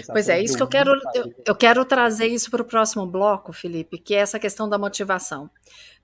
Pois 0.06 0.28
é, 0.28 0.40
isso 0.40 0.56
que 0.56 0.62
eu 0.62 0.68
quero, 0.68 0.92
eu, 1.14 1.34
eu 1.46 1.54
quero 1.54 1.84
trazer 1.84 2.26
isso 2.26 2.50
para 2.50 2.62
o 2.62 2.64
próximo 2.64 3.06
bloco, 3.06 3.52
Felipe, 3.52 3.98
que 3.98 4.14
é 4.14 4.18
essa 4.18 4.38
questão 4.38 4.68
da 4.68 4.78
motivação. 4.78 5.50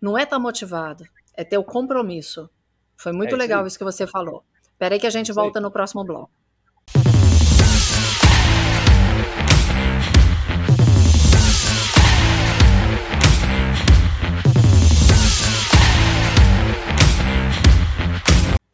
Não 0.00 0.16
é 0.16 0.22
estar 0.22 0.38
motivado, 0.38 1.04
é 1.36 1.44
ter 1.44 1.58
o 1.58 1.64
compromisso. 1.64 2.48
Foi 2.96 3.12
muito 3.12 3.34
é 3.34 3.38
legal 3.38 3.66
isso 3.66 3.78
que 3.78 3.84
você 3.84 4.06
falou. 4.06 4.44
Espera 4.72 4.94
aí 4.94 5.00
que 5.00 5.06
a 5.06 5.10
gente 5.10 5.32
volta 5.32 5.60
no 5.60 5.70
próximo 5.70 6.04
bloco. 6.04 6.30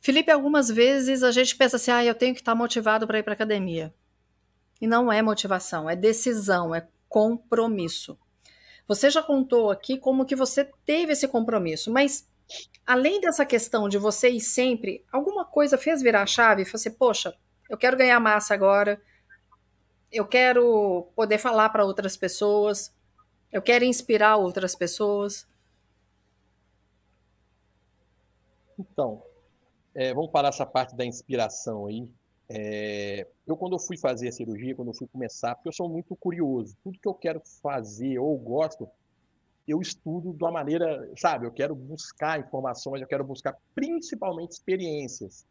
Felipe, 0.01 0.31
algumas 0.31 0.69
vezes 0.69 1.25
a 1.25 1.33
gente 1.33 1.57
pensa 1.57 1.75
assim, 1.75 1.91
ah, 1.91 2.05
eu 2.05 2.15
tenho 2.15 2.33
que 2.33 2.41
estar 2.41 2.55
motivado 2.55 3.09
para 3.09 3.19
ir 3.19 3.25
para 3.25 3.33
academia. 3.33 3.93
E 4.81 4.87
não 4.87 5.13
é 5.13 5.23
motivação, 5.23 5.89
é 5.89 5.97
decisão, 5.97 6.75
é 6.75 6.87
compromisso. 7.09 8.19
Você 8.87 9.11
já 9.11 9.23
contou 9.23 9.71
aqui 9.71 9.99
como 9.99 10.25
que 10.25 10.37
você 10.37 10.65
teve 10.85 11.13
esse 11.13 11.27
compromisso, 11.27 11.91
mas 11.91 12.29
além 12.87 13.21
dessa 13.21 13.45
questão 13.45 13.89
de 13.89 13.99
você 13.99 14.31
ir 14.31 14.41
sempre, 14.41 15.05
alguma 15.11 15.45
coisa 15.45 15.77
fez 15.77 16.01
virar 16.01 16.23
a 16.23 16.27
chave? 16.27 16.65
Você, 16.65 16.91
poxa, 16.91 17.35
eu 17.69 17.77
quero 17.77 17.97
ganhar 17.97 18.21
massa 18.21 18.55
agora, 18.55 19.01
eu 20.13 20.27
quero 20.27 21.11
poder 21.17 21.39
falar 21.39 21.71
para 21.71 21.85
outras 21.85 22.17
pessoas, 22.17 22.95
eu 23.51 23.61
quero 23.61 23.85
inspirar 23.85 24.37
outras 24.37 24.75
pessoas. 24.75 25.49
Então, 28.79 29.23
é, 29.95 30.13
vamos 30.15 30.31
parar 30.31 30.49
essa 30.49 30.67
parte 30.67 30.95
da 30.95 31.05
inspiração 31.05 31.87
aí. 31.87 32.09
É, 32.49 33.27
eu, 33.47 33.57
quando 33.57 33.75
eu 33.75 33.79
fui 33.79 33.97
fazer 33.97 34.29
a 34.29 34.33
cirurgia, 34.33 34.75
quando 34.75 34.89
eu 34.89 34.95
fui 34.95 35.09
começar, 35.09 35.55
porque 35.55 35.69
eu 35.69 35.73
sou 35.73 35.89
muito 35.89 36.15
curioso, 36.15 36.77
tudo 36.83 36.99
que 36.99 37.09
eu 37.09 37.15
quero 37.15 37.43
fazer 37.63 38.19
ou 38.19 38.37
gosto, 38.39 38.89
eu 39.67 39.81
estudo 39.81 40.33
de 40.33 40.45
uma 40.45 40.53
maneira, 40.53 41.11
sabe, 41.17 41.47
eu 41.47 41.51
quero 41.51 41.75
buscar 41.75 42.39
informações, 42.39 43.01
eu 43.01 43.09
quero 43.09 43.25
buscar 43.25 43.57
principalmente 43.75 44.53
experiências. 44.53 45.45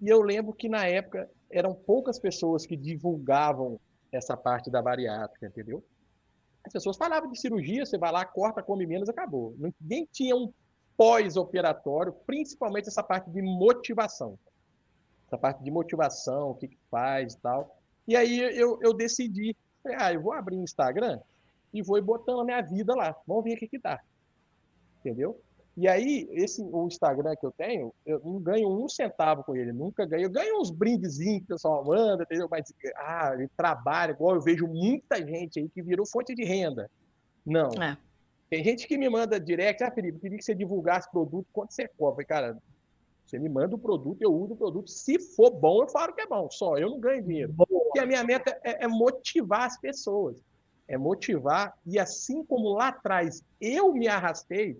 E 0.00 0.08
eu 0.08 0.20
lembro 0.20 0.52
que 0.52 0.68
na 0.68 0.86
época 0.86 1.30
eram 1.50 1.74
poucas 1.74 2.18
pessoas 2.18 2.66
que 2.66 2.76
divulgavam 2.76 3.80
essa 4.10 4.36
parte 4.36 4.70
da 4.70 4.82
bariátrica, 4.82 5.46
entendeu? 5.46 5.82
As 6.64 6.72
pessoas 6.72 6.96
falavam 6.96 7.30
de 7.30 7.40
cirurgia, 7.40 7.86
você 7.86 7.96
vai 7.96 8.12
lá, 8.12 8.24
corta, 8.24 8.62
come 8.62 8.86
menos, 8.86 9.08
acabou. 9.08 9.54
Ninguém 9.80 10.06
tinha 10.12 10.36
um 10.36 10.52
pós-operatório, 10.96 12.12
principalmente 12.26 12.88
essa 12.88 13.02
parte 13.02 13.30
de 13.30 13.40
motivação. 13.40 14.38
Essa 15.32 15.38
parte 15.38 15.64
de 15.64 15.70
motivação, 15.70 16.50
o 16.50 16.54
que, 16.54 16.68
que 16.68 16.78
faz 16.90 17.32
e 17.32 17.38
tal. 17.38 17.78
E 18.06 18.14
aí 18.14 18.38
eu, 18.38 18.78
eu 18.82 18.92
decidi, 18.92 19.56
ah, 19.96 20.12
eu 20.12 20.20
vou 20.20 20.34
abrir 20.34 20.56
Instagram, 20.56 21.18
e 21.72 21.80
vou 21.82 22.00
botando 22.02 22.40
a 22.40 22.44
minha 22.44 22.60
vida 22.60 22.94
lá. 22.94 23.16
Vamos 23.26 23.44
ver 23.44 23.54
o 23.54 23.56
que 23.56 23.66
que 23.66 23.78
dá. 23.78 23.98
Entendeu? 25.00 25.40
E 25.74 25.88
aí, 25.88 26.28
esse, 26.32 26.60
o 26.60 26.86
Instagram 26.86 27.34
que 27.34 27.46
eu 27.46 27.52
tenho, 27.52 27.94
eu 28.04 28.20
não 28.22 28.38
ganho 28.38 28.68
um 28.68 28.86
centavo 28.90 29.42
com 29.42 29.56
ele, 29.56 29.72
nunca 29.72 30.04
ganho. 30.04 30.24
Eu 30.24 30.30
ganho 30.30 30.60
uns 30.60 30.70
brindezinhos 30.70 31.38
que 31.38 31.44
o 31.44 31.54
pessoal 31.54 31.82
manda, 31.82 32.24
entendeu? 32.24 32.46
Mas, 32.50 32.70
ah, 32.96 33.30
ele 33.32 33.48
trabalha, 33.56 34.12
igual 34.12 34.34
eu 34.34 34.42
vejo 34.42 34.66
muita 34.68 35.16
gente 35.26 35.58
aí 35.58 35.68
que 35.70 35.80
virou 35.80 36.06
fonte 36.06 36.34
de 36.34 36.44
renda. 36.44 36.90
Não. 37.44 37.70
É. 37.82 37.96
Tem 38.50 38.62
gente 38.62 38.86
que 38.86 38.98
me 38.98 39.08
manda 39.08 39.40
direct, 39.40 39.82
ah, 39.82 39.90
Felipe, 39.90 40.18
queria 40.18 40.36
que 40.36 40.44
você 40.44 40.54
divulgasse 40.54 41.10
produto, 41.10 41.46
quanto 41.54 41.72
você 41.72 41.88
cobra? 41.88 42.22
Cara, 42.22 42.58
você 43.24 43.38
me 43.38 43.48
manda 43.48 43.74
o 43.74 43.78
produto, 43.78 44.20
eu 44.20 44.32
uso 44.32 44.54
o 44.54 44.56
produto. 44.56 44.90
Se 44.90 45.18
for 45.18 45.50
bom, 45.50 45.82
eu 45.82 45.88
falo 45.88 46.12
que 46.12 46.20
é 46.20 46.26
bom, 46.26 46.50
só. 46.50 46.76
Eu 46.76 46.90
não 46.90 47.00
ganho 47.00 47.22
dinheiro. 47.22 47.54
Porque 47.56 47.98
a 47.98 48.06
minha 48.06 48.22
meta 48.22 48.58
é, 48.62 48.84
é 48.84 48.88
motivar 48.88 49.62
as 49.62 49.78
pessoas. 49.78 50.36
É 50.86 50.98
motivar, 50.98 51.72
e 51.86 51.98
assim 51.98 52.44
como 52.44 52.74
lá 52.74 52.88
atrás 52.88 53.42
eu 53.60 53.92
me 53.94 54.08
arrastei, 54.08 54.78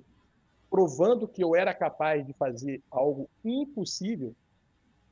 provando 0.69 1.29
que 1.29 1.43
eu 1.43 1.55
era 1.55 1.73
capaz 1.73 2.27
de 2.27 2.33
fazer 2.35 2.83
algo 2.91 3.29
impossível, 3.45 4.35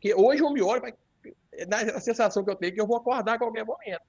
que 0.01 0.15
hoje 0.15 0.43
eu 0.43 0.51
me 0.51 0.61
olho, 0.61 0.83
a 1.95 2.01
sensação 2.01 2.45
que 2.45 2.51
eu 2.51 2.57
tenho 2.57 2.71
é 2.71 2.75
que 2.75 2.81
eu 2.81 2.87
vou 2.87 2.97
acordar 2.97 3.35
a 3.35 3.39
qualquer 3.39 3.65
momento. 3.65 4.03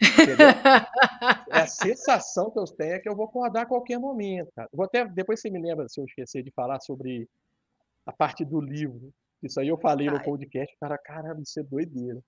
Entendeu? 0.00 0.36
é 1.50 1.60
a 1.60 1.66
sensação 1.66 2.50
que 2.50 2.58
eu 2.58 2.64
tenho 2.64 2.94
é 2.94 2.98
que 2.98 3.08
eu 3.08 3.16
vou 3.16 3.26
acordar 3.26 3.62
a 3.62 3.66
qualquer 3.66 3.98
momento. 3.98 4.50
Cara. 4.54 4.68
Vou 4.72 4.84
até, 4.84 5.04
depois 5.06 5.40
você 5.40 5.50
me 5.50 5.60
lembra, 5.60 5.88
se 5.88 6.00
eu 6.00 6.04
esquecer 6.04 6.42
de 6.42 6.50
falar 6.50 6.80
sobre 6.80 7.28
a 8.06 8.12
parte 8.12 8.44
do 8.44 8.60
livro. 8.60 9.12
Isso 9.42 9.58
aí 9.60 9.68
eu 9.68 9.78
falei 9.78 10.08
Ai. 10.08 10.14
no 10.14 10.22
podcast, 10.22 10.76
cara, 10.78 10.96
caramba, 10.98 11.42
isso 11.42 11.58
é 11.58 11.62
doideira. 11.62 12.22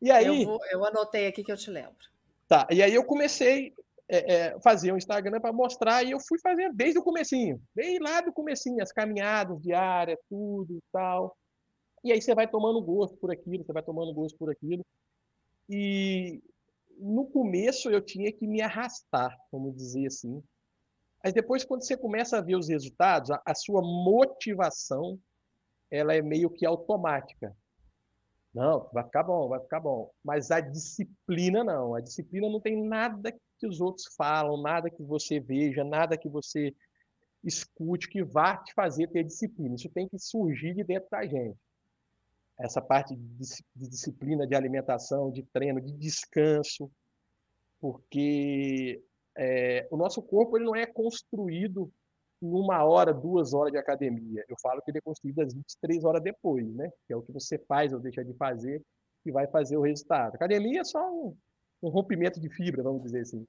E 0.00 0.10
aí. 0.10 0.26
Eu, 0.26 0.46
vou, 0.46 0.60
eu 0.70 0.84
anotei 0.84 1.26
aqui 1.26 1.42
que 1.42 1.52
eu 1.52 1.56
te 1.56 1.70
lembro. 1.70 1.96
Tá, 2.46 2.66
e 2.70 2.82
aí 2.82 2.94
eu 2.94 3.04
comecei 3.04 3.74
é, 4.08 4.34
é, 4.34 4.60
fazer 4.60 4.92
um 4.92 4.96
Instagram 4.96 5.40
para 5.40 5.52
mostrar 5.52 6.02
e 6.02 6.10
eu 6.10 6.20
fui 6.20 6.38
fazendo 6.38 6.74
desde 6.74 6.98
o 6.98 7.02
comecinho, 7.02 7.62
bem 7.74 7.98
lá 7.98 8.20
do 8.20 8.32
comecinho, 8.32 8.82
as 8.82 8.92
caminhadas 8.92 9.60
diárias, 9.62 10.18
tudo 10.28 10.76
e 10.76 10.82
tal. 10.92 11.36
E 12.04 12.12
aí 12.12 12.20
você 12.20 12.34
vai 12.34 12.46
tomando 12.46 12.82
gosto 12.82 13.16
por 13.16 13.30
aquilo, 13.30 13.64
você 13.64 13.72
vai 13.72 13.82
tomando 13.82 14.12
gosto 14.12 14.36
por 14.36 14.50
aquilo. 14.50 14.84
E 15.68 16.42
no 16.98 17.24
começo 17.26 17.90
eu 17.90 18.02
tinha 18.02 18.30
que 18.32 18.46
me 18.46 18.60
arrastar, 18.60 19.34
vamos 19.50 19.74
dizer 19.74 20.06
assim. 20.06 20.42
Mas 21.22 21.32
depois, 21.32 21.64
quando 21.64 21.84
você 21.84 21.96
começa 21.96 22.38
a 22.38 22.40
ver 22.40 22.56
os 22.56 22.68
resultados, 22.68 23.30
a, 23.30 23.40
a 23.44 23.54
sua 23.54 23.80
motivação 23.80 25.18
ela 25.90 26.14
é 26.14 26.22
meio 26.22 26.48
que 26.48 26.64
automática. 26.64 27.54
Não, 28.54 28.88
vai 28.92 29.04
ficar 29.04 29.22
bom, 29.22 29.48
vai 29.48 29.60
ficar 29.60 29.80
bom. 29.80 30.10
Mas 30.24 30.50
a 30.50 30.60
disciplina 30.60 31.62
não. 31.62 31.94
A 31.94 32.00
disciplina 32.00 32.48
não 32.48 32.60
tem 32.60 32.82
nada 32.82 33.32
que 33.58 33.66
os 33.66 33.80
outros 33.80 34.06
falam, 34.16 34.60
nada 34.60 34.90
que 34.90 35.02
você 35.02 35.38
veja, 35.38 35.84
nada 35.84 36.18
que 36.18 36.28
você 36.28 36.74
escute 37.44 38.08
que 38.08 38.22
vá 38.22 38.56
te 38.56 38.72
fazer 38.74 39.08
ter 39.08 39.24
disciplina. 39.24 39.74
Isso 39.74 39.88
tem 39.90 40.08
que 40.08 40.18
surgir 40.18 40.74
de 40.74 40.84
dentro 40.84 41.08
da 41.10 41.24
gente. 41.26 41.58
Essa 42.58 42.80
parte 42.80 43.16
de, 43.16 43.88
disciplina 43.88 44.46
de 44.46 44.54
alimentação, 44.54 45.30
de 45.30 45.42
treino, 45.44 45.80
de 45.80 45.92
descanso, 45.92 46.90
porque 47.80 49.02
é, 49.36 49.86
o 49.90 49.96
nosso 49.96 50.22
corpo 50.22 50.56
ele 50.56 50.64
não 50.64 50.76
é 50.76 50.86
construído 50.86 51.90
em 52.42 52.50
uma 52.50 52.84
hora, 52.84 53.14
duas 53.14 53.54
horas 53.54 53.72
de 53.72 53.78
academia. 53.78 54.44
Eu 54.48 54.56
falo 54.60 54.82
que 54.82 54.90
ele 54.90 54.98
é 54.98 55.02
construído 55.02 55.40
às 55.40 55.54
23 55.54 56.04
horas 56.04 56.22
depois, 56.22 56.66
né? 56.74 56.90
Que 57.06 57.12
é 57.12 57.16
o 57.16 57.22
que 57.22 57.32
você 57.32 57.58
faz 57.58 57.92
ou 57.92 58.00
deixa 58.00 58.24
de 58.24 58.34
fazer 58.34 58.82
que 59.22 59.30
vai 59.30 59.46
fazer 59.46 59.76
o 59.76 59.82
resultado. 59.82 60.34
academia 60.34 60.80
é 60.80 60.84
só 60.84 61.00
um, 61.10 61.36
um 61.82 61.88
rompimento 61.88 62.40
de 62.40 62.48
fibra, 62.50 62.82
vamos 62.82 63.02
dizer 63.02 63.20
assim. 63.20 63.46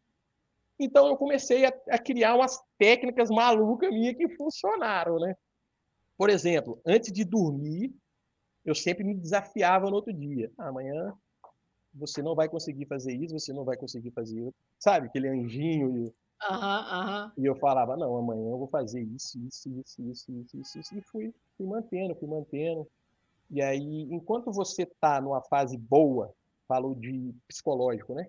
Então 0.80 1.08
eu 1.08 1.18
comecei 1.18 1.66
a, 1.66 1.74
a 1.90 1.98
criar 1.98 2.36
umas 2.36 2.60
técnicas 2.78 3.30
malucas 3.30 3.90
minhas 3.90 4.16
que 4.16 4.30
funcionaram, 4.36 5.20
né? 5.20 5.36
Por 6.18 6.30
exemplo, 6.30 6.80
antes 6.86 7.12
de 7.12 7.24
dormir, 7.24 7.94
eu 8.64 8.76
sempre 8.76 9.04
me 9.04 9.16
desafiava 9.16 9.90
no 9.90 9.96
outro 9.96 10.14
dia. 10.14 10.52
Ah, 10.58 10.70
amanhã 10.70 11.14
você 11.94 12.22
não 12.22 12.36
vai 12.36 12.50
conseguir 12.50 12.86
fazer 12.86 13.14
isso, 13.14 13.38
você 13.40 13.54
não 13.54 13.64
vai 13.64 13.78
conseguir 13.78 14.12
fazer 14.12 14.40
isso. 14.40 14.54
Sabe, 14.80 15.08
aquele 15.08 15.30
anjinho 15.30 15.98
e 15.98 16.14
Uhum, 16.50 17.32
E 17.38 17.46
eu 17.46 17.56
falava, 17.56 17.96
não, 17.96 18.18
amanhã 18.18 18.50
eu 18.50 18.58
vou 18.58 18.68
fazer 18.68 19.02
isso, 19.02 19.40
isso, 19.48 19.70
isso, 19.80 20.02
isso, 20.02 20.32
isso, 20.32 20.58
isso, 20.58 20.80
isso. 20.80 20.98
E 20.98 21.02
fui, 21.02 21.34
fui 21.58 21.66
mantendo, 21.66 22.16
fui 22.16 22.28
mantendo. 22.28 22.86
E 23.50 23.62
aí, 23.62 24.08
enquanto 24.12 24.52
você 24.52 24.84
está 24.84 25.22
numa 25.22 25.42
fase 25.42 25.78
boa, 25.78 26.34
falo 26.68 26.96
de 26.96 27.34
psicológico, 27.48 28.14
né? 28.14 28.28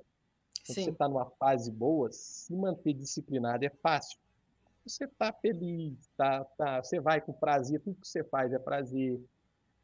Quando 0.67 0.77
Sim. 0.77 0.85
você 0.85 0.91
está 0.91 1.09
numa 1.09 1.27
fase 1.39 1.71
boa, 1.71 2.11
se 2.13 2.55
manter 2.55 2.93
disciplinado 2.93 3.65
é 3.65 3.71
fácil. 3.83 4.19
Você 4.87 5.05
está 5.05 5.33
feliz, 5.33 6.09
tá, 6.17 6.45
tá, 6.57 6.83
você 6.83 7.01
vai 7.01 7.21
com 7.21 7.33
prazer, 7.33 7.81
tudo 7.81 8.01
que 8.01 8.07
você 8.07 8.23
faz 8.23 8.53
é 8.53 8.59
prazer. 8.59 9.21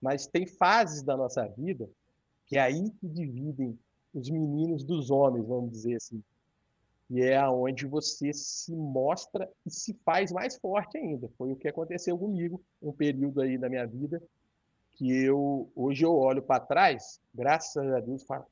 Mas 0.01 0.27
tem 0.27 0.47
fases 0.47 1.03
da 1.03 1.17
nossa 1.17 1.47
vida 1.49 1.89
que 2.51 2.59
é 2.59 2.61
aí 2.61 2.91
que 3.01 3.09
dividem 3.09 3.79
os 4.13 4.29
meninos 4.29 4.85
dos 4.85 5.11
homens, 5.11 5.47
vamos 5.47 5.71
dizer 5.71 5.95
assim 5.95 6.23
e 7.11 7.21
é 7.23 7.37
aonde 7.37 7.87
você 7.87 8.33
se 8.33 8.73
mostra 8.75 9.51
e 9.67 9.71
se 9.71 9.93
faz 10.05 10.31
mais 10.31 10.57
forte 10.57 10.97
ainda. 10.97 11.29
Foi 11.37 11.51
o 11.51 11.57
que 11.57 11.67
aconteceu 11.67 12.17
comigo, 12.17 12.63
um 12.81 12.93
período 12.93 13.41
aí 13.41 13.59
da 13.59 13.69
minha 13.69 13.85
vida, 13.85 14.23
que 14.93 15.11
eu 15.25 15.69
hoje 15.75 16.05
eu 16.05 16.15
olho 16.15 16.41
para 16.41 16.65
trás, 16.65 17.21
graças 17.35 17.85
a 17.93 17.99
Deus, 17.99 18.23
falo, 18.23 18.47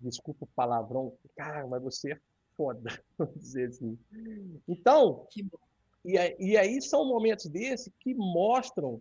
desculpa 0.00 0.44
o 0.44 0.48
palavrão, 0.48 1.14
cara, 1.36 1.64
mas 1.68 1.80
você 1.80 2.14
é 2.14 2.18
foda, 2.56 2.90
vamos 3.16 3.36
dizer 3.36 3.68
assim. 3.68 3.96
Então, 4.66 5.24
e, 6.04 6.16
e 6.40 6.56
aí 6.56 6.82
são 6.82 7.06
momentos 7.06 7.46
desses 7.46 7.92
que 8.00 8.14
mostram 8.14 9.00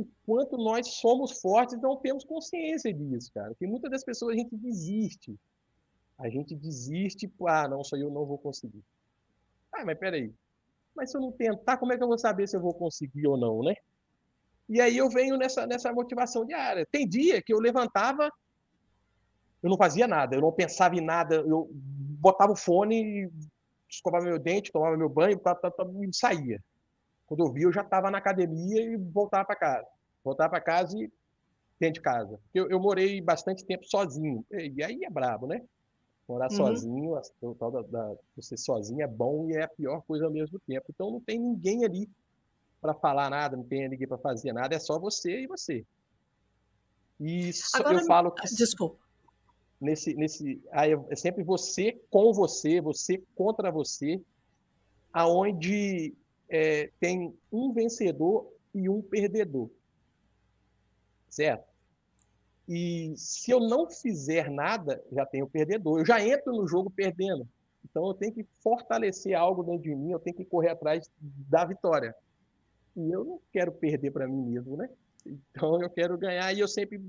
o 0.00 0.08
quanto 0.26 0.56
nós 0.56 0.86
somos 0.94 1.40
fortes 1.40 1.74
e 1.74 1.80
não 1.80 1.96
temos 1.96 2.24
consciência 2.24 2.92
disso, 2.92 3.30
cara. 3.32 3.48
Porque 3.50 3.66
muitas 3.66 3.90
das 3.90 4.04
pessoas 4.04 4.34
a 4.34 4.38
gente 4.38 4.56
desiste 4.56 5.38
a 6.20 6.28
gente 6.28 6.54
desiste, 6.54 7.32
ah, 7.46 7.66
não, 7.66 7.80
aí 7.94 8.00
eu 8.00 8.10
não 8.10 8.26
vou 8.26 8.36
conseguir. 8.36 8.84
Ah, 9.72 9.84
mas 9.84 9.98
peraí. 9.98 10.32
Mas 10.94 11.10
se 11.10 11.16
eu 11.16 11.20
não 11.20 11.32
tentar, 11.32 11.78
como 11.78 11.94
é 11.94 11.96
que 11.96 12.02
eu 12.02 12.08
vou 12.08 12.18
saber 12.18 12.46
se 12.46 12.54
eu 12.56 12.60
vou 12.60 12.74
conseguir 12.74 13.26
ou 13.26 13.38
não, 13.38 13.62
né? 13.62 13.74
E 14.68 14.80
aí 14.80 14.98
eu 14.98 15.08
venho 15.08 15.38
nessa, 15.38 15.66
nessa 15.66 15.90
motivação 15.92 16.44
diária. 16.44 16.86
Tem 16.92 17.08
dia 17.08 17.40
que 17.40 17.52
eu 17.52 17.58
levantava, 17.58 18.30
eu 19.62 19.70
não 19.70 19.78
fazia 19.78 20.06
nada, 20.06 20.36
eu 20.36 20.42
não 20.42 20.52
pensava 20.52 20.94
em 20.94 21.00
nada, 21.00 21.36
eu 21.36 21.70
botava 21.72 22.52
o 22.52 22.56
fone, 22.56 23.30
escovava 23.88 24.24
meu 24.26 24.38
dente, 24.38 24.70
tomava 24.70 24.98
meu 24.98 25.08
banho 25.08 25.38
tá, 25.38 25.54
tá, 25.54 25.70
tá, 25.70 25.84
e 25.84 26.14
saía. 26.14 26.62
Quando 27.30 27.46
eu 27.46 27.52
vi, 27.52 27.62
eu 27.62 27.72
já 27.72 27.82
estava 27.82 28.10
na 28.10 28.18
academia 28.18 28.82
e 28.82 28.96
voltava 28.96 29.44
para 29.44 29.54
casa. 29.54 29.86
Voltava 30.24 30.50
para 30.50 30.60
casa 30.60 30.98
e 30.98 31.08
dentro 31.78 31.94
de 31.94 32.00
casa. 32.00 32.40
Eu, 32.52 32.68
eu 32.68 32.80
morei 32.80 33.20
bastante 33.20 33.64
tempo 33.64 33.84
sozinho. 33.86 34.44
E 34.50 34.82
aí 34.82 35.04
é 35.04 35.08
brabo, 35.08 35.46
né? 35.46 35.62
Morar 36.28 36.50
uhum. 36.50 36.56
sozinho, 36.56 37.20
o 37.40 37.54
tal 37.54 37.70
da, 37.70 37.82
da, 37.82 38.16
você 38.34 38.56
sozinho 38.56 39.00
é 39.02 39.06
bom 39.06 39.48
e 39.48 39.54
é 39.54 39.62
a 39.62 39.68
pior 39.68 40.02
coisa 40.02 40.24
ao 40.24 40.32
mesmo 40.32 40.58
tempo. 40.66 40.86
Então 40.90 41.08
não 41.08 41.20
tem 41.20 41.38
ninguém 41.38 41.84
ali 41.84 42.10
para 42.80 42.94
falar 42.94 43.30
nada, 43.30 43.56
não 43.56 43.62
tem 43.62 43.88
ninguém 43.88 44.08
para 44.08 44.18
fazer 44.18 44.52
nada, 44.52 44.74
é 44.74 44.80
só 44.80 44.98
você 44.98 45.42
e 45.42 45.46
você. 45.46 45.86
E 47.20 47.52
Agora, 47.74 48.00
eu 48.00 48.06
falo 48.06 48.32
que. 48.32 48.42
Desculpa. 48.56 48.98
Nesse, 49.80 50.14
nesse, 50.14 50.60
aí 50.72 50.98
é 51.08 51.14
sempre 51.14 51.44
você 51.44 51.92
com 52.10 52.32
você, 52.32 52.80
você 52.80 53.22
contra 53.36 53.70
você, 53.70 54.20
aonde 55.12 56.12
é, 56.50 56.90
tem 56.98 57.34
um 57.52 57.72
vencedor 57.72 58.52
e 58.74 58.88
um 58.88 59.00
perdedor. 59.00 59.70
Certo? 61.28 61.64
E 62.68 63.12
se 63.16 63.50
eu 63.50 63.60
não 63.60 63.88
fizer 63.88 64.50
nada, 64.50 65.02
já 65.12 65.24
tenho 65.24 65.48
perdedor. 65.48 66.00
Eu 66.00 66.06
já 66.06 66.24
entro 66.24 66.52
no 66.52 66.66
jogo 66.66 66.90
perdendo. 66.90 67.48
Então 67.84 68.06
eu 68.06 68.14
tenho 68.14 68.32
que 68.32 68.44
fortalecer 68.62 69.34
algo 69.34 69.62
dentro 69.62 69.82
de 69.82 69.94
mim, 69.94 70.12
eu 70.12 70.20
tenho 70.20 70.36
que 70.36 70.44
correr 70.44 70.70
atrás 70.70 71.10
da 71.20 71.64
vitória. 71.64 72.14
E 72.96 73.10
eu 73.10 73.24
não 73.24 73.40
quero 73.52 73.72
perder 73.72 74.10
para 74.10 74.28
mim 74.28 74.42
mesmo, 74.42 74.76
né? 74.76 74.88
Então 75.26 75.80
eu 75.80 75.90
quero 75.90 76.18
ganhar 76.18 76.52
e 76.52 76.60
eu 76.60 76.68
sempre 76.68 77.00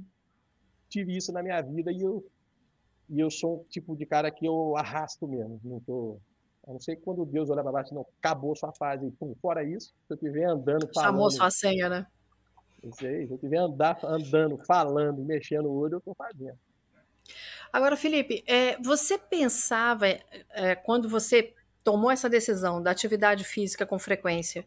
tive 0.89 1.15
isso 1.15 1.31
na 1.31 1.43
minha 1.43 1.61
vida 1.61 1.91
e 1.91 2.01
eu 2.01 2.25
e 3.09 3.19
eu 3.19 3.29
sou 3.29 3.59
um 3.59 3.63
tipo 3.65 3.95
de 3.95 4.05
cara 4.05 4.31
que 4.31 4.45
eu 4.45 4.77
arrasto 4.77 5.27
mesmo. 5.27 5.59
Não 5.63 5.79
tô 5.81 6.17
não 6.73 6.79
sei 6.79 6.95
quando 6.95 7.25
Deus 7.25 7.49
olhar 7.49 7.63
para 7.63 7.71
baixo, 7.71 7.93
não, 7.93 8.05
acabou 8.19 8.55
sua 8.55 8.73
fase. 8.73 9.09
Pum, 9.19 9.35
fora 9.41 9.63
isso, 9.63 9.93
se 10.07 10.13
eu 10.13 10.15
estiver 10.15 10.45
andando, 10.45 10.89
falando... 10.93 11.11
Chamou 11.11 11.31
sua 11.31 11.49
senha, 11.51 11.89
né? 11.89 12.07
Não 12.83 12.91
sei, 12.93 13.27
se 13.27 13.31
eu 13.31 13.35
estiver 13.35 13.57
andar, 13.57 13.99
andando, 14.03 14.57
falando, 14.65 15.23
mexendo 15.23 15.67
o 15.67 15.73
olho, 15.73 15.95
eu 15.95 15.99
estou 15.99 16.15
fazendo. 16.15 16.57
Agora, 17.71 17.95
Felipe, 17.95 18.43
é, 18.47 18.77
você 18.81 19.17
pensava, 19.17 20.07
é, 20.07 20.75
quando 20.75 21.07
você 21.07 21.53
tomou 21.83 22.11
essa 22.11 22.29
decisão 22.29 22.81
da 22.81 22.91
atividade 22.91 23.43
física 23.43 23.85
com 23.85 23.97
frequência, 23.97 24.65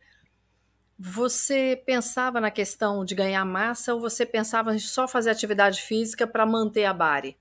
você 0.98 1.82
pensava 1.84 2.40
na 2.40 2.50
questão 2.50 3.04
de 3.04 3.14
ganhar 3.14 3.44
massa 3.44 3.94
ou 3.94 4.00
você 4.00 4.24
pensava 4.24 4.74
em 4.74 4.78
só 4.78 5.08
fazer 5.08 5.30
atividade 5.30 5.82
física 5.82 6.26
para 6.26 6.46
manter 6.46 6.84
a 6.84 6.94
bari? 6.94 7.36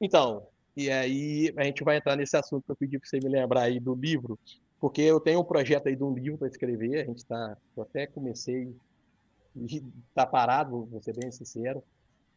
Então, 0.00 0.46
e 0.76 0.90
aí 0.90 1.52
a 1.56 1.64
gente 1.64 1.82
vai 1.82 1.96
entrar 1.96 2.16
nesse 2.16 2.36
assunto 2.36 2.64
que 2.64 2.72
eu 2.72 2.76
pedi 2.76 2.98
para 2.98 3.08
você 3.08 3.18
me 3.18 3.28
lembrar 3.28 3.62
aí 3.62 3.80
do 3.80 3.94
livro, 3.94 4.38
porque 4.78 5.00
eu 5.00 5.18
tenho 5.18 5.40
um 5.40 5.44
projeto 5.44 5.88
aí 5.88 5.96
de 5.96 6.04
um 6.04 6.12
livro 6.12 6.38
para 6.38 6.48
escrever, 6.48 7.00
a 7.00 7.04
gente 7.04 7.18
está, 7.18 7.56
eu 7.76 7.82
até 7.82 8.06
comecei, 8.06 8.74
está 10.08 10.26
parado, 10.26 10.84
vou 10.84 11.00
ser 11.00 11.16
bem 11.16 11.30
sincero, 11.30 11.82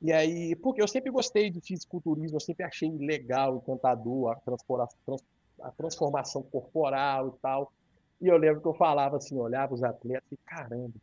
e 0.02 0.14
aí, 0.14 0.56
porque 0.56 0.82
eu 0.82 0.88
sempre 0.88 1.12
gostei 1.12 1.50
de 1.50 1.60
fisiculturismo, 1.60 2.38
eu 2.38 2.42
sempre 2.42 2.64
achei 2.64 2.90
legal, 2.90 3.58
encantador, 3.58 4.32
a, 4.32 5.68
a 5.68 5.72
transformação 5.72 6.42
corporal 6.44 7.28
e 7.28 7.42
tal, 7.42 7.74
e 8.22 8.28
eu 8.28 8.38
lembro 8.38 8.62
que 8.62 8.68
eu 8.68 8.74
falava 8.74 9.18
assim, 9.18 9.38
olhava 9.38 9.74
os 9.74 9.84
atletas 9.84 10.32
e 10.32 10.38
caramba, 10.38 10.94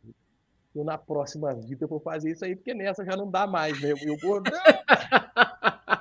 eu 0.75 0.83
na 0.83 0.97
próxima 0.97 1.53
vida 1.53 1.85
eu 1.85 1.87
vou 1.87 1.99
fazer 1.99 2.31
isso 2.31 2.45
aí, 2.45 2.55
porque 2.55 2.73
nessa 2.73 3.05
já 3.05 3.15
não 3.15 3.29
dá 3.29 3.47
mais, 3.47 3.79
né? 3.81 3.91
Eu 3.91 4.17
gordão. 4.17 4.53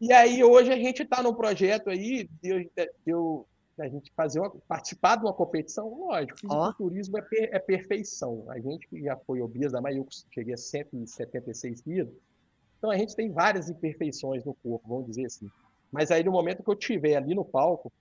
e 0.00 0.12
aí 0.12 0.42
hoje 0.42 0.72
a 0.72 0.76
gente 0.76 1.02
está 1.02 1.22
num 1.22 1.34
projeto 1.34 1.90
aí, 1.90 2.28
eu, 2.42 2.70
eu 3.06 3.46
a 3.78 3.88
gente 3.88 4.12
fazer 4.14 4.40
uma, 4.40 4.50
participar 4.68 5.16
de 5.16 5.24
uma 5.24 5.32
competição, 5.32 5.88
lógico, 5.88 6.38
fisiculturismo 6.38 7.16
oh. 7.16 7.18
é, 7.18 7.22
per, 7.22 7.48
é 7.52 7.58
perfeição. 7.58 8.44
A 8.48 8.60
gente 8.60 8.86
que 8.86 9.02
já 9.02 9.16
foi 9.16 9.40
obesa, 9.40 9.80
mas 9.80 9.96
eu 9.96 10.06
cheguei 10.30 10.54
a 10.54 10.58
176 10.58 11.80
quilos, 11.80 12.14
então 12.78 12.90
a 12.90 12.96
gente 12.96 13.14
tem 13.14 13.30
várias 13.30 13.68
imperfeições 13.68 14.44
no 14.44 14.54
corpo, 14.54 14.88
vamos 14.88 15.06
dizer 15.06 15.26
assim. 15.26 15.50
Mas 15.90 16.10
aí 16.10 16.22
no 16.22 16.32
momento 16.32 16.62
que 16.62 16.70
eu 16.70 16.74
estiver 16.74 17.16
ali 17.16 17.34
no 17.34 17.44
palco, 17.44 17.92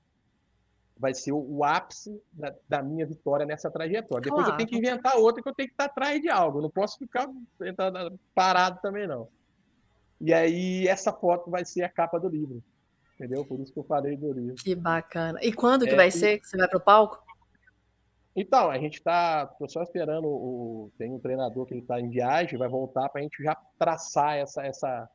vai 0.97 1.13
ser 1.13 1.31
o, 1.31 1.39
o 1.39 1.63
ápice 1.63 2.21
da, 2.31 2.53
da, 2.67 2.83
minha 2.83 3.05
vitória 3.05 3.45
nessa 3.45 3.71
trajetória. 3.71 4.21
Depois 4.21 4.43
claro. 4.43 4.53
eu 4.53 4.57
tenho 4.57 4.69
que 4.69 4.77
inventar 4.77 5.15
outra 5.17 5.41
que 5.41 5.47
eu 5.47 5.55
tenho 5.55 5.69
que 5.69 5.73
estar 5.73 5.85
atrás 5.85 6.21
de 6.21 6.29
algo. 6.29 6.59
Eu 6.59 6.63
não 6.63 6.69
posso 6.69 6.97
ficar 6.97 7.27
parado 8.35 8.79
também, 8.81 9.07
não. 9.07 9.29
E 10.19 10.33
aí 10.33 10.87
essa 10.87 11.13
foto 11.13 11.49
vai 11.49 11.63
ser 11.65 11.83
a 11.83 11.89
capa 11.89 12.19
do 12.19 12.27
livro 12.27 12.63
entendeu? 13.19 13.45
Por 13.45 13.59
isso 13.59 13.73
que 13.73 13.79
eu 13.79 13.83
falei 13.83 14.15
do 14.15 14.31
livro. 14.31 14.55
Que 14.55 14.73
bacana. 14.73 15.37
E 15.43 15.51
quando 15.51 15.85
que 15.85 15.91
é, 15.91 15.95
vai 15.95 16.09
ser 16.09 16.39
que 16.39 16.47
você 16.47 16.55
vai 16.55 16.69
para 16.69 16.77
o 16.77 16.81
palco? 16.81 17.21
Então, 18.33 18.69
a 18.71 18.77
gente 18.77 18.95
está, 18.95 19.53
só 19.67 19.83
esperando 19.83 20.25
o 20.25 20.91
tem 20.97 21.11
um 21.11 21.19
treinador 21.19 21.65
que 21.65 21.75
está 21.75 21.99
em 21.99 22.09
viagem, 22.09 22.57
vai 22.57 22.69
voltar 22.69 23.09
para 23.09 23.19
a 23.19 23.23
gente 23.23 23.43
já 23.43 23.57
traçar 23.77 24.37
essa 24.37 24.65
essa 24.65 25.09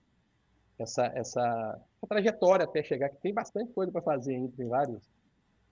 essa 0.78 1.06
essa, 1.06 1.18
essa 1.18 1.80
trajetória 2.06 2.64
até 2.64 2.82
chegar 2.82 3.08
que 3.08 3.16
tem 3.22 3.32
bastante 3.32 3.72
coisa 3.72 3.90
para 3.90 4.02
fazer 4.02 4.34
ainda, 4.34 4.52
tem 4.54 4.68
vários. 4.68 5.08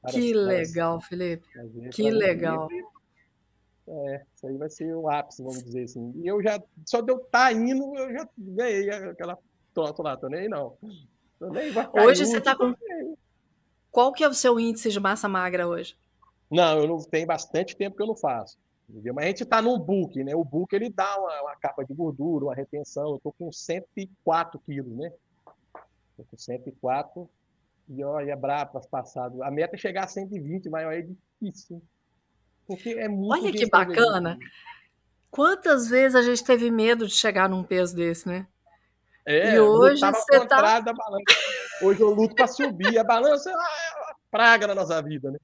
que 0.08 0.32
legal, 0.32 1.00
Felipe. 1.00 1.46
Que 1.92 2.10
legal. 2.10 2.68
É, 3.86 4.22
isso 4.34 4.46
aí 4.46 4.56
vai 4.56 4.70
ser 4.70 4.94
o 4.94 5.08
ápice, 5.08 5.42
vamos 5.42 5.62
dizer 5.62 5.84
assim. 5.84 6.12
E 6.16 6.26
eu 6.26 6.42
já, 6.42 6.62
só 6.86 7.00
de 7.00 7.12
eu 7.12 7.16
estar 7.16 7.46
tá 7.46 7.52
indo, 7.52 7.96
eu 7.96 8.12
já 8.12 8.28
ganhei 8.38 8.90
aquela 8.90 9.38
troca 9.74 10.02
lá, 10.02 10.16
tô 10.16 10.28
nem 10.28 10.42
aí 10.42 10.48
não. 10.48 10.76
Hoje 11.92 12.24
você 12.26 12.38
está 12.38 12.56
com. 12.56 12.74
Qual 13.90 14.12
que 14.12 14.22
é 14.24 14.28
o 14.28 14.34
seu 14.34 14.58
índice 14.58 14.90
de 14.90 15.00
massa 15.00 15.28
magra 15.28 15.66
hoje? 15.66 15.96
Não, 16.50 16.78
eu 16.78 16.86
não 16.86 16.98
tenho 16.98 17.26
bastante 17.26 17.76
tempo 17.76 17.96
que 17.96 18.02
eu 18.02 18.06
não 18.06 18.16
faço. 18.16 18.56
Entendeu? 18.88 19.14
Mas 19.14 19.24
a 19.24 19.28
gente 19.28 19.42
está 19.42 19.62
no 19.62 19.78
book, 19.78 20.22
né? 20.22 20.34
O 20.34 20.44
book 20.44 20.74
ele 20.74 20.90
dá 20.90 21.18
uma, 21.18 21.42
uma, 21.42 21.56
capa 21.56 21.84
de 21.84 21.94
gordura, 21.94 22.44
uma 22.44 22.54
retenção. 22.54 23.10
Eu 23.10 23.16
estou 23.16 23.32
com 23.32 23.50
104 23.50 24.60
quilos, 24.60 24.96
né? 24.96 25.12
Estou 26.10 26.26
com 26.30 26.36
104 26.36 27.28
e 27.88 28.04
olha, 28.04 28.36
brabo 28.36 28.80
passado. 28.88 29.42
A 29.42 29.50
meta 29.50 29.76
é 29.76 29.78
chegar 29.78 30.04
a 30.04 30.08
120, 30.08 30.68
mas 30.68 30.86
é 30.86 31.02
difícil. 31.02 31.82
Porque 32.76 32.90
é 32.90 33.08
muito 33.08 33.44
Olha 33.44 33.52
que 33.52 33.68
bacana. 33.68 34.38
Quantas 35.30 35.88
vezes 35.88 36.14
a 36.14 36.22
gente 36.22 36.44
teve 36.44 36.70
medo 36.70 37.06
de 37.06 37.14
chegar 37.14 37.48
num 37.48 37.62
peso 37.62 37.96
desse, 37.96 38.28
né? 38.28 38.46
É, 39.24 39.54
e 39.54 39.60
hoje 39.60 40.00
você 40.00 40.46
tá... 40.46 40.80
da 40.80 40.92
balança. 40.92 41.24
Hoje 41.80 42.00
eu 42.00 42.10
luto 42.10 42.34
para 42.34 42.46
subir. 42.46 42.98
A 42.98 43.04
balança 43.04 43.50
é 43.50 43.54
uma 43.54 43.68
praga 44.30 44.66
na 44.66 44.74
nossa 44.74 45.00
vida, 45.00 45.30
né? 45.30 45.38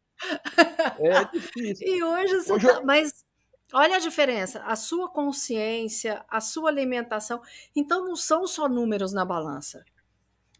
É 0.98 1.24
difícil. 1.32 1.86
E 1.86 2.02
hoje 2.02 2.34
você 2.34 2.52
hoje 2.52 2.66
tá... 2.66 2.74
eu... 2.74 2.84
Mas 2.84 3.24
olha 3.72 3.96
a 3.96 4.00
diferença. 4.00 4.62
A 4.64 4.74
sua 4.74 5.08
consciência, 5.08 6.24
a 6.28 6.40
sua 6.40 6.70
alimentação. 6.70 7.40
Então 7.74 8.04
não 8.04 8.16
são 8.16 8.46
só 8.46 8.68
números 8.68 9.12
na 9.12 9.24
balança. 9.24 9.84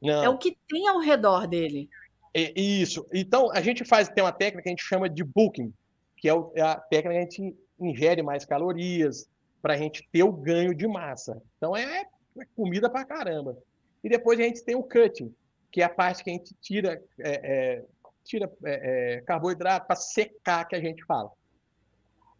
Não. 0.00 0.24
É 0.24 0.28
o 0.28 0.38
que 0.38 0.56
tem 0.68 0.88
ao 0.88 1.00
redor 1.00 1.46
dele. 1.46 1.90
É 2.32 2.52
isso. 2.58 3.04
Então 3.12 3.50
a 3.52 3.60
gente 3.60 3.84
faz, 3.84 4.08
tem 4.08 4.22
uma 4.22 4.32
técnica 4.32 4.62
que 4.62 4.68
a 4.68 4.72
gente 4.72 4.84
chama 4.84 5.08
de 5.08 5.24
booking, 5.24 5.72
que 6.18 6.28
é, 6.28 6.32
é 6.54 6.60
a 6.60 6.76
técnica 6.76 7.10
que 7.10 7.18
a 7.18 7.22
gente 7.22 7.58
ingere 7.80 8.22
mais 8.22 8.44
calorias 8.44 9.28
para 9.62 9.74
a 9.74 9.76
gente 9.76 10.06
ter 10.12 10.22
o 10.22 10.32
ganho 10.32 10.74
de 10.74 10.86
massa. 10.86 11.40
Então 11.56 11.76
é 11.76 12.04
é 12.40 12.46
comida 12.56 12.88
pra 12.88 13.04
caramba. 13.04 13.56
E 14.02 14.08
depois 14.08 14.38
a 14.38 14.42
gente 14.42 14.62
tem 14.64 14.74
o 14.74 14.82
cutting, 14.82 15.34
que 15.70 15.82
é 15.82 15.84
a 15.84 15.88
parte 15.88 16.22
que 16.22 16.30
a 16.30 16.32
gente 16.32 16.54
tira, 16.60 17.02
é, 17.18 17.76
é, 17.76 17.84
tira 18.24 18.50
é, 18.64 19.16
é 19.16 19.20
carboidrato 19.22 19.86
para 19.86 19.96
secar, 19.96 20.66
que 20.66 20.76
a 20.76 20.80
gente 20.80 21.04
fala. 21.04 21.30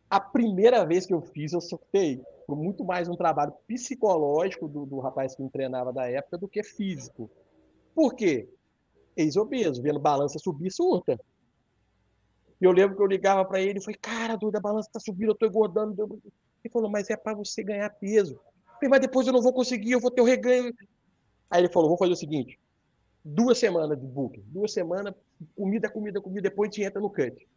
A 0.09 0.21
primeira 0.21 0.87
vez 0.87 1.05
que 1.05 1.13
eu 1.13 1.21
fiz, 1.21 1.53
eu 1.53 1.61
surtei. 1.61 2.23
Foi 2.47 2.57
muito 2.57 2.85
mais 2.85 3.09
um 3.09 3.17
trabalho 3.17 3.53
psicológico 3.67 4.67
do, 4.67 4.87
do 4.87 5.01
rapaz 5.01 5.35
que 5.35 5.43
me 5.43 5.51
treinava 5.51 5.93
da 5.93 6.09
época 6.09 6.39
do 6.39 6.49
que 6.49 6.63
físico. 6.63 7.31
Por 7.95 8.15
quê? 8.15 8.49
Ex-obeso, 9.17 9.83
vendo 9.83 9.99
balança 9.99 10.39
subir, 10.39 10.71
surta. 10.71 11.19
E 12.61 12.65
eu 12.65 12.73
lembro 12.73 12.97
que 12.97 13.03
eu 13.03 13.07
ligava 13.07 13.45
para 13.45 13.61
ele 13.61 13.79
e 13.79 13.83
falei, 13.83 13.99
cara, 14.01 14.37
doido, 14.37 14.57
a 14.57 14.61
balança 14.61 14.91
tá 14.93 14.99
subindo, 14.99 15.31
eu 15.31 15.35
tô 15.35 15.47
engordando. 15.47 16.21
Ele 16.65 16.73
falou, 16.73 16.91
mas 16.91 17.09
é 17.09 17.17
para 17.17 17.35
você 17.35 17.63
ganhar 17.63 17.89
peso 17.91 18.41
mas 18.87 19.01
depois 19.01 19.27
eu 19.27 19.33
não 19.33 19.41
vou 19.43 19.53
conseguir, 19.53 19.93
eu 19.93 20.01
vou 20.01 20.11
ter 20.11 20.21
o 20.21 20.25
reganho. 20.25 20.73
Aí 21.51 21.63
ele 21.63 21.73
falou: 21.73 21.89
vou 21.89 21.99
fazer 21.99 22.13
o 22.13 22.17
seguinte: 22.17 22.61
duas 23.25 23.59
semanas 23.59 23.99
de 23.99 24.07
booking, 24.07 24.45
duas 24.49 24.73
semanas, 24.73 25.15
comida, 25.57 25.89
comida, 25.89 26.21
comida, 26.21 26.43
depois 26.43 26.69
a 26.69 26.71
gente 26.71 26.85
entra 26.85 27.01
no 27.01 27.11
cut. 27.11 27.49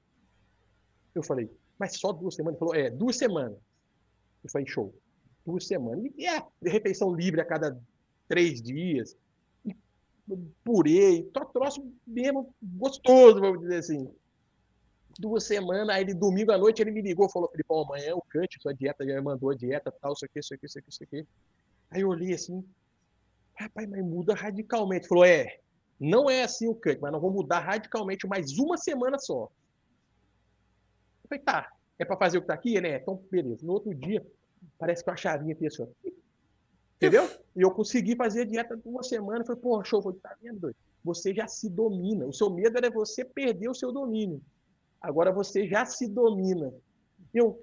Eu 1.14 1.22
falei, 1.22 1.52
mas 1.78 2.00
só 2.00 2.14
duas 2.14 2.34
semanas? 2.34 2.56
Ele 2.56 2.60
falou: 2.60 2.76
é, 2.76 2.90
duas 2.90 3.18
semanas. 3.18 3.58
Eu 4.44 4.50
falei: 4.50 4.66
show, 4.66 4.96
duas 5.46 5.68
semanas. 5.68 6.10
E 6.18 6.26
é 6.26 6.42
refeição 6.64 7.14
livre 7.14 7.42
a 7.42 7.46
cada 7.46 7.78
três 8.28 8.62
dias, 8.62 9.18
purê, 10.64 11.28
troço 11.52 11.86
mesmo 12.08 12.56
gostoso, 12.64 13.42
vamos 13.42 13.60
dizer 13.60 13.78
assim 13.78 14.10
duas 15.19 15.45
semanas, 15.45 15.89
aí 15.89 16.04
ele, 16.04 16.13
domingo 16.13 16.52
à 16.52 16.58
noite, 16.58 16.82
ele 16.82 16.91
me 16.91 17.02
ligou, 17.02 17.30
falou, 17.30 17.50
Filipão, 17.50 17.82
amanhã 17.82 18.10
é 18.10 18.13
o 18.13 18.21
cut, 18.21 18.62
sua 18.62 18.74
dieta 18.74 19.06
já 19.06 19.21
mandou 19.21 19.50
a 19.50 19.56
dieta, 19.56 19.91
tal, 20.02 20.13
isso 20.13 20.26
aqui, 20.26 20.39
isso 20.39 20.54
aqui, 20.54 20.65
isso 20.65 20.80
aqui, 20.80 20.89
isso 20.89 21.04
aqui. 21.04 21.28
Aí 21.89 22.02
eu 22.02 22.10
olhei 22.10 22.34
assim, 22.34 22.63
rapaz, 23.56 23.88
mas 23.89 24.04
muda 24.04 24.34
radicalmente. 24.34 25.08
Falou, 25.08 25.26
é, 25.26 25.58
não 26.00 26.30
é 26.30 26.43
assim 26.43 26.67
o 26.67 26.76
cut, 26.76 27.00
mas 27.02 27.12
nós 27.12 27.21
vamos 27.21 27.36
mudar 27.36 27.60
radicalmente 27.60 28.28
mais 28.28 28.58
uma 28.58 28.78
semana 28.78 29.17
só. 29.19 29.43
Eu 31.24 31.30
falei, 31.30 31.43
tá, 31.43 31.71
é 32.00 32.06
para 32.06 32.17
fazer 32.17 32.38
o 32.38 32.41
que 32.41 32.47
tá 32.47 32.54
aqui, 32.54 32.80
né? 32.82 32.97
Então, 32.97 33.21
beleza. 33.30 33.65
No 33.65 33.74
outro 33.74 33.93
dia, 33.93 34.26
parece 34.80 35.04
que 35.04 35.10
a 35.10 35.15
chavinha 35.15 35.56
fez 35.56 35.80
assim, 35.80 35.91
Entendeu? 36.95 37.28
E 37.56 37.62
eu 37.62 37.71
consegui 37.71 38.15
fazer 38.15 38.41
a 38.41 38.45
dieta 38.45 38.80
uma 38.86 39.02
semana. 39.02 39.43
Falei, 39.43 39.62
pô, 39.62 39.84
show, 39.84 40.02
falei, 40.02 40.19
tá 40.19 40.36
vendo, 40.41 40.60
doido? 40.60 40.76
Você 41.04 41.34
já 41.34 41.47
se 41.47 41.67
domina. 41.67 42.28
O 42.28 42.34
seu 42.34 42.50
medo 42.50 42.78
era 42.78 42.91
você 42.91 43.26
perder 43.26 43.69
o 43.69 43.74
seu 43.74 43.91
domínio. 43.91 44.39
Agora 45.02 45.32
você 45.32 45.68
já 45.68 45.86
se 45.86 46.08
domina. 46.08 46.72
Eu, 47.34 47.60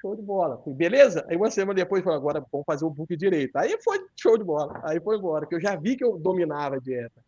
show 0.00 0.14
de 0.14 0.22
bola. 0.22 0.62
Beleza? 0.66 1.24
Aí 1.28 1.36
uma 1.36 1.50
semana 1.50 1.74
depois, 1.74 2.04
falei, 2.04 2.18
agora 2.18 2.44
vamos 2.52 2.64
fazer 2.64 2.84
o 2.84 2.90
book 2.90 3.16
direito. 3.16 3.56
Aí 3.56 3.76
foi 3.82 4.06
show 4.16 4.38
de 4.38 4.44
bola. 4.44 4.80
Aí 4.84 5.00
foi 5.00 5.16
embora, 5.16 5.46
que 5.46 5.54
eu 5.54 5.60
já 5.60 5.74
vi 5.76 5.96
que 5.96 6.04
eu 6.04 6.18
dominava 6.18 6.76
a 6.76 6.78
dieta. 6.78 7.24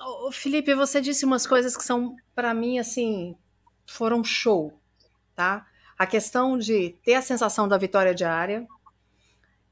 Ô, 0.00 0.30
Felipe, 0.30 0.74
você 0.74 1.00
disse 1.00 1.24
umas 1.24 1.46
coisas 1.46 1.76
que 1.76 1.84
são, 1.84 2.16
para 2.34 2.52
mim, 2.52 2.78
assim, 2.78 3.34
foram 3.86 4.22
show, 4.22 4.72
tá? 5.34 5.66
A 5.98 6.06
questão 6.06 6.58
de 6.58 6.90
ter 7.02 7.14
a 7.14 7.22
sensação 7.22 7.66
da 7.66 7.78
vitória 7.78 8.14
diária, 8.14 8.66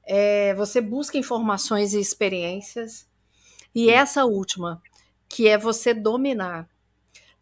é, 0.03 0.55
você 0.55 0.81
busca 0.81 1.19
informações 1.19 1.93
e 1.93 2.01
experiências, 2.01 3.07
e 3.75 3.91
essa 3.91 4.25
última, 4.25 4.81
que 5.29 5.47
é 5.47 5.59
você 5.59 5.93
dominar. 5.93 6.69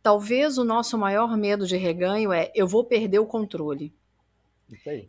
Talvez 0.02 0.58
o 0.58 0.64
nosso 0.64 0.98
maior 0.98 1.36
medo 1.36 1.66
de 1.66 1.76
reganho 1.76 2.32
é 2.32 2.50
eu 2.54 2.66
vou 2.66 2.84
perder 2.84 3.20
o 3.20 3.26
controle. 3.26 3.94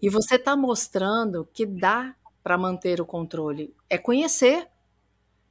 E 0.02 0.10
você 0.10 0.36
está 0.36 0.56
mostrando 0.56 1.48
que 1.54 1.66
dá 1.66 2.16
para 2.44 2.58
manter 2.58 3.00
o 3.00 3.06
controle. 3.06 3.74
É 3.90 3.98
conhecer, 3.98 4.68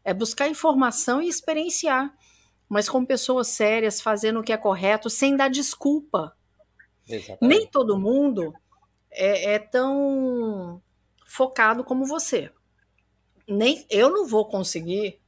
é 0.05 0.13
buscar 0.13 0.49
informação 0.49 1.23
e 1.23 1.29
experienciar, 1.29 2.15
mas 2.69 2.89
com 2.89 3.05
pessoas 3.05 3.49
sérias, 3.49 4.01
fazendo 4.01 4.41
o 4.41 4.43
que 4.43 4.53
é 4.53 4.57
correto, 4.57 5.09
sem 5.09 5.37
dar 5.37 5.49
desculpa. 5.49 6.37
Exatamente. 7.09 7.39
Nem 7.43 7.67
todo 7.67 7.99
mundo 7.99 8.55
é, 9.11 9.55
é 9.55 9.59
tão 9.59 10.81
focado 11.27 11.83
como 11.83 12.05
você. 12.05 12.51
Nem 13.49 13.85
eu 13.91 14.11
não 14.11 14.27
vou 14.27 14.47
conseguir 14.47 15.21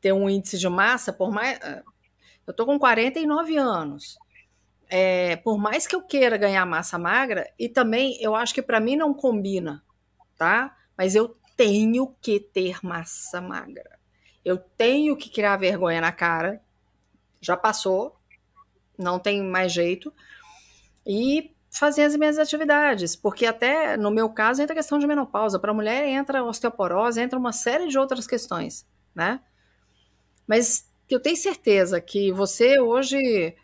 ter 0.00 0.12
um 0.12 0.28
índice 0.28 0.58
de 0.58 0.68
massa 0.68 1.12
por 1.12 1.30
mais 1.30 1.58
eu 2.46 2.54
tô 2.54 2.66
com 2.66 2.78
49 2.78 3.56
anos. 3.56 4.18
É, 4.88 5.36
por 5.36 5.56
mais 5.56 5.86
que 5.86 5.94
eu 5.94 6.02
queira 6.02 6.36
ganhar 6.36 6.66
massa 6.66 6.98
magra, 6.98 7.48
e 7.58 7.68
também 7.68 8.18
eu 8.20 8.34
acho 8.34 8.52
que 8.52 8.62
para 8.62 8.80
mim 8.80 8.96
não 8.96 9.14
combina, 9.14 9.84
tá? 10.36 10.76
Mas 10.96 11.14
eu 11.14 11.36
tenho 11.56 12.14
que 12.20 12.40
ter 12.40 12.78
massa 12.82 13.40
magra. 13.40 13.98
Eu 14.44 14.58
tenho 14.58 15.16
que 15.16 15.30
criar 15.30 15.56
vergonha 15.56 16.00
na 16.00 16.10
cara. 16.10 16.60
Já 17.40 17.56
passou, 17.56 18.18
não 18.98 19.18
tem 19.18 19.42
mais 19.42 19.72
jeito. 19.72 20.12
E 21.06 21.54
fazer 21.70 22.02
as 22.02 22.16
minhas 22.16 22.36
atividades, 22.36 23.14
porque 23.14 23.46
até 23.46 23.96
no 23.96 24.10
meu 24.10 24.28
caso 24.28 24.60
entra 24.60 24.74
a 24.74 24.76
questão 24.76 24.98
de 24.98 25.06
menopausa, 25.06 25.58
para 25.58 25.70
a 25.70 25.74
mulher 25.74 26.04
entra 26.08 26.42
osteoporose, 26.42 27.20
entra 27.20 27.38
uma 27.38 27.52
série 27.52 27.86
de 27.86 27.96
outras 27.96 28.26
questões, 28.26 28.84
né? 29.14 29.40
Mas 30.46 30.89
eu 31.14 31.20
tenho 31.20 31.36
certeza 31.36 32.00
que 32.00 32.32
você 32.32 32.80
hoje 32.80 33.54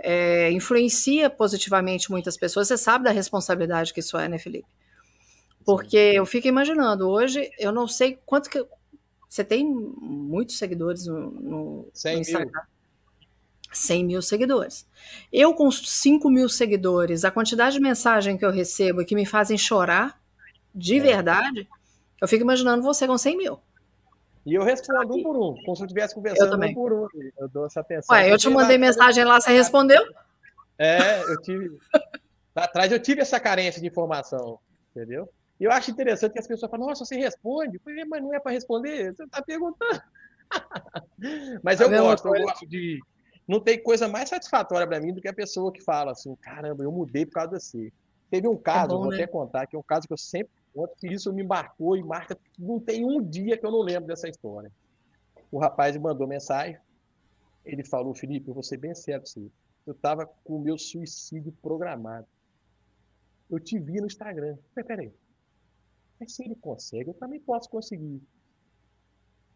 é, 0.00 0.50
influencia 0.50 1.30
positivamente 1.30 2.10
muitas 2.10 2.36
pessoas, 2.36 2.68
você 2.68 2.76
sabe 2.76 3.04
da 3.04 3.10
responsabilidade 3.10 3.92
que 3.92 4.00
isso 4.00 4.16
é, 4.16 4.28
né, 4.28 4.38
Felipe? 4.38 4.68
Porque 5.64 5.96
eu 5.96 6.24
fico 6.24 6.46
imaginando, 6.46 7.08
hoje 7.08 7.50
eu 7.58 7.72
não 7.72 7.88
sei 7.88 8.18
quanto 8.24 8.48
que. 8.48 8.64
Você 9.28 9.42
tem 9.42 9.64
muitos 9.66 10.56
seguidores 10.56 11.06
no, 11.06 11.30
no, 11.30 11.90
100 11.92 12.14
no 12.14 12.20
Instagram. 12.20 12.50
Mil. 12.52 12.76
100 13.72 14.04
mil 14.04 14.22
seguidores. 14.22 14.86
Eu, 15.32 15.52
com 15.54 15.70
5 15.70 16.30
mil 16.30 16.48
seguidores, 16.48 17.24
a 17.24 17.30
quantidade 17.30 17.74
de 17.74 17.82
mensagem 17.82 18.38
que 18.38 18.44
eu 18.44 18.50
recebo 18.50 19.02
e 19.02 19.04
que 19.04 19.14
me 19.14 19.26
fazem 19.26 19.58
chorar, 19.58 20.20
de 20.74 20.98
é. 20.98 21.00
verdade, 21.00 21.68
eu 22.20 22.28
fico 22.28 22.42
imaginando 22.42 22.82
você 22.82 23.06
com 23.06 23.18
100 23.18 23.36
mil. 23.36 23.60
E 24.46 24.54
eu 24.54 24.62
respondo 24.62 25.12
um 25.12 25.22
por 25.24 25.36
um, 25.36 25.54
como 25.64 25.74
se 25.74 25.82
eu 25.82 25.86
estivesse 25.86 26.14
conversando 26.14 26.64
um 26.64 26.72
por 26.74 26.92
um. 26.92 27.08
Eu 27.36 27.48
dou 27.48 27.66
essa 27.66 27.80
atenção. 27.80 28.14
Ué, 28.14 28.30
eu 28.30 28.38
te 28.38 28.48
mandei 28.48 28.78
mensagem 28.78 29.24
lá, 29.24 29.40
você 29.40 29.50
respondeu? 29.50 30.00
É, 30.78 31.20
eu 31.20 31.42
tive. 31.42 31.76
Lá 32.54 32.64
atrás 32.64 32.92
eu 32.92 33.00
tive 33.00 33.20
essa 33.20 33.40
carência 33.40 33.80
de 33.80 33.88
informação, 33.88 34.60
entendeu? 34.90 35.28
E 35.58 35.64
eu 35.64 35.72
acho 35.72 35.90
interessante 35.90 36.32
que 36.32 36.38
as 36.38 36.46
pessoas 36.46 36.70
falam, 36.70 36.86
nossa, 36.86 37.04
você 37.04 37.16
responde? 37.16 37.76
Eu 37.76 37.80
falei, 37.80 38.04
mas 38.04 38.22
não 38.22 38.32
é 38.32 38.38
para 38.38 38.52
responder, 38.52 39.14
você 39.14 39.24
está 39.24 39.42
perguntando. 39.42 40.00
mas 41.62 41.80
eu 41.80 41.90
gosto, 41.90 42.28
eu 42.28 42.44
gosto 42.44 42.66
de, 42.68 43.00
não 43.48 43.58
tem 43.58 43.82
coisa 43.82 44.06
mais 44.06 44.28
satisfatória 44.28 44.86
para 44.86 45.00
mim 45.00 45.12
do 45.12 45.20
que 45.20 45.28
a 45.28 45.34
pessoa 45.34 45.72
que 45.72 45.82
fala 45.82 46.12
assim, 46.12 46.34
caramba, 46.36 46.84
eu 46.84 46.92
mudei 46.92 47.26
por 47.26 47.32
causa 47.32 47.50
de 47.50 47.62
você. 47.62 47.92
Teve 48.30 48.46
um 48.46 48.54
é 48.54 48.58
caso, 48.58 48.92
é 48.92 48.96
bom, 48.96 49.02
vou 49.02 49.10
né? 49.10 49.16
até 49.16 49.26
contar, 49.26 49.66
que 49.66 49.74
é 49.74 49.78
um 49.78 49.82
caso 49.82 50.06
que 50.06 50.12
eu 50.12 50.18
sempre 50.18 50.52
conto, 50.76 50.94
que 50.96 51.08
isso 51.08 51.32
me 51.32 51.42
marcou 51.42 51.96
e 51.96 52.02
marca, 52.02 52.38
não 52.58 52.78
tem 52.78 53.04
um 53.04 53.22
dia 53.22 53.56
que 53.56 53.64
eu 53.64 53.70
não 53.70 53.80
lembro 53.80 54.06
dessa 54.06 54.28
história. 54.28 54.70
O 55.50 55.58
rapaz 55.58 55.96
me 55.96 56.02
mandou 56.02 56.26
mensagem, 56.26 56.78
ele 57.64 57.82
falou, 57.82 58.14
Felipe, 58.14 58.48
eu 58.48 58.54
vou 58.54 58.62
ser 58.62 58.76
bem 58.76 58.94
certo 58.94 59.28
você. 59.28 59.50
Eu 59.86 59.94
estava 59.94 60.26
com 60.26 60.56
o 60.56 60.60
meu 60.60 60.76
suicídio 60.76 61.52
programado. 61.62 62.26
Eu 63.48 63.58
te 63.58 63.78
vi 63.78 64.00
no 64.00 64.06
Instagram. 64.06 64.58
Peraí, 64.74 65.12
mas 66.18 66.34
se 66.34 66.44
ele 66.44 66.56
consegue, 66.56 67.10
eu 67.10 67.14
também 67.14 67.40
posso 67.40 67.68
conseguir. 67.70 68.22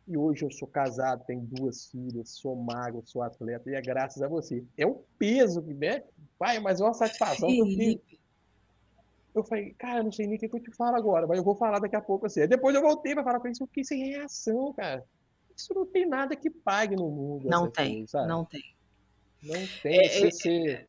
E 0.06 0.16
hoje 0.16 0.44
eu 0.44 0.50
sou 0.50 0.66
casado, 0.66 1.24
tenho 1.24 1.42
duas 1.42 1.86
filhas, 1.86 2.30
sou 2.30 2.56
magro, 2.56 3.02
sou 3.04 3.22
atleta, 3.22 3.70
e 3.70 3.74
é 3.74 3.80
graças 3.80 4.22
a 4.22 4.28
você. 4.28 4.64
É 4.76 4.86
um 4.86 5.02
peso, 5.18 5.60
né? 5.62 6.02
Pai, 6.38 6.58
mas 6.58 6.80
é 6.80 6.84
uma 6.84 6.94
satisfação. 6.94 7.48
Porque 7.48 8.00
eu 9.34 9.44
falei, 9.44 9.74
cara, 9.78 10.02
não 10.02 10.12
sei 10.12 10.26
nem 10.26 10.36
o 10.36 10.38
que 10.38 10.46
eu 10.46 10.62
te 10.62 10.72
falo 10.72 10.96
agora, 10.96 11.26
mas 11.26 11.38
eu 11.38 11.44
vou 11.44 11.54
falar 11.54 11.78
daqui 11.78 11.96
a 11.96 12.00
pouco 12.00 12.26
assim. 12.26 12.40
Aí 12.40 12.48
depois 12.48 12.74
eu 12.74 12.82
voltei 12.82 13.14
para 13.14 13.24
falar 13.24 13.40
com 13.40 13.48
isso, 13.48 13.62
eu 13.62 13.66
fiquei 13.68 13.84
sem 13.84 14.10
reação, 14.10 14.72
cara. 14.72 15.04
Isso 15.56 15.74
não 15.74 15.86
tem 15.86 16.08
nada 16.08 16.34
que 16.34 16.50
pague 16.50 16.96
no 16.96 17.10
mundo. 17.10 17.48
Não 17.48 17.70
tem, 17.70 17.98
coisa, 17.98 18.26
não 18.26 18.44
tem. 18.44 18.74
Não 19.42 19.66
tem. 19.82 20.00
É, 20.00 20.08
se, 20.08 20.26
é, 20.26 20.30
você... 20.30 20.86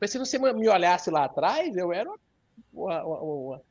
Mas 0.00 0.10
se 0.10 0.18
você 0.18 0.38
me 0.38 0.68
olhasse 0.68 1.10
lá 1.10 1.24
atrás, 1.24 1.76
eu 1.76 1.92
era 1.92 2.10
uma, 2.72 3.04
uma, 3.04 3.22
uma, 3.22 3.62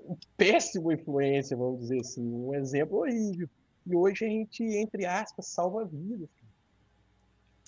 um 0.00 0.16
péssimo 0.36 0.92
influência, 0.92 1.56
vamos 1.56 1.80
dizer 1.80 2.00
assim, 2.00 2.22
um 2.22 2.54
exemplo 2.54 2.98
horrível. 2.98 3.48
E 3.86 3.96
hoje 3.96 4.24
a 4.24 4.28
gente, 4.28 4.62
entre 4.62 5.06
aspas, 5.06 5.46
salva 5.46 5.84
vidas. 5.84 6.28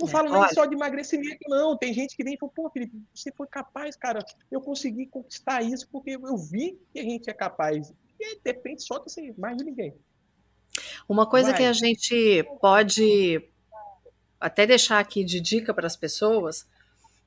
Não 0.01 0.09
é, 0.09 0.11
falo 0.11 0.31
nem 0.31 0.39
olha... 0.39 0.53
só 0.53 0.65
de 0.65 0.75
emagrecimento, 0.75 1.39
não. 1.49 1.77
Tem 1.77 1.93
gente 1.93 2.17
que 2.17 2.25
vem 2.25 2.35
e 2.35 2.39
fala, 2.39 2.53
pô, 2.55 2.71
Felipe, 2.71 3.01
você 3.15 3.31
foi 3.33 3.47
capaz, 3.47 3.97
cara. 3.97 4.25
Eu 4.51 4.61
consegui 4.61 5.07
conquistar 5.07 5.63
isso 5.63 5.89
porque 5.91 6.11
eu 6.11 6.37
vi 6.37 6.81
que 6.93 6.99
a 6.99 7.03
gente 7.03 7.29
é 7.29 7.33
capaz. 7.33 7.93
E 8.19 8.41
depende 8.43 8.83
só 8.83 8.99
de 8.99 9.05
você, 9.05 9.35
mais 9.39 9.57
de 9.57 9.65
ninguém. 9.65 9.95
Uma 11.09 11.27
coisa 11.27 11.51
Vai. 11.51 11.59
que 11.59 11.65
a 11.65 11.73
gente 11.73 12.45
pode 12.61 13.43
até 14.39 14.67
deixar 14.67 14.99
aqui 14.99 15.23
de 15.23 15.41
dica 15.41 15.75
para 15.75 15.87
as 15.87 15.97
pessoas 15.97 16.67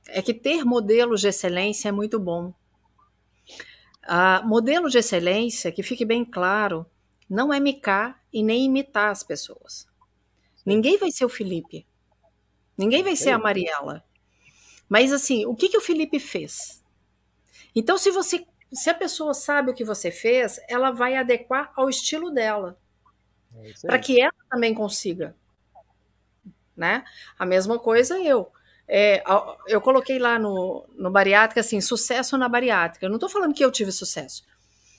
é 0.08 0.20
que 0.20 0.34
ter 0.34 0.64
modelos 0.64 1.20
de 1.20 1.28
excelência 1.28 1.88
é 1.88 1.92
muito 1.92 2.18
bom. 2.18 2.52
Uh, 4.04 4.46
modelo 4.46 4.90
de 4.90 4.98
excelência, 4.98 5.72
que 5.72 5.82
fique 5.82 6.04
bem 6.04 6.24
claro, 6.24 6.84
não 7.28 7.52
é 7.52 7.58
micar 7.58 8.22
e 8.32 8.42
nem 8.42 8.64
imitar 8.64 9.10
as 9.10 9.22
pessoas. 9.22 9.86
Ninguém 10.64 10.98
vai 10.98 11.10
ser 11.10 11.24
o 11.24 11.28
Felipe. 11.28 11.86
Ninguém 12.76 13.02
vai 13.02 13.16
ser 13.16 13.30
a 13.30 13.38
Mariela. 13.38 14.04
Mas 14.88 15.12
assim, 15.12 15.46
o 15.46 15.54
que, 15.54 15.68
que 15.68 15.78
o 15.78 15.80
Felipe 15.80 16.18
fez? 16.18 16.82
Então, 17.74 17.98
se 17.98 18.10
você, 18.10 18.46
se 18.72 18.90
a 18.90 18.94
pessoa 18.94 19.34
sabe 19.34 19.70
o 19.70 19.74
que 19.74 19.84
você 19.84 20.10
fez, 20.10 20.60
ela 20.68 20.90
vai 20.90 21.16
adequar 21.16 21.72
ao 21.74 21.88
estilo 21.88 22.30
dela, 22.30 22.78
é 23.62 23.72
para 23.86 23.98
que 23.98 24.20
ela 24.20 24.32
também 24.50 24.74
consiga, 24.74 25.34
né? 26.76 27.04
A 27.38 27.46
mesma 27.46 27.78
coisa 27.78 28.18
eu. 28.18 28.50
É, 28.86 29.24
eu 29.66 29.80
coloquei 29.80 30.18
lá 30.18 30.38
no, 30.38 30.86
no 30.94 31.10
bariátrica 31.10 31.60
assim, 31.60 31.80
sucesso 31.80 32.36
na 32.36 32.48
bariátrica. 32.50 33.06
Eu 33.06 33.08
não 33.08 33.16
estou 33.16 33.30
falando 33.30 33.54
que 33.54 33.64
eu 33.64 33.72
tive 33.72 33.90
sucesso. 33.90 34.44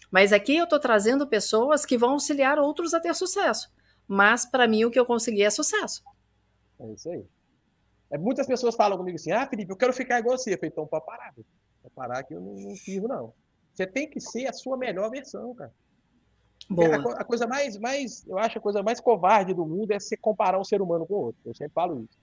Mas 0.10 0.34
aqui 0.34 0.56
eu 0.56 0.64
estou 0.64 0.80
trazendo 0.80 1.28
pessoas 1.28 1.86
que 1.86 1.98
vão 1.98 2.12
auxiliar 2.12 2.58
outros 2.58 2.96
a 2.96 3.00
ter 3.00 3.14
sucesso. 3.14 3.72
Mas 4.08 4.44
para 4.44 4.68
mim 4.68 4.86
o 4.86 4.92
que 4.92 5.00
eu 5.00 5.06
consegui 5.06 5.44
é 5.44 5.52
sucesso. 5.52 6.04
É 6.80 6.92
isso 6.92 7.10
aí. 7.10 7.26
É, 8.16 8.18
muitas 8.18 8.48
pessoas 8.48 8.76
falam 8.76 8.98
comigo 8.98 9.16
assim: 9.16 9.32
ah, 9.32 9.46
Felipe, 9.46 9.72
eu 9.72 9.76
quero 9.76 9.94
ficar 9.94 10.20
igual 10.20 10.38
você. 10.38 10.54
Eu 10.54 10.58
falei, 10.58 10.72
então, 10.72 10.88
para 10.88 11.02
parar. 11.02 11.34
Para 11.34 11.92
parar 11.94 12.24
que 12.24 12.34
eu 12.34 12.40
não, 12.40 12.54
não 12.54 13.08
não. 13.08 13.34
Você 13.74 13.86
tem 13.86 14.10
que 14.10 14.22
ser 14.22 14.48
a 14.48 14.54
sua 14.54 14.78
melhor 14.78 15.10
versão, 15.10 15.54
cara. 15.54 15.74
Boa. 16.70 16.96
A, 16.96 17.22
a, 17.22 17.24
coisa 17.26 17.46
mais, 17.46 17.78
mais, 17.78 18.26
eu 18.26 18.40
acho 18.40 18.58
a 18.58 18.62
coisa 18.62 18.82
mais 18.82 19.02
covarde 19.02 19.54
do 19.54 19.66
mundo 19.66 19.92
é 19.92 20.00
se 20.00 20.16
comparar 20.16 20.58
um 20.58 20.64
ser 20.64 20.82
humano 20.82 21.06
com 21.06 21.14
o 21.14 21.26
outro. 21.26 21.42
Eu 21.44 21.54
sempre 21.54 21.74
falo 21.74 22.02
isso. 22.04 22.18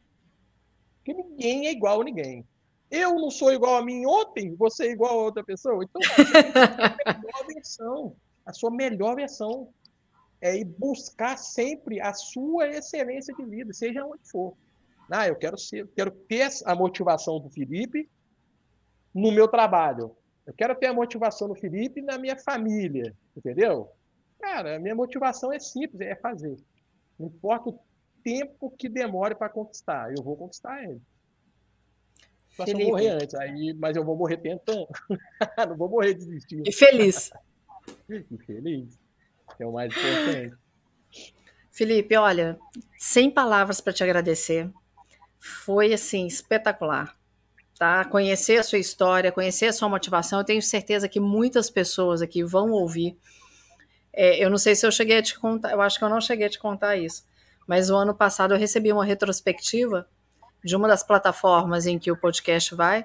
Porque 0.97 1.13
ninguém 1.13 1.67
é 1.67 1.73
igual 1.73 2.01
a 2.01 2.05
ninguém. 2.05 2.45
Eu 2.91 3.15
não 3.17 3.31
sou 3.31 3.53
igual 3.53 3.77
a 3.77 3.85
mim 3.85 4.07
ontem, 4.07 4.55
você 4.55 4.87
é 4.87 4.93
igual 4.93 5.13
a 5.13 5.25
outra 5.25 5.45
pessoa. 5.45 5.85
Então, 5.85 6.01
a 7.05 7.15
melhor 7.21 7.47
versão. 7.47 8.17
A 8.47 8.53
sua 8.53 8.71
melhor 8.71 9.15
versão. 9.15 9.69
É 10.41 10.57
ir 10.57 10.65
buscar 10.65 11.37
sempre 11.37 12.01
a 12.01 12.15
sua 12.15 12.67
excelência 12.69 13.35
de 13.35 13.45
vida, 13.45 13.73
seja 13.73 14.05
onde 14.05 14.29
for. 14.29 14.57
Ah, 15.11 15.29
eu 15.29 15.37
quero 15.37 15.59
ser, 15.59 15.87
quero 15.95 16.11
ter 16.11 16.49
a 16.65 16.75
motivação 16.75 17.39
do 17.41 17.51
Felipe 17.51 18.09
no 19.15 19.31
meu 19.31 19.49
trabalho. 19.49 20.17
Eu 20.47 20.55
quero 20.55 20.75
ter 20.75 20.87
a 20.87 20.95
motivação 20.95 21.49
do 21.49 21.55
Felipe 21.55 22.03
na 22.03 22.19
minha 22.19 22.37
família, 22.37 23.15
entendeu? 23.37 23.91
Cara, 24.41 24.77
a 24.77 24.79
minha 24.79 24.95
motivação 24.95 25.53
é 25.53 25.59
simples, 25.59 26.01
é 26.01 26.17
fazer. 26.17 26.57
Não 27.19 27.29
importa 27.29 27.71
o 27.71 27.79
tempo 28.25 28.71
que 28.77 28.89
demore 28.89 29.35
para 29.35 29.49
conquistar, 29.49 30.13
eu 30.17 30.23
vou 30.23 30.37
conquistar 30.37 30.83
ele. 30.83 31.01
Só 32.51 32.65
se 32.65 32.73
eu 32.73 32.79
morrer 32.79 33.09
antes, 33.09 33.35
aí, 33.35 33.73
mas 33.75 33.97
eu 33.97 34.05
vou 34.05 34.17
morrer 34.17 34.37
tentando. 34.37 34.87
não 35.69 35.77
vou 35.77 35.89
morrer 35.89 36.15
desistindo. 36.15 36.65
E 36.67 36.73
feliz. 36.73 37.31
e 38.09 38.39
feliz. 38.39 38.99
É 39.59 39.67
o 39.67 39.73
mais 39.73 39.91
importante. 39.91 40.55
Felipe, 41.71 42.17
olha, 42.17 42.59
sem 42.99 43.31
palavras 43.31 43.81
para 43.81 43.93
te 43.93 44.05
agradecer. 44.05 44.71
Foi 45.43 45.93
assim 45.93 46.25
espetacular. 46.25 47.17
Tá? 47.77 48.05
Conhecer 48.05 48.59
a 48.59 48.63
sua 48.63 48.79
história, 48.79 49.33
conhecer 49.33 49.67
a 49.67 49.73
sua 49.73 49.89
motivação. 49.89 50.39
Eu 50.39 50.45
tenho 50.45 50.63
certeza 50.63 51.09
que 51.09 51.19
muitas 51.19 51.69
pessoas 51.69 52.23
aqui 52.23 52.45
vão 52.45 52.71
ouvir. 52.71 53.19
É, 54.13 54.45
eu 54.45 54.49
não 54.49 54.57
sei 54.57 54.77
se 54.77 54.87
eu 54.87 54.93
cheguei 54.93 55.19
a 55.19 55.23
te 55.23 55.37
contar, 55.37 55.73
eu 55.73 55.81
acho 55.81 55.99
que 55.99 56.05
eu 56.05 56.09
não 56.09 56.21
cheguei 56.21 56.47
a 56.47 56.51
te 56.51 56.61
contar 56.61 56.97
isso. 56.97 57.25
Mas 57.67 57.91
o 57.91 57.97
ano 57.97 58.15
passado 58.15 58.55
eu 58.55 58.59
recebi 58.59 58.93
uma 58.93 59.05
retrospectiva 59.05 60.07
de 60.63 60.77
uma 60.77 60.87
das 60.87 61.03
plataformas 61.03 61.87
em 61.87 61.99
que 61.99 62.13
o 62.13 62.17
podcast 62.17 62.73
vai, 62.77 63.05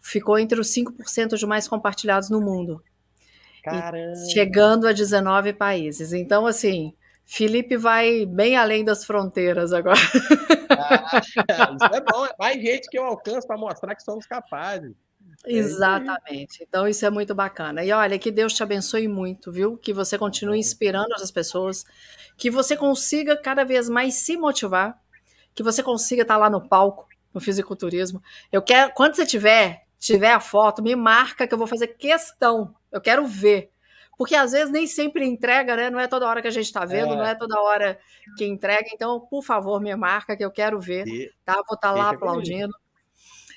ficou 0.00 0.38
entre 0.40 0.58
os 0.58 0.74
5% 0.74 1.36
de 1.36 1.46
mais 1.46 1.68
compartilhados 1.68 2.30
no 2.30 2.40
mundo. 2.40 2.82
Chegando 4.32 4.88
a 4.88 4.92
19 4.92 5.52
países. 5.52 6.12
Então, 6.12 6.46
assim, 6.46 6.94
Felipe 7.30 7.76
vai 7.76 8.26
bem 8.26 8.56
além 8.56 8.84
das 8.84 9.04
fronteiras 9.04 9.72
agora. 9.72 10.00
Ah, 10.70 11.20
isso 11.76 11.94
é 11.94 12.00
bom, 12.00 12.26
é 12.26 12.34
mais 12.38 12.60
gente 12.60 12.88
que 12.88 12.98
eu 12.98 13.04
alcanço 13.04 13.46
para 13.46 13.56
mostrar 13.56 13.94
que 13.94 14.02
somos 14.02 14.26
capazes. 14.26 14.92
É 15.46 15.52
Exatamente. 15.52 16.64
Então, 16.68 16.88
isso 16.88 17.06
é 17.06 17.10
muito 17.10 17.34
bacana. 17.34 17.84
E 17.84 17.92
olha, 17.92 18.18
que 18.18 18.30
Deus 18.30 18.52
te 18.52 18.62
abençoe 18.62 19.06
muito, 19.06 19.52
viu? 19.52 19.76
Que 19.76 19.92
você 19.92 20.18
continue 20.18 20.58
inspirando 20.58 21.14
as 21.14 21.30
pessoas, 21.30 21.84
que 22.36 22.50
você 22.50 22.76
consiga 22.76 23.36
cada 23.36 23.64
vez 23.64 23.88
mais 23.88 24.14
se 24.14 24.36
motivar 24.36 25.00
que 25.54 25.62
você 25.62 25.82
consiga 25.82 26.22
estar 26.22 26.36
lá 26.36 26.48
no 26.48 26.66
palco, 26.68 27.06
no 27.32 27.40
fisiculturismo. 27.40 28.22
Eu 28.50 28.62
quero, 28.62 28.92
quando 28.94 29.14
você 29.14 29.26
tiver, 29.26 29.84
tiver 29.98 30.32
a 30.32 30.40
foto, 30.40 30.82
me 30.82 30.94
marca 30.96 31.46
que 31.46 31.54
eu 31.54 31.58
vou 31.58 31.66
fazer 31.66 31.88
questão. 31.88 32.74
Eu 32.90 33.00
quero 33.00 33.26
ver. 33.26 33.70
Porque 34.20 34.36
às 34.36 34.52
vezes 34.52 34.70
nem 34.70 34.86
sempre 34.86 35.24
entrega, 35.24 35.74
né? 35.74 35.88
Não 35.88 35.98
é 35.98 36.06
toda 36.06 36.28
hora 36.28 36.42
que 36.42 36.48
a 36.48 36.50
gente 36.50 36.66
está 36.66 36.84
vendo, 36.84 37.14
é. 37.14 37.16
não 37.16 37.24
é 37.24 37.34
toda 37.34 37.58
hora 37.58 37.98
que 38.36 38.44
entrega. 38.44 38.86
Então, 38.92 39.18
por 39.18 39.42
favor, 39.42 39.80
me 39.80 39.96
marca 39.96 40.36
que 40.36 40.44
eu 40.44 40.50
quero 40.50 40.78
ver, 40.78 41.06
tá? 41.42 41.54
Vou 41.54 41.74
estar 41.74 41.78
tá 41.78 41.92
lá 41.92 42.10
aplaudindo. 42.10 42.74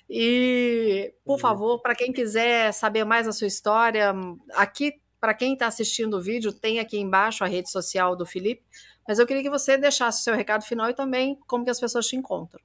E, 0.10 1.14
por 1.26 1.38
favor, 1.38 1.82
para 1.82 1.94
quem 1.94 2.14
quiser 2.14 2.72
saber 2.72 3.04
mais 3.04 3.28
a 3.28 3.34
sua 3.34 3.46
história, 3.46 4.16
aqui, 4.54 4.94
para 5.20 5.34
quem 5.34 5.52
está 5.52 5.68
assistindo 5.68 6.14
o 6.14 6.22
vídeo, 6.22 6.54
tem 6.54 6.80
aqui 6.80 6.98
embaixo 6.98 7.44
a 7.44 7.48
rede 7.48 7.70
social 7.70 8.16
do 8.16 8.26
Felipe. 8.26 8.64
Mas 9.06 9.20
eu 9.20 9.28
queria 9.28 9.44
que 9.44 9.50
você 9.50 9.78
deixasse 9.78 10.22
o 10.22 10.24
seu 10.24 10.34
recado 10.34 10.64
final 10.64 10.90
e 10.90 10.94
também 10.94 11.38
como 11.46 11.66
que 11.66 11.72
as 11.72 11.80
pessoas 11.82 12.08
te 12.08 12.16
encontram. 12.16 12.62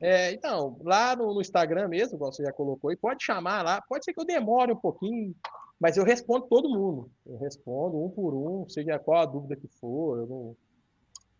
É, 0.00 0.32
então, 0.32 0.76
lá 0.82 1.14
no, 1.14 1.32
no, 1.32 1.40
Instagram 1.40 1.86
mesmo, 1.86 2.16
igual 2.16 2.32
você 2.32 2.42
já 2.42 2.52
colocou, 2.52 2.90
e 2.90 2.96
pode 2.96 3.24
chamar 3.24 3.62
lá, 3.62 3.80
pode 3.80 4.04
ser 4.04 4.12
que 4.12 4.20
eu 4.20 4.24
demore 4.24 4.72
um 4.72 4.76
pouquinho, 4.76 5.32
mas 5.80 5.96
eu 5.96 6.04
respondo 6.04 6.46
todo 6.46 6.68
mundo. 6.68 7.10
Eu 7.24 7.38
respondo 7.38 8.02
um 8.04 8.10
por 8.10 8.34
um, 8.34 8.68
seja 8.68 8.98
qual 8.98 9.22
a 9.22 9.26
dúvida 9.26 9.56
que 9.56 9.68
for. 9.68 10.18
Eu, 10.18 10.26
não... 10.26 10.56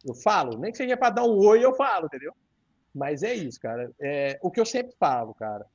eu 0.06 0.14
falo, 0.14 0.56
nem 0.58 0.70
que 0.70 0.78
seja 0.78 0.96
para 0.96 1.10
dar 1.10 1.24
um 1.24 1.36
oi, 1.38 1.64
eu 1.64 1.74
falo, 1.74 2.06
entendeu? 2.06 2.32
Mas 2.94 3.22
é 3.22 3.34
isso, 3.34 3.60
cara. 3.60 3.90
É, 4.00 4.38
o 4.42 4.50
que 4.50 4.60
eu 4.60 4.66
sempre 4.66 4.94
falo, 4.98 5.34
cara, 5.34 5.66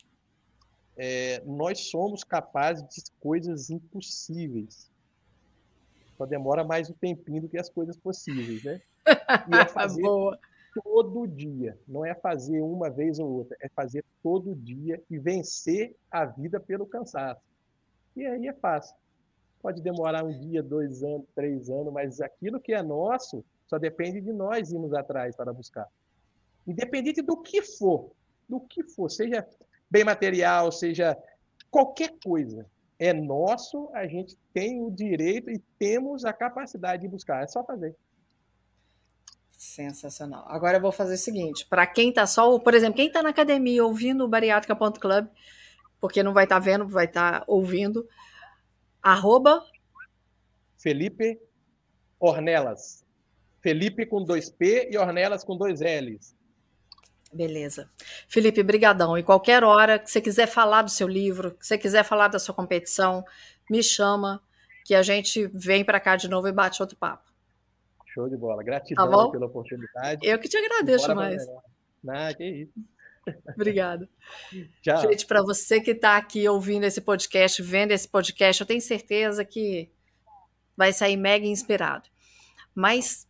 é, 0.96 1.42
nós 1.46 1.90
somos 1.90 2.24
capazes 2.24 2.84
de 2.88 3.02
coisas 3.20 3.70
impossíveis. 3.70 4.90
Só 6.18 6.26
demora 6.26 6.64
mais 6.64 6.90
um 6.90 6.94
tempinho 6.94 7.42
do 7.42 7.50
que 7.50 7.58
as 7.58 7.70
coisas 7.70 7.98
possíveis, 7.98 8.64
né? 8.64 8.82
E 9.50 9.56
é 9.58 9.66
fazer 9.66 10.02
Boa. 10.04 10.40
todo 10.74 11.28
dia. 11.28 11.78
Não 11.86 12.06
é 12.06 12.16
fazer 12.16 12.62
uma 12.62 12.90
vez 12.90 13.20
ou 13.20 13.30
outra, 13.30 13.58
é 13.60 13.68
fazer 13.68 14.06
todo 14.22 14.56
dia 14.56 15.02
e 15.10 15.20
vencer 15.20 15.94
a 16.10 16.24
vida 16.24 16.60
pelo 16.60 16.86
cansaço. 16.86 17.42
E 18.16 18.26
aí 18.26 18.48
é 18.48 18.54
fácil. 18.54 18.96
Pode 19.62 19.82
demorar 19.82 20.24
um 20.24 20.38
dia, 20.38 20.62
dois 20.62 21.04
anos, 21.04 21.26
três 21.34 21.70
anos, 21.70 21.94
mas 21.94 22.20
aquilo 22.20 22.60
que 22.60 22.74
é 22.74 22.84
nosso 22.84 23.44
só 23.66 23.78
depende 23.78 24.22
de 24.22 24.34
nós 24.34 24.72
irmos 24.72 24.94
atrás 24.94 25.36
para 25.36 25.54
buscar. 25.54 25.88
Independente 26.68 27.22
do 27.22 27.42
que 27.42 27.62
for, 27.62 28.12
do 28.48 28.60
que 28.60 28.84
for, 28.84 29.10
seja 29.10 29.48
bem 29.90 30.04
material, 30.04 30.72
seja 30.72 31.18
qualquer 31.72 32.14
coisa, 32.24 32.66
é 33.00 33.12
nosso, 33.14 33.90
a 33.94 34.08
gente 34.08 34.38
tem 34.54 34.82
o 34.82 34.92
direito 34.92 35.50
e 35.50 35.60
temos 35.80 36.24
a 36.24 36.32
capacidade 36.32 37.02
de 37.02 37.08
buscar. 37.08 37.44
É 37.44 37.48
só 37.48 37.64
fazer. 37.64 37.96
Sensacional. 39.52 40.46
Agora 40.48 40.78
eu 40.78 40.82
vou 40.82 40.92
fazer 40.92 41.16
o 41.16 41.18
seguinte: 41.18 41.66
para 41.66 41.88
quem 41.88 42.10
está 42.10 42.28
só, 42.28 42.60
por 42.60 42.74
exemplo, 42.74 42.96
quem 42.96 43.08
está 43.08 43.24
na 43.24 43.30
academia 43.30 43.84
ouvindo 43.84 44.24
o 44.24 44.28
bariátrica.club, 44.28 45.28
porque 46.04 46.22
não 46.22 46.34
vai 46.34 46.44
estar 46.44 46.58
tá 46.58 46.60
vendo, 46.60 46.86
vai 46.86 47.06
estar 47.06 47.40
tá 47.40 47.46
ouvindo, 47.48 48.06
arroba 49.02 49.64
Felipe 50.78 51.40
Ornelas. 52.20 53.06
Felipe 53.62 54.06
com 54.06 54.22
dois 54.22 54.50
P 54.50 54.90
e 54.92 54.98
Ornelas 54.98 55.46
com 55.46 55.56
dois 55.56 55.80
L's. 55.80 56.36
Beleza. 57.32 57.90
Felipe, 58.28 58.62
brigadão. 58.62 59.18
E 59.18 59.24
qualquer 59.24 59.64
hora 59.64 59.98
que 59.98 60.12
você 60.12 60.20
quiser 60.20 60.46
falar 60.46 60.82
do 60.82 60.92
seu 60.92 61.08
livro, 61.08 61.52
que 61.52 61.66
você 61.66 61.78
quiser 61.78 62.04
falar 62.04 62.28
da 62.28 62.38
sua 62.38 62.54
competição, 62.54 63.24
me 63.70 63.82
chama, 63.82 64.44
que 64.84 64.94
a 64.94 65.02
gente 65.02 65.48
vem 65.54 65.86
para 65.86 66.02
cá 66.02 66.18
de 66.18 66.28
novo 66.28 66.50
e 66.50 66.52
bate 66.52 66.82
outro 66.82 66.98
papo. 66.98 67.32
Show 68.08 68.28
de 68.28 68.36
bola. 68.36 68.62
Gratidão 68.62 69.08
tá 69.10 69.32
pela 69.32 69.46
oportunidade. 69.46 70.28
Eu 70.28 70.38
que 70.38 70.50
te 70.50 70.58
agradeço 70.58 71.16
mais. 71.16 71.48
Ah, 72.10 72.34
que 72.34 72.44
isso. 72.44 72.74
Obrigada. 73.56 74.10
Tchau. 74.82 75.02
Gente, 75.02 75.26
para 75.26 75.42
você 75.42 75.80
que 75.80 75.92
está 75.92 76.18
aqui 76.18 76.48
ouvindo 76.48 76.84
esse 76.84 77.02
podcast, 77.02 77.62
vendo 77.62 77.92
esse 77.92 78.08
podcast, 78.08 78.62
eu 78.62 78.68
tenho 78.68 78.82
certeza 78.82 79.46
que 79.46 79.90
vai 80.76 80.92
sair 80.92 81.18
mega 81.18 81.46
inspirado. 81.46 82.10
Mas 82.74 83.28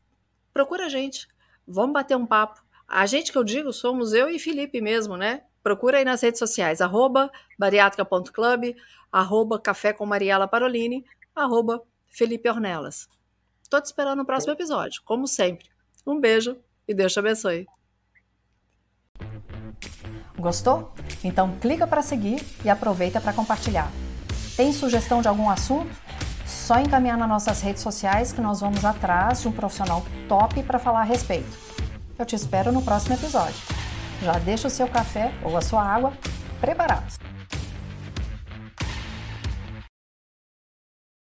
procura 0.54 0.86
a 0.86 0.90
gente. 0.90 1.28
Vamos 1.68 1.94
bater 1.94 2.16
um 2.16 2.26
papo. 2.26 2.64
A 2.88 3.06
gente 3.06 3.32
que 3.32 3.38
eu 3.38 3.44
digo 3.44 3.72
somos 3.72 4.14
eu 4.14 4.30
e 4.30 4.40
Felipe 4.40 4.82
mesmo, 4.82 5.18
né? 5.18 5.44
Procura 5.62 5.98
aí 5.98 6.06
nas 6.06 6.22
redes 6.22 6.40
sociais, 6.40 6.82
arroba 6.82 7.32
bariátrica.club, 7.58 8.76
arroba 9.12 9.60
café 9.60 9.94
com 9.94 10.06
Mariela 10.06 10.48
Parolini, 10.48 11.06
arroba 11.34 11.82
Felipe 12.10 12.50
Ornelas. 12.50 13.08
Tô 13.70 13.80
te 13.82 13.86
esperando 13.86 14.18
no 14.18 14.26
próximo 14.26 14.54
episódio, 14.54 15.02
como 15.06 15.26
sempre. 15.26 15.70
Um 16.06 16.20
beijo 16.20 16.58
e 16.88 16.94
Deus 16.94 17.14
te 17.14 17.20
abençoe. 17.20 17.66
Gostou? 20.44 20.94
Então 21.24 21.54
clica 21.62 21.88
para 21.88 22.02
seguir 22.02 22.46
e 22.64 22.70
aproveita 22.70 23.22
para 23.22 23.32
compartilhar. 23.32 23.90
Tem 24.58 24.74
sugestão 24.74 25.22
de 25.22 25.28
algum 25.28 25.50
assunto? 25.50 25.90
Só 26.46 26.80
encaminhar 26.80 27.18
nas 27.18 27.30
nossas 27.30 27.62
redes 27.62 27.82
sociais 27.82 28.32
que 28.32 28.42
nós 28.42 28.60
vamos 28.60 28.84
atrás 28.84 29.42
de 29.42 29.48
um 29.48 29.52
profissional 29.52 30.06
top 30.28 30.62
para 30.64 30.78
falar 30.78 31.02
a 31.02 31.06
respeito. 31.06 31.58
Eu 32.20 32.26
te 32.26 32.36
espero 32.36 32.72
no 32.72 32.82
próximo 32.82 33.16
episódio. 33.16 33.56
Já 34.22 34.34
deixa 34.34 34.68
o 34.68 34.72
seu 34.72 34.88
café 34.88 35.34
ou 35.44 35.58
a 35.58 35.62
sua 35.62 35.82
água 35.82 36.14
preparados. 36.60 37.18